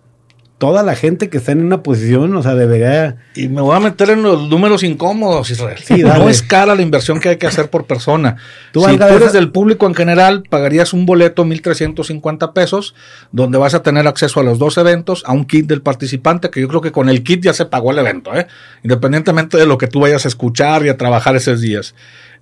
toda 0.59 0.83
la 0.83 0.95
gente 0.95 1.29
que 1.29 1.39
está 1.39 1.53
en 1.53 1.65
una 1.65 1.83
posición, 1.83 2.35
o 2.37 2.43
sea, 2.43 2.55
debería... 2.55 3.17
Y 3.35 3.49
me 3.49 3.61
voy 3.61 3.77
a 3.77 3.81
meter 3.81 4.09
en 4.11 4.23
los 4.23 4.49
números 4.49 4.83
incómodos, 4.83 5.51
Israel. 5.51 5.79
Sí, 5.85 6.03
no 6.03 6.29
es 6.29 6.41
cara 6.43 6.75
la 6.75 6.81
inversión 6.81 7.21
que 7.21 7.31
hay 7.31 7.37
que 7.37 7.47
hacer 7.47 7.69
por 7.69 7.85
persona. 7.87 8.37
Tú, 8.73 8.81
si 8.85 8.97
tú 8.97 9.03
eres 9.05 9.23
esa- 9.23 9.33
del 9.33 9.51
público 9.51 9.87
en 9.87 9.95
general, 9.95 10.45
pagarías 10.49 10.93
un 10.95 11.05
boleto 11.05 11.45
1.350 11.45 12.53
pesos, 12.53 12.95
donde 13.33 13.59
vas 13.59 13.75
a 13.75 13.83
tener 13.83 14.07
acceso 14.07 14.41
a 14.41 14.43
los 14.43 14.59
dos 14.59 14.79
eventos, 14.79 15.23
a 15.27 15.33
un 15.33 15.45
kit 15.45 15.67
del 15.67 15.83
participante, 15.83 16.49
que 16.51 16.61
yo 16.61 16.69
creo 16.69 16.81
que 16.81 16.93
con 16.93 17.09
el 17.09 17.23
kit 17.25 17.43
ya 17.43 17.53
se 17.53 17.67
pagó 17.67 17.91
el 17.91 17.99
evento, 17.99 18.35
¿eh? 18.35 18.47
independientemente 18.83 19.57
de 19.59 19.67
lo 19.67 19.77
que 19.77 19.89
tú 19.89 20.01
vayas 20.01 20.25
a 20.25 20.29
escuchar 20.29 20.87
y 20.87 20.89
a 20.89 20.97
trabajar 20.97 21.37
esos 21.37 21.61
días. 21.61 21.95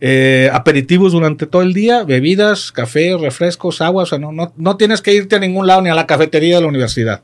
Eh, 0.04 0.50
aperitivos 0.52 1.12
durante 1.12 1.46
todo 1.46 1.62
el 1.62 1.74
día, 1.74 2.02
bebidas, 2.02 2.72
café, 2.72 3.16
refrescos, 3.16 3.80
agua, 3.80 4.02
o 4.02 4.06
sea, 4.06 4.18
no, 4.18 4.32
no, 4.32 4.52
no 4.56 4.76
tienes 4.76 5.00
que 5.00 5.14
irte 5.14 5.36
a 5.36 5.38
ningún 5.38 5.68
lado 5.68 5.80
ni 5.80 5.90
a 5.90 5.94
la 5.94 6.08
cafetería 6.08 6.56
de 6.56 6.62
la 6.62 6.66
universidad 6.66 7.22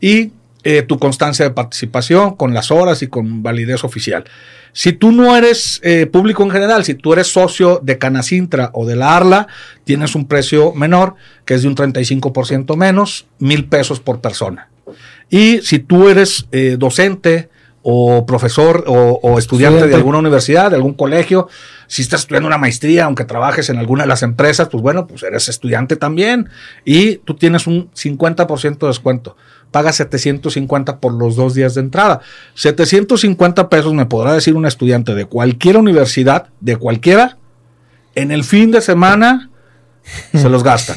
y 0.00 0.30
eh, 0.62 0.82
tu 0.82 1.00
constancia 1.00 1.44
de 1.44 1.50
participación 1.50 2.36
con 2.36 2.54
las 2.54 2.70
horas 2.70 3.02
y 3.02 3.08
con 3.08 3.42
validez 3.42 3.82
oficial. 3.82 4.22
Si 4.72 4.92
tú 4.92 5.10
no 5.10 5.34
eres 5.34 5.80
eh, 5.82 6.06
público 6.06 6.44
en 6.44 6.52
general, 6.52 6.84
si 6.84 6.94
tú 6.94 7.14
eres 7.14 7.32
socio 7.32 7.80
de 7.82 7.98
Canacintra 7.98 8.70
o 8.74 8.86
de 8.86 8.94
la 8.94 9.16
ARLA, 9.16 9.48
tienes 9.82 10.14
un 10.14 10.28
precio 10.28 10.72
menor, 10.72 11.16
que 11.44 11.54
es 11.54 11.62
de 11.62 11.68
un 11.68 11.74
35% 11.74 12.76
menos, 12.76 13.26
mil 13.40 13.64
pesos 13.64 13.98
por 13.98 14.20
persona. 14.20 14.68
Y 15.30 15.62
si 15.62 15.80
tú 15.80 16.08
eres 16.08 16.46
docente 16.78 17.48
o 17.86 18.24
profesor 18.24 18.84
o, 18.86 19.20
o 19.22 19.38
estudiante, 19.38 19.86
de 19.86 19.94
alguna 19.94 20.18
universidad, 20.18 20.70
de 20.70 20.76
algún 20.76 20.94
colegio, 20.94 21.48
si 21.86 22.00
estás 22.00 22.22
estudiando 22.22 22.46
una 22.46 22.56
maestría, 22.56 23.04
aunque 23.04 23.26
trabajes 23.26 23.68
en 23.68 23.76
alguna 23.76 24.04
de 24.04 24.08
las 24.08 24.22
empresas, 24.22 24.70
pues 24.70 24.82
bueno, 24.82 25.06
pues 25.06 25.22
eres 25.22 25.50
estudiante 25.50 25.96
también 25.96 26.48
y 26.86 27.16
tú 27.16 27.34
tienes 27.34 27.66
un 27.66 27.90
50% 27.90 28.78
de 28.78 28.86
descuento. 28.86 29.36
Pagas 29.70 29.96
750 29.96 30.98
por 30.98 31.12
los 31.12 31.36
dos 31.36 31.52
días 31.52 31.74
de 31.74 31.82
entrada. 31.82 32.20
750 32.54 33.68
pesos 33.68 33.92
me 33.92 34.06
podrá 34.06 34.32
decir 34.32 34.56
un 34.56 34.64
estudiante 34.64 35.14
de 35.14 35.26
cualquier 35.26 35.76
universidad, 35.76 36.48
de 36.60 36.76
cualquiera, 36.76 37.36
en 38.14 38.30
el 38.30 38.44
fin 38.44 38.70
de 38.70 38.80
semana 38.80 39.50
se 40.32 40.48
los 40.48 40.64
gastan. 40.64 40.96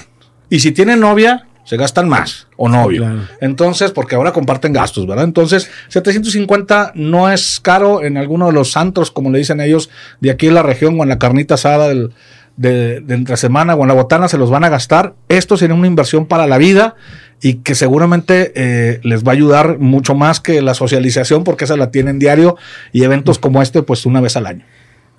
Y 0.50 0.62
si 0.62 0.72
tienen 0.72 1.02
novia, 1.02 1.48
se 1.68 1.76
gastan 1.76 2.08
más, 2.08 2.48
o 2.56 2.70
novio. 2.70 3.02
claro. 3.02 3.28
Entonces, 3.42 3.92
porque 3.92 4.16
ahora 4.16 4.32
comparten 4.32 4.72
gastos, 4.72 5.06
¿verdad? 5.06 5.26
Entonces, 5.26 5.70
750 5.90 6.94
no 6.96 7.30
es 7.30 7.60
caro 7.60 8.06
en 8.06 8.16
alguno 8.16 8.48
de 8.48 8.54
los 8.54 8.78
antros, 8.78 9.12
como 9.12 9.32
le 9.32 9.40
dicen 9.40 9.60
ellos, 9.60 9.90
de 10.22 10.32
aquí 10.32 10.48
en 10.48 10.54
la 10.54 10.64
región 10.64 10.98
o 10.98 11.04
en 11.04 11.10
la 11.10 11.20
carnita 11.20 11.56
asada 11.56 11.90
del, 11.90 12.14
de, 12.56 13.02
de 13.02 13.16
entre 13.16 13.36
semana 13.36 13.76
o 13.76 13.82
en 13.82 13.90
la 13.90 13.96
botana, 13.96 14.30
se 14.30 14.38
los 14.38 14.50
van 14.50 14.64
a 14.64 14.70
gastar. 14.70 15.16
Esto 15.28 15.58
sería 15.58 15.76
una 15.76 15.88
inversión 15.88 16.26
para 16.26 16.48
la 16.48 16.58
vida 16.58 16.96
y 17.42 17.56
que 17.56 17.76
seguramente 17.76 18.54
eh, 18.56 19.02
les 19.04 19.26
va 19.26 19.34
a 19.34 19.36
ayudar 19.36 19.78
mucho 19.78 20.16
más 20.16 20.40
que 20.40 20.62
la 20.62 20.74
socialización, 20.74 21.44
porque 21.44 21.66
esa 21.66 21.76
la 21.76 21.92
tienen 21.92 22.18
diario 22.18 22.56
y 22.94 23.04
eventos 23.04 23.40
como 23.40 23.62
este, 23.62 23.84
pues 23.84 24.06
una 24.06 24.22
vez 24.22 24.38
al 24.38 24.48
año. 24.48 24.64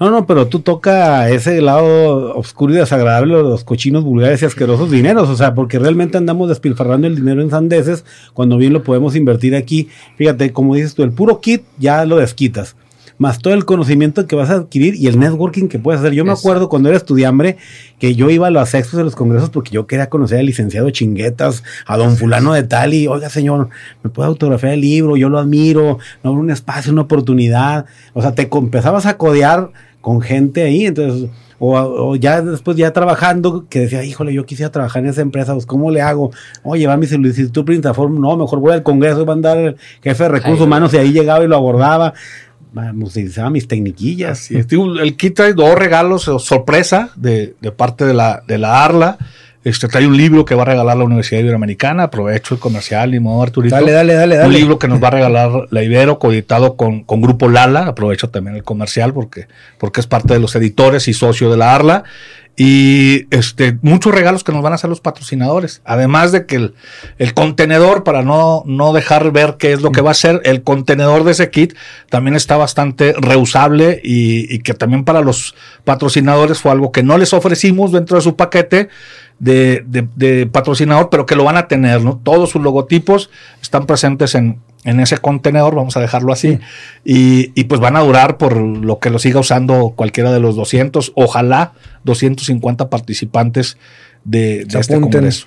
No, 0.01 0.11
no, 0.11 0.26
pero 0.26 0.46
tú 0.46 0.61
toca 0.61 1.28
ese 1.28 1.61
lado 1.61 2.36
oscuro 2.36 2.72
y 2.72 2.76
desagradable, 2.76 3.32
los 3.32 3.64
cochinos 3.64 4.05
vulgares 4.05 4.40
y 4.42 4.44
asquerosos 4.44 4.92
dineros, 4.92 5.28
o 5.28 5.34
sea, 5.34 5.55
porque 5.55 5.80
realmente 5.80 6.16
andamos 6.16 6.49
despilfarrando 6.49 7.09
el 7.09 7.16
dinero 7.16 7.42
en 7.42 7.51
sandeces 7.51 8.05
cuando 8.32 8.57
bien 8.57 8.72
lo 8.72 8.84
podemos 8.84 9.16
invertir 9.16 9.57
aquí. 9.57 9.88
Fíjate, 10.16 10.53
como 10.53 10.76
dices 10.76 10.94
tú, 10.94 11.03
el 11.03 11.11
puro 11.11 11.40
kit 11.40 11.64
ya 11.78 12.05
lo 12.05 12.18
desquitas, 12.18 12.76
más 13.18 13.40
todo 13.40 13.55
el 13.55 13.64
conocimiento 13.64 14.28
que 14.28 14.36
vas 14.36 14.51
a 14.51 14.55
adquirir 14.55 14.94
y 14.94 15.09
el 15.09 15.18
networking 15.18 15.66
que 15.66 15.80
puedes 15.80 16.01
hacer. 16.01 16.12
Yo 16.12 16.24
me 16.24 16.30
acuerdo 16.30 16.68
cuando 16.68 16.90
era 16.90 16.96
estudiambre 16.96 17.57
que 17.99 18.14
yo 18.14 18.30
iba 18.30 18.46
a 18.46 18.51
los 18.51 18.68
sexos 18.68 18.99
de 18.99 19.03
los 19.03 19.16
congresos 19.16 19.51
porque 19.51 19.72
yo 19.72 19.88
quería 19.88 20.09
conocer 20.09 20.38
al 20.38 20.46
licenciado 20.46 20.90
Chinguetas, 20.90 21.64
a 21.86 21.96
don 21.96 22.16
fulano 22.16 22.53
de 22.53 22.62
tal 22.62 22.94
y, 22.94 23.09
oiga 23.09 23.30
señor, 23.30 23.70
¿me 24.05 24.11
puede 24.11 24.28
autografiar 24.28 24.74
el 24.74 24.80
libro? 24.80 25.16
Yo 25.16 25.28
lo 25.28 25.40
admiro, 25.40 25.99
no 26.22 26.30
un 26.30 26.53
espacio, 26.53 26.92
una 26.92 27.03
oportunidad. 27.03 27.86
O 28.12 28.22
sea, 28.22 28.36
te 28.36 28.49
empezabas 28.53 29.05
a 29.07 29.16
codear 29.16 29.72
con 30.09 30.22
gente 30.22 30.62
ahí, 30.62 30.86
entonces, 30.86 31.28
o, 31.59 31.76
o 31.76 32.16
ya 32.16 32.40
después 32.40 32.78
ya 32.78 32.94
trabajando, 32.94 33.66
que 33.68 33.80
decía, 33.80 34.02
híjole, 34.02 34.32
yo 34.32 34.46
quisiera 34.46 34.72
trabajar 34.72 35.02
en 35.04 35.11
esa 35.11 35.20
empresa, 35.20 35.52
pues 35.52 35.66
¿cómo 35.66 35.90
le 35.90 36.00
hago? 36.00 36.30
O 36.62 36.76
llevar 36.76 36.96
mi 36.96 37.06
solicitud 37.06 37.62
Printaform, 37.62 38.18
no, 38.18 38.34
mejor 38.38 38.59
voy 38.59 38.72
al 38.72 38.82
Congreso 38.82 39.20
y 39.20 39.24
va 39.26 39.34
a 39.34 39.36
andar 39.36 39.59
el 39.59 39.76
jefe 40.02 40.22
de 40.22 40.28
recursos 40.30 40.61
Ay, 40.61 40.66
humanos 40.66 40.94
y 40.94 40.96
ahí 40.96 41.12
llegaba 41.12 41.44
y 41.44 41.46
lo 41.46 41.56
abordaba. 41.56 42.14
Vamos, 42.72 43.11
utilizaba 43.11 43.50
mis 43.50 43.68
tecniquillas. 43.68 44.40
Así 44.40 44.56
es. 44.56 44.66
El 44.72 45.14
kit 45.18 45.36
trae 45.36 45.52
dos 45.52 45.74
regalos 45.74 46.22
sorpresa 46.38 47.11
de, 47.14 47.54
de 47.61 47.70
parte 47.70 48.06
de 48.06 48.14
la, 48.14 48.42
de 48.48 48.56
la 48.56 48.82
ARLA. 48.82 49.18
Este 49.64 49.88
trae 49.88 50.06
un 50.06 50.16
libro 50.16 50.44
que 50.44 50.54
va 50.54 50.62
a 50.62 50.66
regalar 50.66 50.96
la 50.96 51.04
Universidad 51.04 51.40
Iberoamericana. 51.40 52.04
Aprovecho 52.04 52.54
el 52.54 52.61
comercial, 52.61 53.11
ni 53.11 53.18
modo, 53.20 53.42
Arturito. 53.42 53.74
Dale, 53.74 53.92
dale, 53.92 54.14
dale, 54.14 54.36
Un 54.36 54.42
dale. 54.42 54.59
libro 54.59 54.78
que 54.78 54.88
nos 54.88 55.02
va 55.02 55.09
a 55.09 55.12
regalar 55.12 55.50
la 55.70 55.82
Ibero, 55.82 56.18
coeditado 56.18 56.76
con, 56.76 57.02
con 57.04 57.20
Grupo 57.20 57.48
Lala. 57.48 57.86
Aprovecho 57.86 58.30
también 58.30 58.56
el 58.56 58.62
comercial 58.62 59.12
porque, 59.12 59.48
porque 59.78 60.00
es 60.00 60.06
parte 60.06 60.34
de 60.34 60.40
los 60.40 60.54
editores 60.54 61.09
y 61.09 61.12
socio 61.12 61.50
de 61.50 61.56
la 61.56 61.74
ARLA. 61.74 62.04
Y 62.61 63.26
este, 63.30 63.78
muchos 63.82 64.12
regalos 64.12 64.42
que 64.42 64.50
nos 64.50 64.62
van 64.62 64.72
a 64.72 64.74
hacer 64.74 64.90
los 64.90 65.00
patrocinadores. 65.00 65.80
Además 65.84 66.32
de 66.32 66.44
que 66.44 66.56
el, 66.56 66.74
el 67.18 67.32
contenedor, 67.32 68.02
para 68.02 68.22
no, 68.22 68.64
no 68.66 68.92
dejar 68.92 69.30
ver 69.30 69.56
qué 69.61 69.72
es 69.72 69.80
lo 69.80 69.92
que 69.92 70.00
va 70.00 70.11
a 70.11 70.14
ser, 70.14 70.40
el 70.44 70.64
contenedor 70.64 71.22
de 71.22 71.32
ese 71.32 71.50
kit 71.50 71.74
también 72.11 72.34
está 72.34 72.56
bastante 72.56 73.14
reusable 73.16 74.00
y, 74.02 74.52
y 74.52 74.59
que 74.59 74.74
también 74.74 75.04
para 75.04 75.20
los 75.20 75.54
patrocinadores 75.84 76.59
fue 76.59 76.72
algo 76.72 76.90
que 76.90 77.04
no 77.04 77.16
les 77.16 77.32
ofrecimos 77.32 77.92
dentro 77.92 78.16
de 78.16 78.22
su 78.22 78.34
paquete 78.34 78.88
de, 79.39 79.84
de- 79.86 80.09
de 80.16 80.47
patrocinador, 80.47 81.11
pero 81.11 81.26
que 81.26 81.36
lo 81.36 81.45
van 81.45 81.57
a 81.57 81.68
tener, 81.68 82.03
¿no? 82.03 82.20
Todos 82.22 82.51
sus 82.51 82.62
logotipos 82.62 83.30
están 83.62 83.86
presentes 83.86 84.34
en, 84.34 84.59
en 84.84 85.01
ese 85.01 85.18
contenedor, 85.18 85.74
vamos 85.74 85.97
a 85.97 86.01
dejarlo 86.01 86.32
así, 86.32 86.59
y, 87.05 87.53
y 87.61 87.64
pues 87.64 87.80
van 87.80 87.97
a 87.97 88.01
durar 88.01 88.36
por 88.36 88.57
lo 88.57 88.99
que 88.99 89.11
lo 89.11 89.18
siga 89.18 89.41
usando 89.41 89.93
cualquiera 89.97 90.32
de 90.32 90.41
los 90.41 90.57
200, 90.57 91.12
ojalá 91.14 91.72
250 92.05 92.91
participantes 92.91 93.76
de, 94.24 94.61
este 94.80 95.01
congreso. 95.01 95.47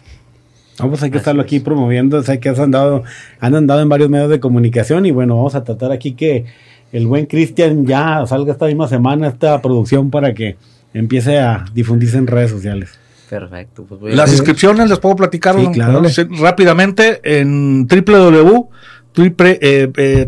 Vamos, 0.80 1.04
hay 1.04 1.12
que 1.12 1.18
estarlo 1.18 1.42
aquí 1.44 1.60
promoviendo. 1.60 2.24
Sé 2.24 2.40
que 2.40 2.50
has 2.50 2.58
andado, 2.60 3.04
han 3.40 3.54
andado 3.56 3.82
en 3.82 3.90
varios 3.90 4.10
medios 4.10 4.30
de 4.30 4.40
comunicación 4.40 5.06
y 5.06 5.12
bueno, 5.12 5.36
vamos 5.36 5.54
a 5.54 5.64
tratar 5.64 5.92
aquí 5.92 6.14
que 6.14 6.46
el 6.92 7.06
buen 7.08 7.26
Cristian 7.28 7.86
ya 7.86 8.26
salga 8.26 8.54
esta 8.54 8.66
misma 8.66 8.88
semana 8.88 9.28
esta 9.28 9.62
producción 9.62 10.10
para 10.10 10.34
que 10.34 10.56
empiece 10.94 11.40
a 11.40 11.66
difundirse 11.74 12.18
en 12.18 12.26
redes 12.26 12.50
sociales. 12.52 12.90
Perfecto. 13.32 13.86
Pues 13.88 14.00
voy 14.02 14.12
a- 14.12 14.16
Las 14.16 14.32
inscripciones 14.32 14.90
les 14.90 15.00
puedo 15.00 15.16
platicar 15.16 15.56
Sí, 15.56 15.64
¿no? 15.66 15.72
claro. 15.72 16.08
Sí, 16.10 16.24
rápidamente 16.40 17.20
en 17.24 17.88
www 17.88 18.70
triple- 19.14 19.60
eh, 19.62 19.92
eh, 19.98 20.26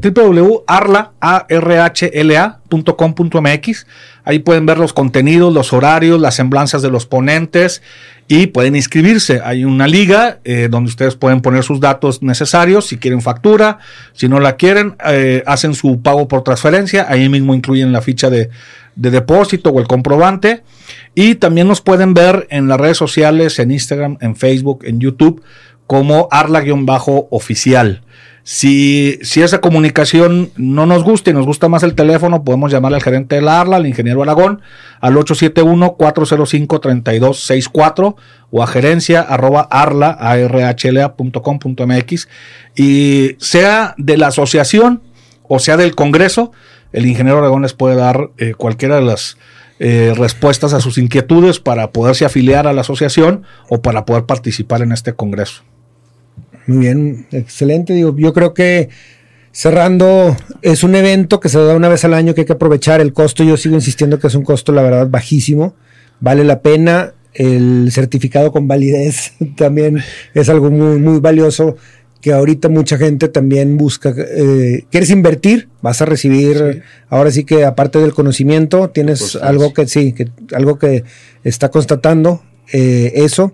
www.arla.com.mx. 2.72 3.88
Ahí 4.26 4.40
pueden 4.40 4.66
ver 4.66 4.78
los 4.78 4.94
contenidos, 4.94 5.54
los 5.54 5.74
horarios, 5.74 6.20
las 6.20 6.36
semblanzas 6.36 6.82
de 6.82 6.90
los 6.90 7.06
ponentes 7.06 7.82
y 8.28 8.48
pueden 8.48 8.76
inscribirse. 8.76 9.42
Hay 9.44 9.66
una 9.66 9.88
liga 9.88 10.40
eh, 10.44 10.68
donde 10.70 10.90
ustedes 10.90 11.16
pueden 11.16 11.42
poner 11.42 11.64
sus 11.64 11.80
datos 11.80 12.24
necesarios, 12.24 12.88
si 12.88 12.98
quieren 12.98 13.22
factura, 13.22 13.80
si 14.14 14.28
no 14.28 14.40
la 14.40 14.56
quieren, 14.56 14.96
eh, 15.06 15.44
hacen 15.46 15.74
su 15.74 16.02
pago 16.02 16.28
por 16.28 16.44
transferencia, 16.44 17.06
ahí 17.10 17.28
mismo 17.30 17.54
incluyen 17.54 17.92
la 17.92 18.02
ficha 18.02 18.30
de, 18.30 18.50
de 18.96 19.12
depósito 19.12 19.70
o 19.70 19.80
el 19.80 19.88
comprobante. 19.88 20.64
Y 21.16 21.36
también 21.36 21.68
nos 21.68 21.82
pueden 21.82 22.14
ver 22.14 22.48
en 22.50 22.68
las 22.68 22.80
redes 22.80 22.98
sociales, 22.98 23.60
en 23.60 23.72
Instagram, 23.72 24.18
en 24.22 24.36
Facebook, 24.36 24.84
en 24.86 25.00
YouTube, 25.00 25.44
como 25.86 26.28
Arla-oficial. 26.32 28.02
Si, 28.46 29.20
esa 29.22 29.62
comunicación 29.62 30.52
no 30.58 30.86
nos 30.86 31.06
gusta 31.06 31.30
y 31.30 31.34
nos 31.34 31.46
gusta 31.46 31.70
más 31.70 31.84
el 31.84 31.96
teléfono, 31.96 32.44
podemos 32.44 32.74
llamar 32.74 32.94
al 32.94 33.02
gerente 33.02 33.36
de 33.36 33.42
la 33.42 33.62
Arla, 33.62 33.78
al 33.78 33.88
ingeniero 33.88 34.22
Aragón, 34.22 34.62
al 35.00 35.16
871-405-3264 35.16 38.16
o 38.52 38.62
a 38.62 38.68
gerencia 38.68 39.22
arroba 39.22 39.62
arla, 39.72 40.10
arhla.com.mx. 40.10 42.28
Y 42.76 43.38
sea 43.40 43.96
de 43.98 44.18
la 44.18 44.28
asociación 44.28 45.02
o 45.44 45.60
sea 45.60 45.78
del 45.78 45.96
Congreso, 45.96 46.52
el 46.92 47.06
ingeniero 47.06 47.40
Aragón 47.40 47.62
les 47.62 47.72
puede 47.74 47.96
dar 47.96 48.32
eh, 48.38 48.56
cualquiera 48.56 48.96
de 48.96 49.04
las 49.04 49.38
eh, 49.80 50.14
respuestas 50.18 50.74
a 50.74 50.82
sus 50.82 50.98
inquietudes 50.98 51.62
para 51.62 51.92
poderse 51.92 52.26
afiliar 52.26 52.68
a 52.68 52.74
la 52.74 52.82
asociación 52.82 53.44
o 53.70 53.82
para 53.82 54.04
poder 54.06 54.26
participar 54.26 54.82
en 54.82 54.92
este 54.92 55.14
congreso. 55.14 55.64
Muy 56.68 56.78
bien, 56.78 57.26
excelente. 57.32 57.94
Digo, 57.94 58.16
yo 58.18 58.34
creo 58.34 58.54
que 58.54 58.90
cerrando, 59.52 60.36
es 60.62 60.84
un 60.84 60.96
evento 60.96 61.40
que 61.40 61.50
se 61.50 61.60
da 61.60 61.76
una 61.76 61.90
vez 61.90 62.04
al 62.06 62.14
año 62.14 62.34
que 62.34 62.42
hay 62.42 62.48
que 62.48 62.54
aprovechar. 62.54 63.02
El 63.02 63.14
costo, 63.14 63.44
yo 63.44 63.58
sigo 63.58 63.76
insistiendo 63.76 64.20
que 64.20 64.28
es 64.28 64.36
un 64.36 64.44
costo, 64.44 64.72
la 64.72 64.82
verdad, 64.82 65.08
bajísimo. 65.10 65.76
Vale 66.20 66.44
la 66.44 66.62
pena. 66.62 67.14
El 67.34 67.90
certificado 67.92 68.52
con 68.52 68.68
validez 68.68 69.34
también 69.58 70.04
es 70.34 70.50
algo 70.50 70.70
muy, 70.70 71.00
muy 71.00 71.20
valioso 71.20 71.78
que 72.24 72.32
ahorita 72.32 72.70
mucha 72.70 72.98
gente 72.98 73.28
también 73.28 73.78
busca. 73.78 74.16
Eh, 74.18 74.86
¿Quieres 74.90 75.10
invertir? 75.10 75.68
Vas 75.82 76.02
a 76.02 76.06
recibir, 76.06 76.82
ahora 77.10 77.32
sí 77.32 77.44
que 77.44 77.66
aparte 77.66 78.00
del 78.00 78.14
conocimiento, 78.14 78.90
tienes 78.92 79.36
algo 79.36 79.74
que 79.74 79.88
sí, 79.88 80.14
que, 80.14 80.30
algo 80.54 80.80
que 80.80 81.04
está 81.44 81.70
constatando 81.70 82.42
eh, 82.72 83.12
eso. 83.16 83.54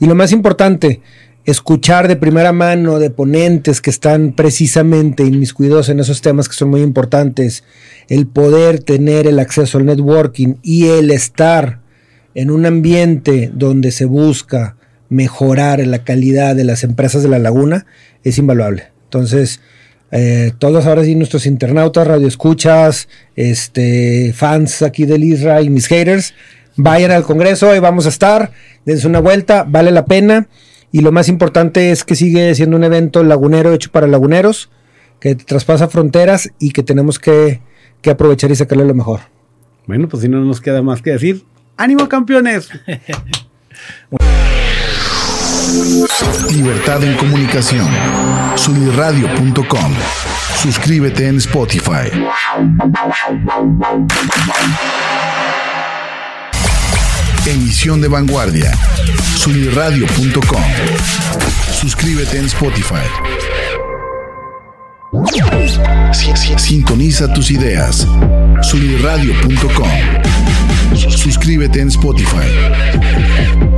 Y 0.00 0.06
lo 0.06 0.14
más 0.14 0.32
importante, 0.32 1.02
escuchar 1.46 2.08
de 2.08 2.16
primera 2.16 2.52
mano 2.52 2.98
de 2.98 3.08
ponentes 3.08 3.80
que 3.80 3.90
están 3.90 4.32
precisamente 4.32 5.22
inmiscuidos 5.22 5.88
en 5.88 6.00
esos 6.00 6.20
temas 6.20 6.48
que 6.48 6.56
son 6.56 6.70
muy 6.70 6.82
importantes, 6.82 7.62
el 8.08 8.26
poder 8.26 8.82
tener 8.82 9.28
el 9.28 9.38
acceso 9.38 9.78
al 9.78 9.86
networking 9.86 10.56
y 10.62 10.88
el 10.88 11.10
estar 11.12 11.80
en 12.34 12.50
un 12.50 12.66
ambiente 12.66 13.50
donde 13.54 13.92
se 13.92 14.04
busca 14.04 14.76
mejorar 15.08 15.86
la 15.86 16.02
calidad 16.02 16.56
de 16.56 16.64
las 16.64 16.82
empresas 16.82 17.22
de 17.22 17.28
la 17.28 17.38
laguna 17.38 17.86
es 18.24 18.38
invaluable. 18.38 18.88
Entonces, 19.04 19.60
eh, 20.10 20.52
todos 20.58 20.84
ahora 20.86 21.04
sí 21.04 21.14
nuestros 21.14 21.46
internautas, 21.46 22.08
radioescuchas, 22.08 23.08
este, 23.36 24.32
fans 24.34 24.82
aquí 24.82 25.06
del 25.06 25.22
Isra 25.22 25.62
y 25.62 25.70
mis 25.70 25.86
haters, 25.86 26.34
vayan 26.76 27.12
al 27.12 27.22
Congreso, 27.22 27.74
y 27.74 27.78
vamos 27.78 28.06
a 28.06 28.08
estar, 28.08 28.50
dense 28.84 29.06
una 29.06 29.20
vuelta, 29.20 29.64
vale 29.66 29.92
la 29.92 30.06
pena. 30.06 30.48
Y 30.96 31.02
lo 31.02 31.12
más 31.12 31.28
importante 31.28 31.90
es 31.90 32.04
que 32.04 32.16
sigue 32.16 32.54
siendo 32.54 32.74
un 32.74 32.82
evento 32.82 33.22
lagunero 33.22 33.74
hecho 33.74 33.90
para 33.90 34.06
laguneros, 34.06 34.70
que 35.20 35.34
traspasa 35.34 35.88
fronteras 35.88 36.50
y 36.58 36.70
que 36.70 36.82
tenemos 36.82 37.18
que, 37.18 37.60
que 38.00 38.08
aprovechar 38.08 38.50
y 38.50 38.56
sacarle 38.56 38.86
lo 38.86 38.94
mejor. 38.94 39.20
Bueno, 39.86 40.08
pues 40.08 40.22
si 40.22 40.30
no 40.30 40.40
nos 40.40 40.62
queda 40.62 40.80
más 40.80 41.02
que 41.02 41.10
decir, 41.10 41.44
¡ánimo 41.76 42.08
campeones! 42.08 42.70
Libertad 46.50 47.04
en 47.04 47.14
comunicación. 47.18 47.86
Sunirradio.com. 48.54 49.92
Suscríbete 50.62 51.28
en 51.28 51.36
Spotify. 51.36 52.08
Emisión 57.46 58.00
de 58.00 58.08
vanguardia. 58.08 58.72
Sunirradio.com. 59.36 60.62
Suscríbete 61.80 62.38
en 62.38 62.46
Spotify. 62.46 63.06
Sintoniza 66.56 67.32
tus 67.32 67.52
ideas. 67.52 68.06
Sunirradio.com. 68.62 69.88
Suscríbete 70.96 71.80
en 71.80 71.88
Spotify. 71.88 73.75